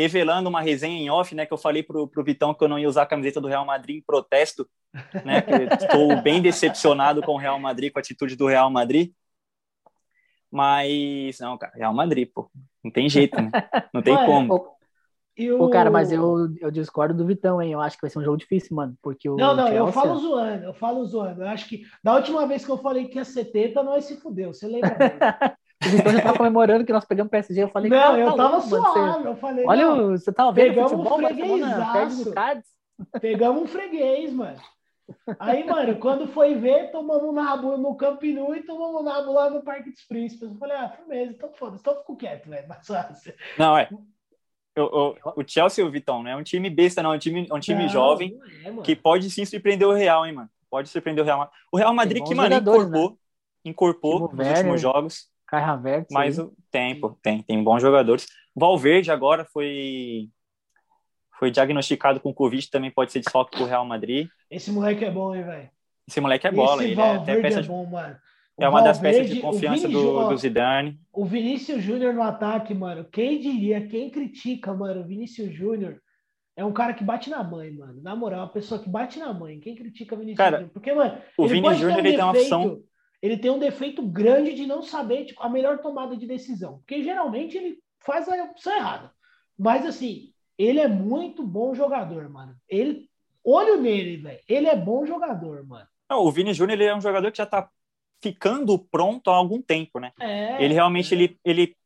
Revelando 0.00 0.48
uma 0.48 0.60
resenha 0.60 0.98
em 0.98 1.10
off, 1.10 1.34
né? 1.34 1.46
Que 1.46 1.52
eu 1.52 1.58
falei 1.58 1.82
pro, 1.82 2.08
pro 2.08 2.24
Vitão 2.24 2.54
que 2.54 2.64
eu 2.64 2.68
não 2.68 2.78
ia 2.78 2.88
usar 2.88 3.02
a 3.02 3.06
camiseta 3.06 3.40
do 3.40 3.48
Real 3.48 3.64
Madrid 3.64 3.96
em 3.96 4.02
protesto, 4.02 4.68
né? 5.24 5.42
Que 5.42 5.84
estou 5.84 6.16
bem 6.22 6.40
decepcionado 6.40 7.22
com 7.22 7.32
o 7.32 7.38
Real 7.38 7.58
Madrid, 7.58 7.92
com 7.92 7.98
a 7.98 8.00
atitude 8.00 8.36
do 8.36 8.46
Real 8.46 8.70
Madrid. 8.70 9.12
Mas, 10.50 11.38
não, 11.38 11.56
cara, 11.56 11.72
Real 11.74 11.94
Madrid, 11.94 12.28
pô. 12.34 12.50
Não 12.82 12.90
tem 12.90 13.08
jeito, 13.08 13.40
né? 13.40 13.50
Não 13.94 14.02
tem 14.02 14.16
como. 14.16 14.54
O... 14.54 15.58
Pô, 15.58 15.70
cara, 15.70 15.90
mas 15.90 16.12
eu, 16.12 16.48
eu 16.60 16.70
discordo 16.70 17.14
do 17.14 17.26
Vitão, 17.26 17.62
hein? 17.62 17.72
Eu 17.72 17.80
acho 17.80 17.96
que 17.96 18.02
vai 18.02 18.10
ser 18.10 18.18
um 18.18 18.24
jogo 18.24 18.36
difícil, 18.36 18.76
mano. 18.76 18.94
Porque 19.00 19.28
o 19.28 19.36
não, 19.36 19.54
não, 19.54 19.68
Chelsea... 19.68 19.78
eu 19.78 19.92
falo 19.92 20.18
zoando, 20.18 20.64
eu 20.64 20.74
falo 20.74 21.04
zoando. 21.04 21.42
Eu 21.42 21.48
acho 21.48 21.68
que 21.68 21.82
da 22.02 22.14
última 22.16 22.46
vez 22.46 22.64
que 22.64 22.70
eu 22.70 22.78
falei 22.78 23.06
que 23.08 23.16
ia 23.16 23.24
ser 23.24 23.46
teta, 23.46 23.82
nós 23.82 24.04
se 24.04 24.20
fudeu. 24.20 24.52
Você 24.52 24.66
lembra? 24.66 24.90
o 25.84 25.88
Vitão 25.88 26.12
já 26.12 26.22
tava 26.22 26.36
comemorando 26.38 26.84
que 26.84 26.92
nós 26.92 27.04
pegamos 27.04 27.30
PSG. 27.30 27.62
Eu 27.62 27.68
falei, 27.68 27.90
não, 27.90 28.18
eu 28.18 28.30
tá 28.30 28.36
tava 28.36 28.56
louco, 28.56 28.68
suave. 28.68 29.22
Você... 29.22 29.28
Eu 29.28 29.36
falei, 29.36 29.64
olha, 29.66 29.86
não, 29.86 30.10
você 30.10 30.32
tava 30.32 30.52
vendo 30.52 30.68
pegamos 30.68 30.92
futebol, 30.92 31.18
um 31.18 31.26
freguesaço. 31.26 32.32
Pegamos 33.20 33.62
um 33.62 33.66
freguês, 33.66 34.32
mano. 34.32 34.58
Aí, 35.38 35.64
mano, 35.64 35.96
quando 35.96 36.28
foi 36.28 36.54
ver, 36.54 36.90
tomamos 36.90 37.24
um 37.24 37.32
nabo 37.32 37.76
no 37.76 37.96
Camp 37.96 38.22
Nou 38.22 38.54
e 38.54 38.62
tomamos 38.62 39.00
um 39.00 39.04
nabo 39.04 39.32
lá 39.32 39.50
no 39.50 39.62
Parque 39.62 39.90
dos 39.90 40.02
Príncipes. 40.02 40.48
Eu 40.48 40.56
falei, 40.56 40.76
ah, 40.76 40.88
firmeza, 40.90 41.32
então 41.32 41.50
foda-se, 41.54 41.80
então 41.80 41.96
fico 41.96 42.16
quieto, 42.16 42.48
velho. 42.48 42.68
Não, 43.58 43.76
é. 43.76 43.88
O, 44.78 44.82
o, 44.82 45.16
o 45.36 45.44
Chelsea, 45.46 45.84
o 45.84 45.90
Vitão, 45.90 46.22
não 46.22 46.30
é 46.30 46.36
um 46.36 46.42
time 46.42 46.70
besta, 46.70 47.02
não. 47.02 47.12
É 47.12 47.16
um 47.16 47.18
time, 47.18 47.46
é 47.50 47.54
um 47.54 47.60
time 47.60 47.82
não, 47.82 47.88
jovem 47.88 48.38
é, 48.64 48.82
que 48.82 48.94
pode 48.94 49.28
sim 49.30 49.44
surpreender 49.44 49.86
o 49.86 49.92
Real, 49.92 50.24
hein, 50.24 50.32
mano. 50.32 50.50
Pode 50.70 50.88
surpreender 50.88 51.24
o 51.24 51.26
Real. 51.26 51.50
O 51.72 51.76
Real 51.76 51.92
Madrid 51.92 52.24
que, 52.24 52.34
mano, 52.34 52.54
incorporou, 52.54 53.10
né? 53.10 53.16
incorporou 53.64 54.32
nos 54.32 54.48
últimos 54.48 54.80
jogos. 54.80 55.28
Kai 55.50 55.62
Havertz. 55.62 56.12
Mas 56.12 56.38
o 56.38 56.54
tempo, 56.70 57.18
tem, 57.20 57.42
tem 57.42 57.62
bons 57.62 57.82
jogadores. 57.82 58.26
Valverde 58.54 59.10
agora 59.10 59.44
foi 59.44 60.28
foi 61.38 61.50
diagnosticado 61.50 62.20
com 62.20 62.34
Covid, 62.34 62.70
também 62.70 62.90
pode 62.90 63.10
ser 63.10 63.20
desfalque 63.20 63.56
pro 63.56 63.66
Real 63.66 63.84
Madrid. 63.84 64.28
Esse 64.50 64.70
moleque 64.70 65.06
é 65.06 65.10
bom, 65.10 65.34
hein, 65.34 65.42
velho? 65.42 65.70
Esse 66.06 66.20
moleque 66.20 66.46
é 66.46 66.52
bola. 66.52 66.82
Esse 66.82 66.92
ele 66.92 66.94
Valverde 66.94 67.30
é, 67.30 67.42
peça 67.42 67.60
é 67.60 67.62
bom, 67.62 67.86
mano. 67.86 68.16
é 68.58 68.68
uma 68.68 68.82
Valverde, 68.82 68.84
das 68.84 68.98
peças 68.98 69.30
de 69.30 69.40
confiança 69.40 69.88
do, 69.88 70.28
do 70.28 70.36
Zidane. 70.36 71.00
O 71.10 71.24
Vinícius 71.24 71.82
Júnior 71.82 72.12
no 72.12 72.22
ataque, 72.22 72.74
mano. 72.74 73.06
Quem 73.10 73.40
diria, 73.40 73.88
quem 73.88 74.10
critica, 74.10 74.74
mano, 74.74 75.00
o 75.00 75.06
Vinícius 75.06 75.52
Júnior 75.54 75.98
é 76.54 76.64
um 76.64 76.72
cara 76.72 76.92
que 76.92 77.02
bate 77.02 77.30
na 77.30 77.42
mãe, 77.42 77.72
mano. 77.72 78.02
Na 78.02 78.14
moral, 78.14 78.40
uma 78.40 78.52
pessoa 78.52 78.78
que 78.78 78.90
bate 78.90 79.18
na 79.18 79.32
mãe. 79.32 79.58
Quem 79.60 79.74
critica 79.74 80.14
o 80.14 80.18
Vinícius 80.18 80.36
cara, 80.36 80.58
Júnior? 80.58 80.72
Porque, 80.74 80.92
mano, 80.92 81.18
o 81.38 81.48
Vinícius 81.48 81.78
Júnior 81.78 81.96
um 81.96 82.06
ele 82.06 82.16
tem 82.16 82.22
uma 82.22 82.32
opção. 82.32 82.82
Ele 83.22 83.36
tem 83.36 83.50
um 83.50 83.58
defeito 83.58 84.02
grande 84.02 84.54
de 84.54 84.66
não 84.66 84.82
saber 84.82 85.26
tipo, 85.26 85.42
a 85.42 85.48
melhor 85.48 85.78
tomada 85.78 86.16
de 86.16 86.26
decisão. 86.26 86.78
Porque 86.78 87.02
geralmente 87.02 87.56
ele 87.56 87.78
faz 87.98 88.28
a 88.28 88.44
opção 88.44 88.74
errada. 88.74 89.12
Mas 89.58 89.84
assim, 89.84 90.32
ele 90.56 90.80
é 90.80 90.88
muito 90.88 91.42
bom 91.42 91.74
jogador, 91.74 92.28
mano. 92.28 92.54
Ele, 92.68 93.08
olho 93.44 93.80
nele, 93.80 94.16
velho. 94.16 94.40
Ele 94.48 94.66
é 94.66 94.76
bom 94.76 95.04
jogador, 95.04 95.66
mano. 95.66 95.86
Não, 96.08 96.24
o 96.24 96.32
Vini 96.32 96.54
Júnior 96.54 96.80
ele 96.80 96.88
é 96.88 96.96
um 96.96 97.00
jogador 97.00 97.30
que 97.30 97.38
já 97.38 97.46
tá 97.46 97.68
ficando 98.22 98.78
pronto 98.78 99.30
há 99.30 99.36
algum 99.36 99.62
tempo, 99.62 99.98
né? 99.98 100.12
É, 100.20 100.62
ele 100.62 100.74
realmente 100.74 101.14
é. 101.14 101.16
ele, 101.16 101.38
ele 101.44 101.76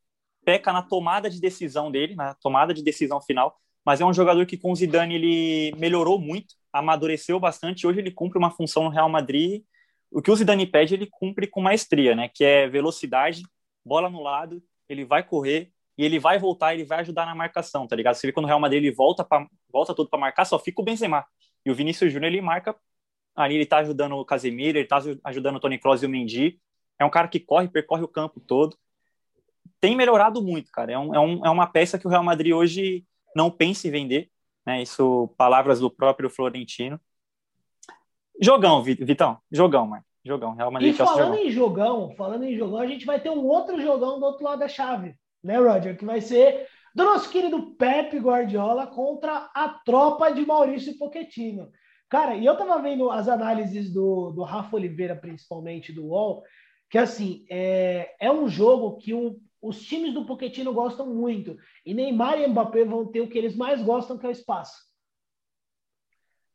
peca 0.44 0.72
na 0.72 0.82
tomada 0.82 1.30
de 1.30 1.40
decisão 1.40 1.90
dele, 1.90 2.14
na 2.14 2.34
tomada 2.34 2.74
de 2.74 2.82
decisão 2.82 3.20
final, 3.20 3.56
mas 3.84 4.00
é 4.00 4.04
um 4.04 4.14
jogador 4.14 4.46
que 4.46 4.56
com 4.56 4.72
o 4.72 4.76
Zidane 4.76 5.14
ele 5.14 5.74
melhorou 5.78 6.18
muito, 6.18 6.54
amadureceu 6.72 7.38
bastante. 7.38 7.86
Hoje 7.86 8.00
ele 8.00 8.10
cumpre 8.10 8.38
uma 8.38 8.50
função 8.50 8.84
no 8.84 8.90
Real 8.90 9.08
Madrid. 9.08 9.62
O 10.14 10.22
que 10.22 10.30
o 10.30 10.36
Zidane 10.36 10.64
pede, 10.64 10.94
ele 10.94 11.08
cumpre 11.10 11.48
com 11.48 11.60
maestria, 11.60 12.14
né? 12.14 12.30
Que 12.32 12.44
é 12.44 12.68
velocidade, 12.68 13.42
bola 13.84 14.08
no 14.08 14.22
lado, 14.22 14.62
ele 14.88 15.04
vai 15.04 15.24
correr, 15.24 15.72
e 15.98 16.04
ele 16.04 16.20
vai 16.20 16.38
voltar, 16.38 16.72
ele 16.72 16.84
vai 16.84 17.00
ajudar 17.00 17.26
na 17.26 17.34
marcação, 17.34 17.86
tá 17.86 17.96
ligado? 17.96 18.14
Você 18.14 18.26
vê 18.26 18.32
quando 18.32 18.44
o 18.44 18.48
Real 18.48 18.60
Madrid 18.60 18.82
ele 18.82 18.94
volta, 18.94 19.24
pra, 19.24 19.44
volta 19.72 19.92
todo 19.92 20.08
para 20.08 20.18
marcar, 20.18 20.44
só 20.44 20.56
fica 20.56 20.80
o 20.80 20.84
Benzema. 20.84 21.24
E 21.66 21.70
o 21.70 21.74
Vinícius 21.74 22.12
Júnior 22.12 22.32
ele 22.32 22.40
marca 22.40 22.76
ali, 23.34 23.56
ele 23.56 23.66
tá 23.66 23.78
ajudando 23.78 24.12
o 24.12 24.24
Casemiro, 24.24 24.78
ele 24.78 24.86
tá 24.86 25.00
ajudando 25.24 25.56
o 25.56 25.60
Toni 25.60 25.78
Kroos 25.78 26.02
e 26.02 26.06
o 26.06 26.08
Mendy. 26.08 26.60
É 26.96 27.04
um 27.04 27.10
cara 27.10 27.26
que 27.26 27.40
corre, 27.40 27.68
percorre 27.68 28.02
o 28.02 28.08
campo 28.08 28.38
todo. 28.38 28.76
Tem 29.80 29.96
melhorado 29.96 30.40
muito, 30.40 30.70
cara. 30.70 30.92
É, 30.92 30.98
um, 30.98 31.14
é, 31.14 31.18
um, 31.18 31.46
é 31.46 31.50
uma 31.50 31.66
peça 31.66 31.98
que 31.98 32.06
o 32.06 32.10
Real 32.10 32.22
Madrid 32.22 32.52
hoje 32.52 33.04
não 33.34 33.50
pensa 33.50 33.88
em 33.88 33.90
vender, 33.90 34.30
né? 34.64 34.82
Isso, 34.82 35.32
palavras 35.36 35.80
do 35.80 35.90
próprio 35.90 36.30
Florentino. 36.30 37.00
Jogão, 38.40 38.82
Vitão. 38.82 39.38
Jogão, 39.50 39.86
mano. 39.86 40.04
Jogão. 40.24 40.54
Real 40.54 40.70
Madrid 40.70 40.94
e 40.94 40.96
falando 40.96 41.18
jogão. 41.18 41.36
em 41.36 41.50
jogão, 41.50 42.14
falando 42.16 42.44
em 42.44 42.56
jogão, 42.56 42.78
a 42.78 42.86
gente 42.86 43.04
vai 43.04 43.20
ter 43.20 43.30
um 43.30 43.44
outro 43.44 43.80
jogão 43.80 44.18
do 44.18 44.24
outro 44.24 44.44
lado 44.44 44.60
da 44.60 44.68
chave 44.68 45.14
né, 45.44 45.58
Roger? 45.58 45.96
Que 45.96 46.04
vai 46.04 46.20
ser 46.20 46.66
do 46.94 47.04
nosso 47.04 47.28
querido 47.28 47.74
Pepe 47.76 48.18
Guardiola 48.18 48.86
contra 48.86 49.50
a 49.54 49.68
tropa 49.68 50.32
de 50.32 50.46
Maurício 50.46 50.96
Pochettino. 50.96 51.70
Cara, 52.08 52.34
e 52.34 52.46
eu 52.46 52.56
tava 52.56 52.80
vendo 52.80 53.10
as 53.10 53.28
análises 53.28 53.92
do, 53.92 54.30
do 54.30 54.42
Rafa 54.42 54.74
Oliveira, 54.76 55.14
principalmente 55.14 55.92
do 55.92 56.06
UOL, 56.06 56.42
que 56.88 56.96
assim, 56.96 57.44
é, 57.50 58.14
é 58.20 58.30
um 58.30 58.48
jogo 58.48 58.96
que 58.98 59.12
o, 59.12 59.40
os 59.60 59.82
times 59.82 60.14
do 60.14 60.24
Pochettino 60.24 60.72
gostam 60.72 61.12
muito. 61.12 61.56
E 61.84 61.92
Neymar 61.92 62.38
e 62.40 62.46
Mbappé 62.46 62.84
vão 62.84 63.06
ter 63.06 63.20
o 63.20 63.28
que 63.28 63.36
eles 63.36 63.56
mais 63.56 63.82
gostam, 63.82 64.16
que 64.16 64.24
é 64.24 64.28
o 64.28 64.32
espaço. 64.32 64.74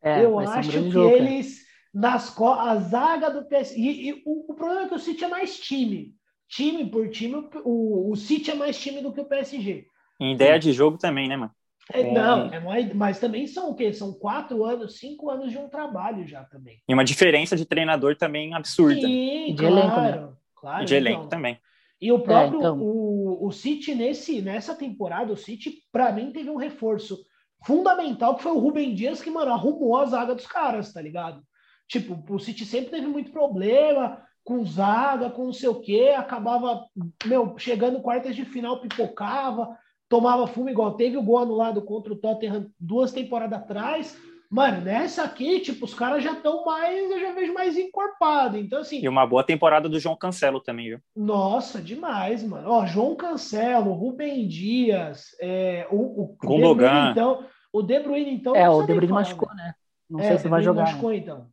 É, 0.02 0.24
eu 0.24 0.39
acho 0.39 0.72
que 0.72 0.89
jogo, 0.89 1.13
eles, 1.13 1.65
nas 1.93 2.36
a 2.39 2.75
zaga 2.78 3.30
do 3.30 3.45
PS. 3.45 3.75
E, 3.75 4.10
e 4.10 4.23
o, 4.25 4.52
o, 4.52 4.54
problema 4.54 4.84
é 4.84 4.88
que 4.88 4.95
o 4.95 4.99
City 4.99 5.23
é 5.23 5.28
mais 5.28 5.60
time 5.60 6.15
time 6.49 6.84
por 6.89 7.08
time, 7.10 7.47
o, 7.63 8.12
o 8.12 8.15
City 8.15 8.52
é 8.52 8.56
mais 8.56 8.78
time 8.78 9.02
do 9.02 9.13
que 9.13 9.21
o 9.21 9.25
PSG. 9.25 9.86
Em 10.19 10.34
ideia 10.34 10.60
de 10.60 10.73
jogo 10.73 10.97
também, 10.97 11.30
né, 11.30 11.38
mano? 11.38 11.52
É, 11.91 12.12
não, 12.12 12.54
é 12.54 12.60
mais, 12.60 12.93
mas 12.93 13.19
também 13.19 13.47
são 13.47 13.71
o 13.71 13.75
quê? 13.75 13.91
São 13.93 14.13
quatro 14.13 14.63
anos, 14.63 14.99
cinco 14.99 15.30
anos 15.30 15.52
de 15.52 15.58
um 15.58 15.69
trabalho 15.69 16.28
já 16.28 16.43
também. 16.43 16.80
E 16.88 16.93
uma 16.93 17.06
diferença 17.06 17.56
de 17.56 17.65
treinador 17.65 18.15
também 18.15 18.54
absurda. 18.54 19.02
Sim, 19.02 19.56
de 19.56 19.65
claro, 19.65 19.78
elenco, 19.78 19.99
né? 20.02 20.34
claro. 20.56 20.86
De 20.86 20.95
elenco 20.95 21.19
então. 21.19 21.30
também. 21.30 21.60
E 22.02 22.12
o 22.12 22.19
próprio, 22.19 22.58
é, 22.58 22.60
então... 22.60 22.80
o, 22.80 23.47
o 23.47 23.52
City 23.52 23.95
nesse, 23.95 24.41
nessa 24.41 24.75
temporada, 24.75 25.34
o 25.34 25.38
City, 25.38 25.80
para 25.91 26.12
mim, 26.12 26.32
teve 26.32 26.49
um 26.49 26.58
reforço 26.58 27.17
fundamental, 27.65 28.36
que 28.36 28.43
foi 28.43 28.52
o 28.52 28.60
Rubem 28.60 28.93
Dias, 28.93 29.21
que, 29.21 29.32
mano, 29.32 29.52
arrumou 29.52 29.97
a 29.97 30.06
zaga 30.06 30.36
dos 30.36 30.47
caras, 30.47 30.93
tá 30.93 31.02
ligado? 31.02 31.41
Tipo, 31.89 32.23
o 32.32 32.39
City 32.39 32.65
sempre 32.65 32.91
teve 32.91 33.08
muito 33.08 33.32
problema, 33.32 34.21
com 34.43 34.63
zaga, 34.63 35.32
com 35.32 35.45
não 35.45 35.54
sei 35.54 35.69
o 35.69 35.82
quê, 35.82 36.13
acabava, 36.15 36.86
meu, 37.25 37.56
chegando 37.58 37.99
quartas 37.99 38.36
de 38.36 38.45
final, 38.45 38.80
pipocava, 38.80 39.75
tomava 40.08 40.45
fumo 40.45 40.69
igual 40.69 40.93
teve 40.95 41.17
o 41.17 41.23
gol 41.23 41.39
anulado 41.39 41.82
contra 41.82 42.13
o 42.13 42.15
Tottenham 42.15 42.67
duas 42.80 43.12
temporadas 43.12 43.60
atrás. 43.60 44.15
Mano, 44.52 44.82
nessa 44.82 45.23
aqui, 45.23 45.60
tipo, 45.60 45.86
os 45.86 45.93
caras 45.93 46.23
já 46.23 46.34
estão 46.34 46.63
mais, 46.63 47.12
eu 47.12 47.19
já 47.19 47.32
vejo 47.34 47.54
mais 47.54 47.75
encorpado. 47.75 48.58
Então, 48.58 48.80
assim. 48.80 48.99
E 48.99 49.08
uma 49.08 49.25
boa 49.25 49.43
temporada 49.43 49.89
do 49.89 49.99
João 49.99 50.15
Cancelo 50.15 50.60
também, 50.60 50.89
viu? 50.89 50.99
Nossa, 51.15 51.80
demais, 51.80 52.43
mano. 52.43 52.69
Ó, 52.69 52.86
João 52.86 53.15
Cancelo, 53.15 53.93
Rubem 53.93 54.47
Dias, 54.47 55.36
é, 55.39 55.88
o, 55.91 56.23
o 56.23 56.38
Gundogan. 56.43 56.73
De 56.73 56.75
Bruyne, 56.75 57.12
então. 57.12 57.45
O 57.71 57.82
De 57.84 57.99
Bruyne, 57.99 58.34
então. 58.34 58.56
É, 58.56 58.67
o 58.67 58.82
De 58.82 58.93
Bruyne 58.93 59.13
machucou, 59.13 59.54
né? 59.56 59.73
Não 60.10 60.19
é, 60.19 60.30
sei 60.30 60.38
se 60.39 60.47
vai 60.47 60.63
jogar. 60.63 60.84
Machucou, 60.84 61.12
né? 61.12 61.17
então. 61.17 61.47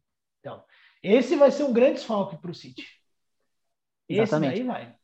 Esse 1.02 1.36
vai 1.36 1.50
ser 1.50 1.64
um 1.64 1.72
grande 1.72 1.94
desfalque 1.94 2.36
para 2.36 2.50
o 2.50 2.54
City. 2.54 2.84
Exatamente. 4.08 4.54
Esse 4.54 4.62
aí 4.62 4.66
vai. 4.66 4.96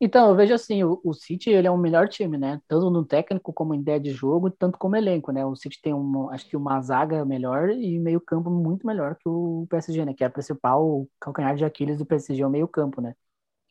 Então, 0.00 0.28
eu 0.28 0.36
vejo 0.36 0.52
assim, 0.52 0.82
o, 0.84 1.00
o 1.04 1.14
City 1.14 1.50
ele 1.50 1.66
é 1.66 1.70
o 1.70 1.78
melhor 1.78 2.08
time, 2.08 2.36
né? 2.36 2.60
Tanto 2.68 2.90
no 2.90 3.04
técnico 3.04 3.52
como 3.52 3.74
em 3.74 3.80
ideia 3.80 3.98
de 4.00 4.10
jogo, 4.10 4.50
tanto 4.50 4.78
como 4.78 4.96
elenco, 4.96 5.32
né? 5.32 5.46
O 5.46 5.56
City 5.56 5.80
tem 5.80 5.94
uma, 5.94 6.34
acho 6.34 6.46
que 6.48 6.56
uma 6.56 6.80
zaga 6.82 7.24
melhor 7.24 7.70
e 7.70 7.98
meio 7.98 8.20
campo 8.20 8.50
muito 8.50 8.86
melhor 8.86 9.16
que 9.16 9.28
o 9.28 9.66
PSG, 9.70 10.04
né? 10.04 10.12
Que 10.14 10.24
é 10.24 10.26
a 10.26 10.30
principal 10.30 11.08
calcanhar 11.20 11.54
de 11.56 11.64
Aquiles 11.64 11.98
do 11.98 12.04
PSG, 12.06 12.42
é 12.42 12.46
o 12.46 12.50
meio 12.50 12.68
campo, 12.68 13.00
né? 13.00 13.14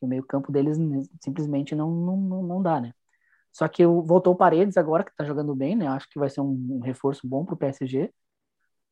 o 0.01 0.07
meio 0.07 0.23
campo 0.25 0.51
deles 0.51 0.77
simplesmente 1.21 1.75
não, 1.75 1.91
não, 1.91 2.43
não 2.43 2.61
dá, 2.61 2.81
né? 2.81 2.93
Só 3.51 3.67
que 3.67 3.85
voltou 3.85 4.33
o 4.33 4.37
Paredes 4.37 4.77
agora, 4.77 5.03
que 5.03 5.15
tá 5.15 5.23
jogando 5.25 5.55
bem, 5.55 5.75
né? 5.75 5.87
Acho 5.87 6.09
que 6.09 6.19
vai 6.19 6.29
ser 6.29 6.41
um, 6.41 6.77
um 6.77 6.79
reforço 6.81 7.27
bom 7.27 7.45
pro 7.45 7.57
PSG. 7.57 8.11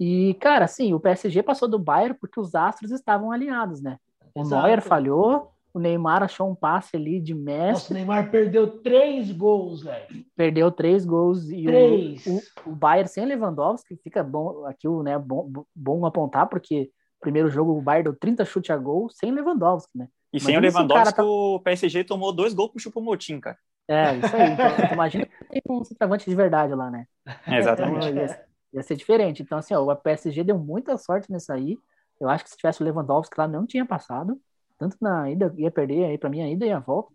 E, 0.04 0.34
cara, 0.40 0.66
assim, 0.66 0.96
o 0.96 1.00
PSG 1.00 1.44
passou 1.44 1.68
do 1.68 1.78
Bayern 1.78 2.18
porque 2.20 2.40
os 2.40 2.56
astros 2.56 2.90
estavam 2.90 3.32
alinhados, 3.32 3.84
né? 3.84 4.00
O 4.34 4.42
Exato. 4.42 4.64
Neuer 4.64 4.82
falhou, 4.82 5.52
o 5.72 5.80
Neymar 5.80 6.24
achou 6.24 6.50
um 6.50 6.56
passe 6.56 6.98
ali 6.98 7.20
de 7.20 7.36
mestre. 7.36 7.74
Nossa, 7.74 7.94
o 7.94 7.94
Neymar 7.94 8.32
perdeu 8.32 8.80
três 8.80 9.32
gols, 9.32 9.84
velho. 9.84 10.26
Perdeu 10.36 10.72
três 10.72 11.06
gols. 11.06 11.48
E 11.52 11.66
três. 11.66 12.26
O, 12.26 12.38
o, 12.66 12.72
o 12.72 12.76
Bayern 12.76 13.08
sem 13.08 13.26
Lewandowski, 13.26 13.96
fica 14.04 14.24
bom 14.24 14.66
aqui, 14.66 14.88
né, 15.04 15.20
bom, 15.20 15.52
bom 15.76 16.04
apontar, 16.04 16.50
porque 16.50 16.90
primeiro 17.20 17.52
jogo 17.52 17.78
o 17.78 17.82
Bayern 17.82 18.06
deu 18.06 18.16
30 18.20 18.44
chutes 18.44 18.72
a 18.72 18.78
gol 18.78 19.08
sem 19.08 19.32
Lewandowski, 19.32 20.00
né? 20.00 20.08
E 20.34 20.40
imagina 20.40 20.44
sem 20.44 20.58
o 20.58 20.62
Lewandowski, 20.62 21.16
tá... 21.16 21.24
o 21.24 21.60
PSG 21.60 22.04
tomou 22.06 22.34
dois 22.34 22.56
gols 22.56 22.72
pro 22.72 22.80
Chupomotim, 22.80 23.40
cara. 23.40 23.58
É, 23.88 24.16
isso 24.16 24.36
aí. 24.36 24.52
Então, 24.52 24.94
imagina 24.94 25.28
que 25.28 25.62
tem 25.62 25.62
um 25.70 25.84
centroavante 25.84 26.28
de 26.28 26.36
verdade 26.36 26.74
lá, 26.74 26.90
né? 26.90 27.06
É, 27.46 27.58
exatamente. 27.60 28.08
Então, 28.08 28.51
ia 28.74 28.84
ser 28.84 28.96
diferente. 28.96 29.42
Então, 29.42 29.58
assim, 29.58 29.74
ó, 29.74 29.84
o 29.84 29.96
PSG 29.96 30.44
deu 30.44 30.58
muita 30.58 30.98
sorte 30.98 31.32
nisso 31.32 31.52
aí. 31.52 31.78
Eu 32.20 32.30
acho 32.30 32.44
que 32.44 32.50
se 32.50 32.58
tivesse 32.58 32.82
o 32.82 32.86
Lewandowski 32.86 33.36
lá, 33.38 33.48
não 33.48 33.66
tinha 33.66 33.86
passado. 33.86 34.40
Tanto 34.78 34.98
na 35.02 35.30
ida, 35.30 35.54
ia 35.58 35.72
perder 35.72 36.06
aí 36.06 36.18
para 36.18 36.30
mim 36.30 36.42
a 36.42 36.50
ida 36.50 36.66
e 36.66 36.72
a 36.72 36.80
volta. 36.80 37.14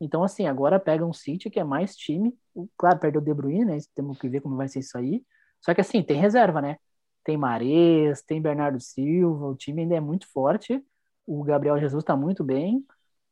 Então, 0.00 0.22
assim, 0.22 0.46
agora 0.46 0.78
pega 0.78 1.04
um 1.04 1.12
City 1.12 1.50
que 1.50 1.58
é 1.58 1.64
mais 1.64 1.96
time. 1.96 2.36
claro, 2.76 2.98
perdeu 2.98 3.20
o 3.20 3.24
De 3.24 3.34
Bruyne, 3.34 3.64
né? 3.64 3.78
Temos 3.94 4.18
que 4.18 4.28
ver 4.28 4.40
como 4.40 4.56
vai 4.56 4.68
ser 4.68 4.80
isso 4.80 4.96
aí. 4.96 5.22
Só 5.60 5.74
que 5.74 5.80
assim, 5.80 6.02
tem 6.02 6.20
reserva, 6.20 6.60
né? 6.60 6.76
Tem 7.24 7.36
Mares, 7.36 8.22
tem 8.22 8.40
Bernardo 8.40 8.80
Silva, 8.80 9.46
o 9.46 9.56
time 9.56 9.82
ainda 9.82 9.96
é 9.96 10.00
muito 10.00 10.26
forte. 10.32 10.82
O 11.26 11.42
Gabriel 11.42 11.78
Jesus 11.78 12.04
tá 12.04 12.16
muito 12.16 12.44
bem. 12.44 12.84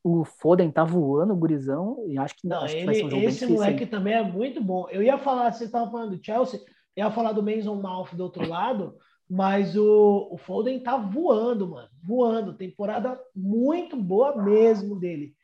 O 0.03 0.25
Foden 0.25 0.71
tá 0.71 0.85
voando, 0.85 1.33
o 1.33 1.37
gurizão, 1.37 2.05
e 2.07 2.17
acho 2.19 2.37
que 2.37 2.47
não. 2.47 2.63
Acho 2.63 2.77
ele, 2.77 2.81
que 2.81 2.87
vai 2.87 2.95
ser 2.95 3.05
um 3.07 3.11
jogo 3.11 3.23
esse 3.25 3.47
moleque 3.47 3.87
também 3.87 4.15
é 4.15 4.23
muito 4.23 4.63
bom. 4.63 4.89
Eu 4.91 5.03
ia 5.03 5.19
falar, 5.19 5.53
você 5.53 5.65
estava 5.65 5.91
falando 5.91 6.17
do 6.17 6.25
Chelsea, 6.25 6.61
ia 6.97 7.11
falar 7.11 7.33
do 7.33 7.43
Mason 7.43 7.75
Mouth 7.75 8.15
do 8.15 8.23
outro 8.23 8.49
lado, 8.49 8.97
mas 9.29 9.77
o, 9.77 10.29
o 10.31 10.39
Foden 10.39 10.81
tá 10.81 10.97
voando, 10.97 11.69
mano. 11.69 11.89
Voando. 12.03 12.57
Temporada 12.57 13.21
muito 13.35 13.97
boa 13.97 14.43
mesmo 14.43 14.99
dele. 14.99 15.35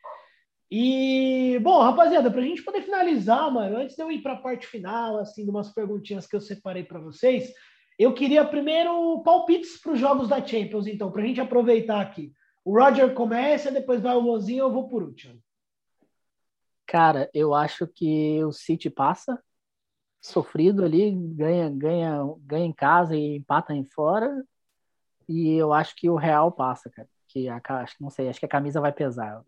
E, 0.71 1.59
bom, 1.61 1.79
rapaziada, 1.81 2.31
para 2.31 2.41
a 2.41 2.43
gente 2.43 2.63
poder 2.63 2.81
finalizar, 2.81 3.51
mano, 3.51 3.77
antes 3.77 3.95
de 3.95 4.01
eu 4.01 4.11
ir 4.11 4.23
para 4.23 4.33
a 4.33 4.41
parte 4.41 4.65
final, 4.65 5.19
assim, 5.19 5.43
de 5.43 5.51
umas 5.51 5.71
perguntinhas 5.71 6.25
que 6.25 6.35
eu 6.35 6.41
separei 6.41 6.83
para 6.83 6.99
vocês, 6.99 7.53
eu 7.99 8.11
queria 8.13 8.43
primeiro 8.43 9.21
palpites 9.23 9.79
para 9.79 9.91
os 9.91 9.99
jogos 9.99 10.29
da 10.29 10.43
Champions, 10.43 10.87
então, 10.87 11.11
para 11.11 11.21
a 11.21 11.25
gente 11.25 11.39
aproveitar 11.39 12.01
aqui. 12.01 12.33
O 12.65 12.79
Roger 12.79 13.13
começa, 13.13 13.71
depois 13.71 14.01
vai 14.01 14.15
o 14.15 14.21
Lozinho, 14.21 14.63
eu 14.63 14.71
vou 14.71 14.87
por 14.87 15.03
último. 15.03 15.39
Cara, 16.87 17.29
eu 17.33 17.53
acho 17.53 17.85
que 17.85 18.43
o 18.43 18.51
City 18.51 18.89
passa, 18.89 19.39
sofrido 20.23 20.85
ali, 20.85 21.11
ganha, 21.11 21.69
ganha, 21.69 22.21
ganha 22.39 22.65
em 22.65 22.71
casa 22.71 23.15
e 23.15 23.35
empata 23.35 23.73
em 23.73 23.83
fora. 23.83 24.43
E 25.27 25.53
eu 25.53 25.73
acho 25.73 25.95
que 25.95 26.09
o 26.09 26.15
Real 26.15 26.51
passa, 26.51 26.89
cara. 26.89 27.07
Que 27.27 27.49
a, 27.49 27.59
acho, 27.67 27.95
não 27.99 28.09
sei, 28.09 28.29
acho 28.29 28.39
que 28.39 28.45
a 28.45 28.49
camisa 28.49 28.79
vai 28.79 28.91
pesar. 28.91 29.41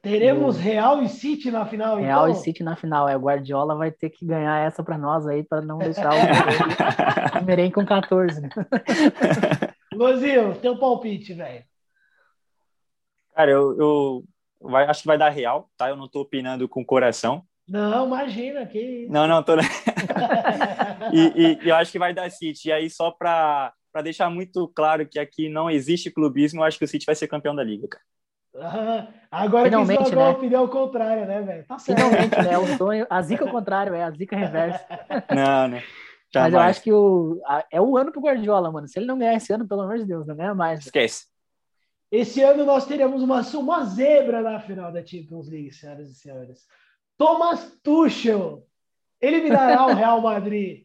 Teremos 0.00 0.56
Real 0.56 1.02
e 1.02 1.08
City 1.08 1.50
na 1.50 1.66
final, 1.66 1.96
Real 1.96 2.28
então? 2.28 2.40
e 2.40 2.42
City 2.42 2.62
na 2.62 2.76
final. 2.76 3.08
É, 3.08 3.16
o 3.16 3.20
Guardiola 3.20 3.74
vai 3.74 3.90
ter 3.90 4.10
que 4.10 4.24
ganhar 4.24 4.58
essa 4.64 4.82
para 4.82 4.96
nós 4.96 5.26
aí, 5.26 5.42
para 5.42 5.60
não 5.60 5.78
deixar 5.78 6.12
o 6.14 7.44
Meren 7.44 7.70
com 7.70 7.84
14. 7.84 8.40
Né? 8.40 8.48
Lozinho, 9.92 10.54
teu 10.60 10.78
palpite, 10.78 11.34
velho. 11.34 11.64
Cara, 13.34 13.50
eu, 13.50 13.76
eu 13.78 14.24
vai, 14.60 14.86
acho 14.86 15.02
que 15.02 15.08
vai 15.08 15.18
dar 15.18 15.28
Real, 15.28 15.68
tá? 15.76 15.90
Eu 15.90 15.96
não 15.96 16.08
tô 16.08 16.20
opinando 16.20 16.68
com 16.68 16.80
o 16.80 16.86
coração. 16.86 17.44
Não, 17.68 18.06
imagina, 18.06 18.64
que. 18.64 19.06
Não, 19.10 19.26
não, 19.26 19.42
tô... 19.42 19.54
e, 21.12 21.58
e, 21.64 21.68
eu 21.68 21.74
acho 21.74 21.90
que 21.90 21.98
vai 21.98 22.14
dar 22.14 22.30
City. 22.30 22.68
E 22.68 22.72
aí, 22.72 22.88
só 22.88 23.10
para 23.10 23.72
deixar 24.04 24.30
muito 24.30 24.68
claro 24.68 25.06
que 25.06 25.18
aqui 25.18 25.48
não 25.48 25.68
existe 25.68 26.10
clubismo, 26.10 26.60
eu 26.60 26.64
acho 26.64 26.78
que 26.78 26.84
o 26.84 26.88
City 26.88 27.04
vai 27.04 27.14
ser 27.14 27.26
campeão 27.26 27.54
da 27.54 27.64
Liga, 27.64 27.88
cara. 27.88 28.04
Ah, 28.58 29.08
agora 29.30 29.64
Finalmente, 29.64 30.04
que 30.04 30.16
né? 30.16 30.22
a 30.22 30.30
opinião 30.30 30.68
contrária, 30.68 31.26
né, 31.26 31.42
velho? 31.42 31.64
Tá 31.66 31.78
Finalmente, 31.78 32.36
né? 32.36 32.56
O 32.56 32.66
sonho, 32.78 33.06
a 33.10 33.20
zica 33.20 33.44
ao 33.44 33.50
contrário, 33.50 33.94
é 33.94 34.02
a 34.02 34.10
zica 34.10 34.36
reversa. 34.36 34.86
Não, 35.34 35.68
não. 35.68 35.82
Mas 36.34 36.52
eu 36.52 36.60
acho 36.60 36.82
que 36.82 36.92
o, 36.92 37.40
a, 37.46 37.64
é 37.70 37.80
o 37.80 37.96
ano 37.96 38.12
pro 38.12 38.20
Guardiola, 38.20 38.70
mano. 38.70 38.86
Se 38.86 38.98
ele 38.98 39.06
não 39.06 39.16
ganhar 39.16 39.34
esse 39.34 39.52
ano, 39.52 39.66
pelo 39.66 39.82
amor 39.82 39.96
de 39.96 40.04
Deus, 40.04 40.26
não 40.26 40.36
ganha 40.36 40.54
mais. 40.54 40.80
Esquece. 40.80 41.26
Esse 42.10 42.42
ano 42.42 42.64
nós 42.64 42.84
teremos 42.84 43.22
uma, 43.22 43.40
uma 43.40 43.84
zebra 43.84 44.42
na 44.42 44.60
final 44.60 44.92
da 44.92 45.04
Champions 45.04 45.48
League, 45.48 45.72
senhoras 45.72 46.10
e 46.10 46.14
senhores. 46.14 46.66
Thomas 47.16 47.78
Tuchel 47.82 48.66
eliminará 49.20 49.86
o 49.86 49.94
Real 49.94 50.20
Madrid. 50.20 50.84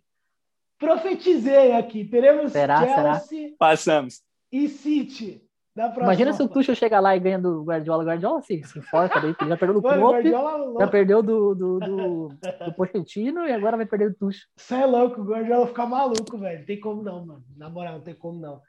Profetizei 0.79 1.73
aqui. 1.73 2.05
Teremos 2.05 2.51
será, 2.51 2.79
Chelsea 2.79 2.95
será? 2.95 3.55
Passamos. 3.57 4.21
e 4.51 4.67
City. 4.67 5.43
Imagina 5.97 6.34
se 6.34 6.43
o 6.43 6.49
Tuchel 6.49 6.75
chegar 6.75 6.99
lá 6.99 7.15
e 7.15 7.19
ganha 7.19 7.39
do 7.39 7.63
Guardiola. 7.63 8.03
Guardiola 8.03 8.41
se, 8.41 8.61
se 8.63 8.79
enforca 8.79 9.21
daí, 9.21 9.34
já 9.47 9.55
perdeu 9.55 9.73
do 9.75 9.82
Klopp, 9.82 10.25
já 10.79 10.88
perdeu 10.88 11.23
do, 11.23 11.55
do, 11.55 11.79
do, 11.79 12.27
do 12.27 12.73
Pochettino 12.75 13.47
e 13.47 13.53
agora 13.53 13.77
vai 13.77 13.86
perder 13.86 14.09
do 14.09 14.15
Tuchel. 14.15 14.41
Você 14.57 14.75
é 14.75 14.86
louco, 14.86 15.21
o 15.21 15.25
Guardiola 15.25 15.67
ficar 15.67 15.86
maluco, 15.86 16.38
velho. 16.38 16.59
Não 16.59 16.65
tem 16.65 16.79
como 16.79 17.01
não, 17.01 17.25
mano. 17.25 17.43
Na 17.55 17.69
moral, 17.69 17.93
não 17.93 18.01
tem 18.01 18.13
como 18.13 18.39
não. 18.39 18.61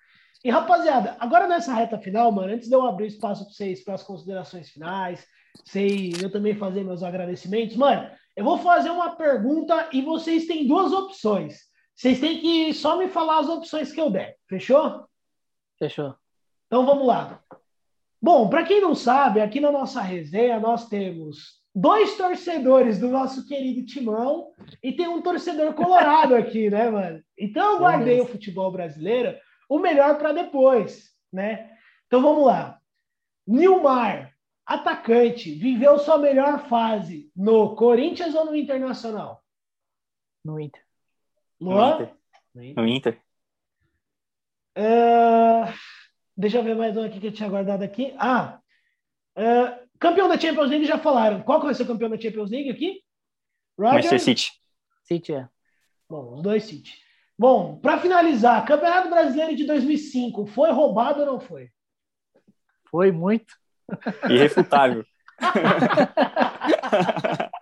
E 0.44 0.50
rapaziada, 0.50 1.16
agora 1.18 1.48
nessa 1.48 1.74
reta 1.74 1.98
final, 1.98 2.30
mano, 2.30 2.52
antes 2.52 2.68
de 2.68 2.74
eu 2.74 2.82
abrir 2.82 3.06
espaço 3.06 3.44
para 3.44 3.52
vocês 3.52 3.82
para 3.82 3.94
as 3.94 4.02
considerações 4.02 4.70
finais, 4.70 5.26
sei 5.64 6.12
eu 6.20 6.30
também 6.30 6.54
fazer 6.54 6.84
meus 6.84 7.02
agradecimentos, 7.02 7.76
mano, 7.76 8.10
eu 8.36 8.44
vou 8.44 8.58
fazer 8.58 8.90
uma 8.90 9.14
pergunta 9.16 9.88
e 9.92 10.02
vocês 10.02 10.46
têm 10.46 10.66
duas 10.66 10.92
opções. 10.92 11.60
Vocês 11.94 12.18
têm 12.18 12.40
que 12.40 12.72
só 12.72 12.96
me 12.96 13.08
falar 13.08 13.38
as 13.40 13.48
opções 13.48 13.92
que 13.92 14.00
eu 14.00 14.10
der. 14.10 14.36
Fechou? 14.48 15.04
Fechou. 15.78 16.14
Então 16.66 16.86
vamos 16.86 17.06
lá. 17.06 17.42
Bom, 18.20 18.48
para 18.48 18.64
quem 18.64 18.80
não 18.80 18.94
sabe, 18.94 19.40
aqui 19.40 19.60
na 19.60 19.70
nossa 19.70 20.00
resenha 20.00 20.58
nós 20.58 20.88
temos 20.88 21.60
dois 21.74 22.16
torcedores 22.16 22.98
do 22.98 23.08
nosso 23.08 23.46
querido 23.46 23.84
Timão 23.84 24.52
e 24.82 24.92
tem 24.92 25.08
um 25.08 25.22
torcedor 25.22 25.74
colorado 25.74 26.34
aqui, 26.34 26.70
né, 26.70 26.90
mano? 26.90 27.22
Então 27.38 27.72
eu 27.72 27.78
guardei 27.78 28.20
o 28.20 28.26
futebol 28.26 28.70
brasileiro 28.70 29.36
o 29.68 29.78
melhor 29.78 30.18
para 30.18 30.32
depois, 30.32 31.10
né? 31.32 31.70
Então 32.06 32.22
vamos 32.22 32.46
lá. 32.46 32.78
Nilmar, 33.46 34.31
atacante, 34.66 35.54
viveu 35.54 35.98
sua 35.98 36.18
melhor 36.18 36.66
fase 36.68 37.30
no 37.34 37.74
Corinthians 37.74 38.34
ou 38.34 38.46
no 38.46 38.56
Internacional? 38.56 39.42
No 40.44 40.58
Inter. 40.58 40.82
Luan? 41.60 41.98
No 42.54 42.62
Inter. 42.62 42.76
No 42.76 42.86
Inter. 42.86 43.22
Uh, 44.76 45.72
deixa 46.36 46.58
eu 46.58 46.64
ver 46.64 46.74
mais 46.74 46.96
um 46.96 47.04
aqui 47.04 47.20
que 47.20 47.26
eu 47.26 47.32
tinha 47.32 47.48
guardado 47.48 47.82
aqui. 47.82 48.14
Ah, 48.18 48.60
uh, 49.36 49.88
campeão 49.98 50.28
da 50.28 50.38
Champions 50.38 50.70
League 50.70 50.86
já 50.86 50.98
falaram. 50.98 51.42
Qual 51.42 51.60
que 51.60 51.66
vai 51.66 51.74
ser 51.74 51.82
o 51.82 51.86
campeão 51.86 52.10
da 52.10 52.20
Champions 52.20 52.50
League 52.50 52.70
aqui? 52.70 53.02
Roger? 53.78 53.94
Manchester 53.94 54.20
City. 54.20 54.50
City, 55.04 55.34
é. 55.34 55.48
Bom, 56.08 56.34
os 56.34 56.42
dois 56.42 56.64
City. 56.64 57.02
Bom, 57.38 57.78
para 57.78 57.98
finalizar, 57.98 58.64
Campeonato 58.64 59.08
Brasileiro 59.08 59.56
de 59.56 59.64
2005, 59.64 60.46
foi 60.46 60.70
roubado 60.70 61.20
ou 61.20 61.26
não 61.26 61.40
foi? 61.40 61.70
Foi 62.90 63.10
muito. 63.10 63.54
Irrefutável. 64.28 65.04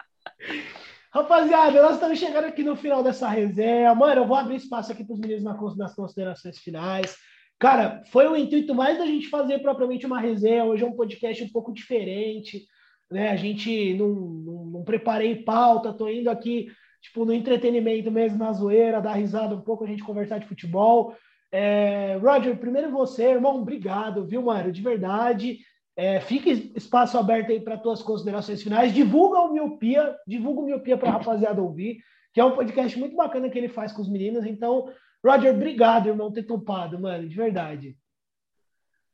Rapaziada, 1.13 1.83
nós 1.83 1.95
estamos 1.95 2.19
chegando 2.19 2.45
aqui 2.45 2.63
no 2.63 2.77
final 2.77 3.03
dessa 3.03 3.29
resenha. 3.29 3.95
Mano, 3.95 4.23
eu 4.23 4.27
vou 4.27 4.37
abrir 4.37 4.57
espaço 4.57 4.93
aqui 4.93 5.05
para 5.05 5.15
os 5.15 5.21
meninos 5.21 5.45
nas 5.77 5.95
considerações 5.95 6.59
finais. 6.59 7.17
Cara, 7.59 8.03
foi 8.11 8.29
o 8.29 8.37
intuito 8.37 8.75
mais 8.75 8.97
da 8.97 9.07
gente 9.07 9.29
fazer 9.29 9.59
propriamente 9.59 10.07
uma 10.07 10.21
resenha. 10.21 10.65
Hoje 10.65 10.85
é 10.85 10.87
um 10.87 10.97
podcast 10.97 11.43
um 11.43 11.51
pouco 11.51 11.73
diferente. 11.73 12.65
Né? 13.11 13.31
A 13.31 13.37
gente 13.37 13.95
não, 13.95 14.09
não, 14.09 14.65
não 14.67 14.85
preparei 14.85 15.43
pauta, 15.43 15.93
tô 15.93 16.09
indo 16.09 16.31
aqui 16.31 16.69
tipo, 17.01 17.25
no 17.25 17.33
entretenimento 17.33 18.11
mesmo, 18.11 18.39
na 18.39 18.53
zoeira, 18.53 19.01
dar 19.01 19.15
risada 19.15 19.55
um 19.55 19.61
pouco, 19.61 19.85
a 19.85 19.87
gente 19.87 20.05
conversar 20.05 20.39
de 20.39 20.47
futebol. 20.47 21.17
É, 21.51 22.17
Roger, 22.21 22.57
primeiro 22.59 22.91
você, 22.91 23.25
irmão, 23.25 23.61
obrigado, 23.61 24.27
viu, 24.27 24.43
Mário? 24.43 24.71
De 24.71 24.83
verdade. 24.83 25.59
É, 26.01 26.19
fique 26.19 26.73
espaço 26.75 27.19
aberto 27.19 27.53
aí 27.53 27.61
para 27.61 27.77
tuas 27.77 28.03
considerações 28.03 28.63
finais. 28.63 28.95
Divulga 28.95 29.39
o 29.41 29.53
Miopia, 29.53 30.17
divulga 30.27 30.63
o 30.63 30.65
Miopia 30.65 30.97
para 30.97 31.11
a 31.11 31.13
rapaziada 31.13 31.61
ouvir, 31.61 31.99
que 32.33 32.41
é 32.41 32.45
um 32.45 32.55
podcast 32.55 32.99
muito 32.99 33.15
bacana 33.15 33.51
que 33.51 33.59
ele 33.59 33.69
faz 33.69 33.93
com 33.93 34.01
os 34.01 34.09
meninos. 34.09 34.47
Então, 34.47 34.91
Roger, 35.23 35.55
obrigado, 35.55 36.09
irmão, 36.09 36.33
ter 36.33 36.45
topado, 36.45 36.99
mano, 36.99 37.29
de 37.29 37.37
verdade. 37.37 37.99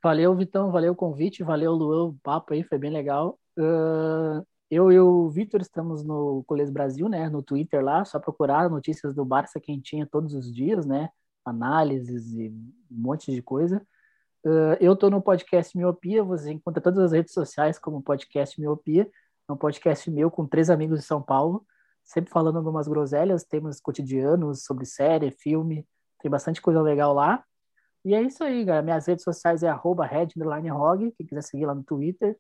Valeu, 0.01 0.33
Vitão, 0.37 0.71
valeu 0.71 0.93
o 0.93 0.97
convite, 0.97 1.43
valeu, 1.43 1.73
Luan, 1.73 2.11
o 2.11 2.17
papo 2.23 2.55
aí, 2.55 2.63
foi 2.63 2.79
bem 2.79 2.93
legal. 2.93 3.37
Uh, 3.59 4.47
eu 4.71 4.93
e 4.93 5.01
o 5.01 5.29
Vitor 5.29 5.61
estamos 5.61 6.05
no 6.05 6.45
Colês 6.47 6.71
Brasil, 6.71 7.09
né? 7.09 7.29
No 7.29 7.43
Twitter 7.43 7.85
lá, 7.85 8.05
só 8.05 8.21
procurar 8.21 8.71
notícias 8.71 9.13
do 9.13 9.25
Barça 9.25 9.59
quentinha 9.59 10.07
todos 10.07 10.35
os 10.35 10.55
dias, 10.55 10.87
né? 10.87 11.09
Análises 11.45 12.33
e 12.33 12.49
um 12.49 12.97
monte 12.97 13.33
de 13.33 13.43
coisa. 13.43 13.85
Uh, 14.47 14.79
eu 14.79 14.93
estou 14.93 15.11
no 15.11 15.21
podcast 15.21 15.77
Miopia, 15.77 16.23
você 16.23 16.53
encontra 16.53 16.81
todas 16.81 17.01
as 17.01 17.11
redes 17.11 17.33
sociais 17.33 17.81
como 17.81 18.01
podcast 18.01 18.61
Miopia. 18.61 19.11
É 19.49 19.53
um 19.53 19.57
podcast 19.57 20.09
meu 20.09 20.31
com 20.31 20.47
três 20.47 20.71
amigos 20.71 21.01
de 21.01 21.05
São 21.05 21.21
Paulo, 21.21 21.67
sempre 22.05 22.31
falando 22.31 22.57
algumas 22.57 22.87
groselhas, 22.87 23.43
temas 23.43 23.81
cotidianos 23.81 24.63
sobre 24.63 24.87
série, 24.87 25.33
filme, 25.33 25.85
tem 26.21 26.31
bastante 26.31 26.63
coisa 26.63 26.81
legal 26.81 27.13
lá. 27.13 27.45
E 28.05 28.15
é 28.15 28.23
isso 28.23 28.45
aí, 28.45 28.65
galera. 28.65 28.85
Minhas 28.85 29.07
redes 29.07 29.25
sociais 29.25 29.65
é 29.65 29.69
arroba 29.69 30.07
red, 30.07 30.29
quem 30.29 31.27
quiser 31.27 31.43
seguir 31.43 31.67
lá 31.67 31.75
no 31.75 31.83
Twitter. 31.83 32.39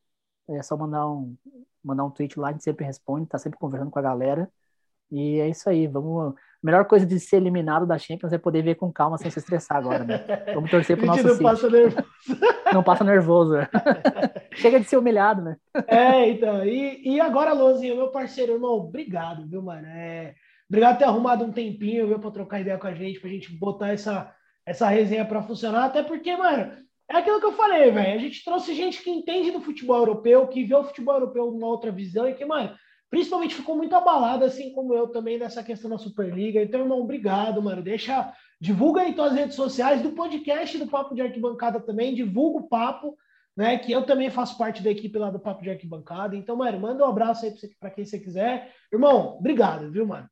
É 0.48 0.62
só 0.62 0.76
mandar 0.76 1.08
um, 1.10 1.36
mandar 1.82 2.04
um 2.04 2.10
tweet 2.12 2.38
lá, 2.38 2.50
a 2.50 2.52
gente 2.52 2.62
sempre 2.62 2.84
responde, 2.84 3.26
tá 3.26 3.36
sempre 3.36 3.58
conversando 3.58 3.90
com 3.90 3.98
a 3.98 4.02
galera. 4.02 4.48
E 5.10 5.40
é 5.40 5.48
isso 5.48 5.68
aí, 5.68 5.88
vamos. 5.88 6.34
A 6.62 6.66
melhor 6.66 6.84
coisa 6.86 7.04
de 7.04 7.20
ser 7.20 7.36
eliminado 7.36 7.86
da 7.86 7.98
Champions 7.98 8.32
é 8.32 8.38
poder 8.38 8.62
ver 8.62 8.76
com 8.76 8.92
calma 8.92 9.18
sem 9.18 9.30
se 9.30 9.38
estressar 9.38 9.76
agora, 9.78 10.04
né? 10.04 10.24
Vamos 10.54 10.70
torcer 10.70 10.96
pro 10.96 11.06
nosso 11.06 11.22
não 11.22 11.38
passa 11.38 11.70
nervoso. 11.70 12.06
Não 12.72 12.82
passa 12.82 13.04
nervoso. 13.04 13.54
Chega 14.56 14.80
de 14.80 14.86
ser 14.86 14.96
humilhado, 14.96 15.42
né? 15.42 15.56
É, 15.86 16.28
então. 16.28 16.64
E, 16.64 17.14
e 17.14 17.20
agora, 17.20 17.52
Lozinho, 17.52 17.96
meu 17.96 18.08
parceiro, 18.08 18.54
irmão, 18.54 18.72
obrigado, 18.72 19.46
viu, 19.46 19.62
mano? 19.62 19.86
É, 19.86 20.34
obrigado 20.68 20.94
por 20.94 20.98
ter 20.98 21.04
arrumado 21.04 21.44
um 21.44 21.52
tempinho, 21.52 22.08
viu, 22.08 22.18
pra 22.18 22.30
trocar 22.30 22.60
ideia 22.60 22.78
com 22.78 22.86
a 22.86 22.94
gente, 22.94 23.20
pra 23.20 23.30
gente 23.30 23.52
botar 23.52 23.88
essa, 23.88 24.32
essa 24.64 24.88
resenha 24.88 25.24
pra 25.24 25.42
funcionar. 25.42 25.84
Até 25.84 26.02
porque, 26.02 26.34
mano, 26.36 26.72
é 27.08 27.18
aquilo 27.18 27.38
que 27.38 27.46
eu 27.46 27.52
falei, 27.52 27.90
velho. 27.90 28.14
A 28.14 28.18
gente 28.18 28.44
trouxe 28.44 28.74
gente 28.74 29.02
que 29.02 29.10
entende 29.10 29.50
do 29.50 29.60
futebol 29.60 29.98
europeu, 29.98 30.46
que 30.48 30.64
vê 30.64 30.74
o 30.74 30.84
futebol 30.84 31.14
europeu 31.14 31.50
numa 31.50 31.68
outra 31.68 31.92
visão 31.92 32.28
e 32.28 32.34
que, 32.34 32.44
mano, 32.44 32.74
principalmente 33.10 33.54
ficou 33.54 33.76
muito 33.76 33.94
abalado, 33.94 34.44
assim 34.44 34.72
como 34.72 34.94
eu 34.94 35.08
também, 35.08 35.38
nessa 35.38 35.62
questão 35.62 35.90
da 35.90 35.98
Superliga. 35.98 36.62
Então, 36.62 36.80
irmão, 36.80 37.00
obrigado, 37.00 37.62
mano. 37.62 37.82
Deixa, 37.82 38.32
divulga 38.60 39.02
aí 39.02 39.14
tuas 39.14 39.32
redes 39.32 39.54
sociais, 39.54 40.02
do 40.02 40.12
podcast 40.12 40.76
do 40.78 40.88
Papo 40.88 41.14
de 41.14 41.22
Arquibancada 41.22 41.80
também, 41.80 42.14
divulga 42.14 42.60
o 42.60 42.68
papo, 42.68 43.16
né? 43.56 43.78
Que 43.78 43.92
eu 43.92 44.04
também 44.04 44.30
faço 44.30 44.58
parte 44.58 44.82
da 44.82 44.90
equipe 44.90 45.18
lá 45.18 45.30
do 45.30 45.40
Papo 45.40 45.62
de 45.62 45.70
Arquibancada. 45.70 46.36
Então, 46.36 46.56
mano, 46.56 46.80
manda 46.80 47.04
um 47.04 47.08
abraço 47.08 47.46
aí 47.46 47.54
para 47.78 47.90
quem 47.90 48.04
você 48.04 48.18
quiser. 48.18 48.72
Irmão, 48.92 49.36
obrigado, 49.38 49.90
viu, 49.90 50.06
mano? 50.06 50.28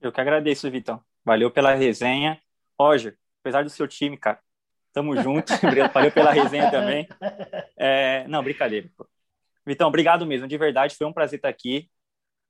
Eu 0.00 0.12
que 0.12 0.20
agradeço, 0.20 0.70
Vitão. 0.70 1.02
Valeu 1.24 1.50
pela 1.50 1.74
resenha. 1.74 2.40
Roger, 2.78 3.16
apesar 3.40 3.62
do 3.62 3.70
seu 3.70 3.86
time, 3.86 4.16
cara, 4.16 4.40
tamo 4.92 5.16
junto. 5.20 5.52
Valeu 5.92 6.10
pela 6.10 6.32
resenha 6.32 6.70
também. 6.70 7.06
É... 7.76 8.26
Não, 8.28 8.42
brincadeira. 8.42 8.88
Pô. 8.96 9.06
Vitão, 9.66 9.88
obrigado 9.88 10.26
mesmo, 10.26 10.48
de 10.48 10.56
verdade, 10.58 10.96
foi 10.96 11.06
um 11.06 11.12
prazer 11.12 11.38
estar 11.38 11.48
aqui. 11.48 11.88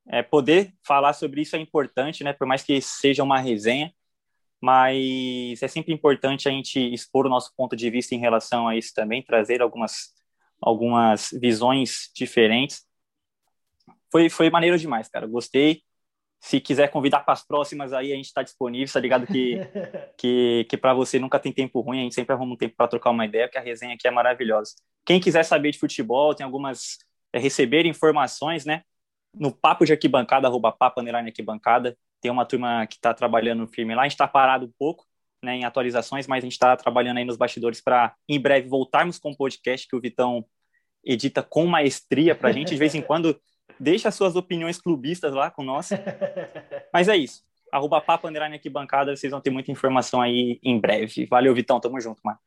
É, 0.07 0.23
poder 0.23 0.73
falar 0.85 1.13
sobre 1.13 1.41
isso 1.41 1.55
é 1.55 1.59
importante, 1.59 2.23
né? 2.23 2.33
Por 2.33 2.47
mais 2.47 2.63
que 2.63 2.81
seja 2.81 3.23
uma 3.23 3.39
resenha, 3.39 3.93
mas 4.61 5.61
é 5.61 5.67
sempre 5.67 5.93
importante 5.93 6.47
a 6.47 6.51
gente 6.51 6.79
expor 6.93 7.25
o 7.25 7.29
nosso 7.29 7.53
ponto 7.55 7.75
de 7.75 7.89
vista 7.89 8.15
em 8.15 8.19
relação 8.19 8.67
a 8.67 8.75
isso 8.75 8.93
também, 8.95 9.23
trazer 9.23 9.61
algumas, 9.61 10.13
algumas 10.61 11.29
visões 11.39 12.11
diferentes. 12.15 12.85
Foi, 14.11 14.29
foi 14.29 14.49
maneiro 14.49 14.77
demais, 14.77 15.07
cara. 15.07 15.27
Gostei. 15.27 15.83
Se 16.41 16.59
quiser 16.59 16.89
convidar 16.89 17.19
para 17.19 17.35
as 17.35 17.45
próximas 17.45 17.93
aí, 17.93 18.11
a 18.11 18.15
gente 18.15 18.25
está 18.25 18.41
disponível, 18.41 18.91
tá 18.91 18.99
ligado? 18.99 19.27
Que, 19.27 19.59
que, 20.17 20.65
que 20.67 20.75
para 20.75 20.91
você 20.91 21.19
nunca 21.19 21.39
tem 21.39 21.53
tempo 21.53 21.79
ruim, 21.81 21.99
a 21.99 22.03
gente 22.03 22.15
sempre 22.15 22.33
arruma 22.33 22.55
um 22.55 22.57
tempo 22.57 22.75
para 22.75 22.87
trocar 22.87 23.11
uma 23.11 23.25
ideia, 23.25 23.47
porque 23.47 23.59
a 23.59 23.61
resenha 23.61 23.93
aqui 23.93 24.07
é 24.07 24.11
maravilhosa. 24.11 24.73
Quem 25.05 25.19
quiser 25.19 25.43
saber 25.43 25.71
de 25.71 25.77
futebol, 25.77 26.33
tem 26.33 26.43
algumas 26.43 26.97
é, 27.31 27.37
receber 27.37 27.85
informações, 27.85 28.65
né? 28.65 28.81
No 29.37 29.51
papo 29.51 29.85
de 29.85 29.93
arquibancada, 29.93 30.47
arroba 30.47 30.71
papo, 30.71 30.99
underline 30.99 31.29
arquibancada, 31.29 31.95
tem 32.19 32.31
uma 32.31 32.45
turma 32.45 32.87
que 32.87 32.95
está 32.95 33.13
trabalhando 33.13 33.67
firme 33.67 33.93
lá, 33.93 34.01
a 34.01 34.05
gente 34.05 34.13
está 34.13 34.27
parado 34.27 34.65
um 34.65 34.71
pouco, 34.79 35.05
né, 35.43 35.55
em 35.55 35.63
atualizações, 35.65 36.27
mas 36.27 36.43
a 36.43 36.45
gente 36.45 36.53
está 36.53 36.75
trabalhando 36.75 37.17
aí 37.17 37.25
nos 37.25 37.37
bastidores 37.37 37.81
para, 37.81 38.15
em 38.27 38.39
breve, 38.39 38.67
voltarmos 38.67 39.17
com 39.17 39.31
o 39.31 39.37
podcast 39.37 39.87
que 39.87 39.95
o 39.95 40.01
Vitão 40.01 40.45
edita 41.03 41.41
com 41.41 41.65
maestria 41.65 42.35
para 42.35 42.49
a 42.49 42.51
gente, 42.51 42.69
de 42.69 42.77
vez 42.77 42.93
em 42.93 43.01
quando 43.01 43.39
deixa 43.81 44.11
suas 44.11 44.35
opiniões 44.35 44.79
clubistas 44.79 45.33
lá 45.33 45.49
com 45.49 45.63
nós. 45.63 45.89
Mas 46.93 47.09
é 47.09 47.17
isso. 47.17 47.43
Arroba 47.71 47.99
papo, 47.99 48.27
underline 48.27 48.55
arquibancada, 48.55 49.15
vocês 49.15 49.31
vão 49.31 49.41
ter 49.41 49.49
muita 49.49 49.71
informação 49.71 50.21
aí 50.21 50.59
em 50.61 50.79
breve. 50.79 51.25
Valeu, 51.25 51.55
Vitão, 51.55 51.79
tamo 51.79 51.99
junto, 51.99 52.21
mano. 52.23 52.37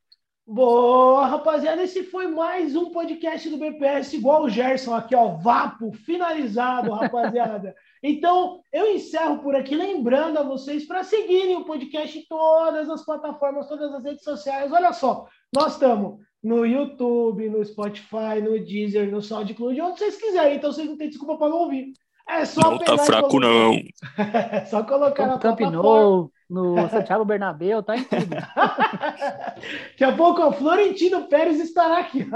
Boa, 0.46 1.26
rapaziada, 1.26 1.82
esse 1.82 2.04
foi 2.04 2.26
mais 2.26 2.76
um 2.76 2.90
podcast 2.90 3.48
do 3.48 3.56
BPS, 3.56 4.14
igual 4.14 4.42
o 4.42 4.50
Gerson 4.50 4.94
aqui, 4.94 5.16
ó, 5.16 5.28
vapo, 5.28 5.90
finalizado, 5.92 6.92
rapaziada. 6.92 7.74
Então, 8.06 8.60
eu 8.70 8.94
encerro 8.94 9.38
por 9.38 9.56
aqui, 9.56 9.74
lembrando 9.74 10.38
a 10.38 10.42
vocês 10.42 10.84
para 10.86 11.02
seguirem 11.02 11.56
o 11.56 11.64
podcast 11.64 12.18
em 12.18 12.26
todas 12.28 12.90
as 12.90 13.02
plataformas, 13.02 13.66
todas 13.66 13.94
as 13.94 14.04
redes 14.04 14.22
sociais. 14.22 14.70
Olha 14.70 14.92
só, 14.92 15.26
nós 15.50 15.72
estamos 15.72 16.20
no 16.44 16.66
YouTube, 16.66 17.48
no 17.48 17.64
Spotify, 17.64 18.38
no 18.42 18.62
Deezer, 18.62 19.10
no 19.10 19.22
SoundCloud, 19.22 19.80
onde 19.80 19.98
vocês 19.98 20.16
quiserem, 20.16 20.58
então 20.58 20.70
vocês 20.70 20.86
não 20.86 20.98
têm 20.98 21.08
desculpa 21.08 21.38
para 21.38 21.48
não 21.48 21.56
ouvir. 21.56 21.94
É 22.28 22.44
só 22.44 22.70
não 22.70 22.78
tá 22.78 22.98
fraco, 22.98 23.40
não. 23.40 23.72
é 24.52 24.66
só 24.66 24.82
colocar 24.82 25.26
no 25.26 25.38
Camp 25.38 25.60
Nou, 25.60 26.30
no 26.48 26.88
Santiago 26.90 27.24
Bernabéu, 27.24 27.82
tá 27.82 27.96
em 27.96 28.04
tudo. 28.04 28.28
Daqui 28.36 30.04
a 30.04 30.12
pouco 30.12 30.42
o 30.42 30.52
Florentino 30.52 31.26
Pérez 31.28 31.58
estará 31.60 32.00
aqui. 32.00 32.26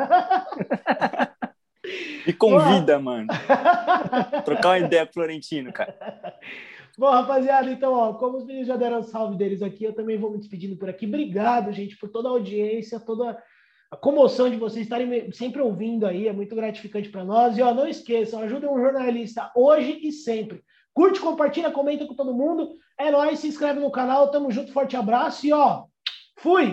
Me 2.26 2.32
convida, 2.32 2.98
mano. 2.98 3.28
Trocar 4.44 4.68
uma 4.70 4.78
ideia 4.78 5.06
com 5.06 5.12
Florentino, 5.14 5.72
cara. 5.72 5.94
Bom, 6.98 7.10
rapaziada, 7.10 7.70
então, 7.70 7.92
ó, 7.94 8.14
como 8.14 8.38
os 8.38 8.44
meninos 8.44 8.68
já 8.68 8.76
deram 8.76 9.02
salve 9.02 9.36
deles 9.36 9.62
aqui, 9.62 9.84
eu 9.84 9.94
também 9.94 10.18
vou 10.18 10.30
me 10.30 10.38
despedindo 10.38 10.76
por 10.76 10.90
aqui. 10.90 11.06
Obrigado, 11.06 11.72
gente, 11.72 11.96
por 11.96 12.10
toda 12.10 12.28
a 12.28 12.32
audiência, 12.32 13.00
toda 13.00 13.38
a 13.90 13.96
comoção 13.96 14.50
de 14.50 14.56
vocês 14.56 14.84
estarem 14.84 15.32
sempre 15.32 15.62
ouvindo 15.62 16.06
aí, 16.06 16.28
é 16.28 16.32
muito 16.32 16.54
gratificante 16.54 17.08
para 17.08 17.24
nós. 17.24 17.56
E 17.56 17.62
ó, 17.62 17.72
não 17.72 17.86
esqueçam, 17.86 18.40
ajudem 18.40 18.68
um 18.68 18.78
jornalista 18.78 19.50
hoje 19.56 19.98
e 20.02 20.12
sempre. 20.12 20.62
Curte, 20.92 21.20
compartilha, 21.20 21.70
comenta 21.70 22.06
com 22.06 22.14
todo 22.14 22.34
mundo. 22.34 22.76
É 22.98 23.10
nóis, 23.10 23.38
se 23.38 23.48
inscreve 23.48 23.80
no 23.80 23.90
canal. 23.90 24.30
Tamo 24.30 24.50
junto, 24.50 24.72
forte 24.72 24.96
abraço 24.96 25.46
e 25.46 25.52
ó, 25.52 25.84
fui! 26.36 26.66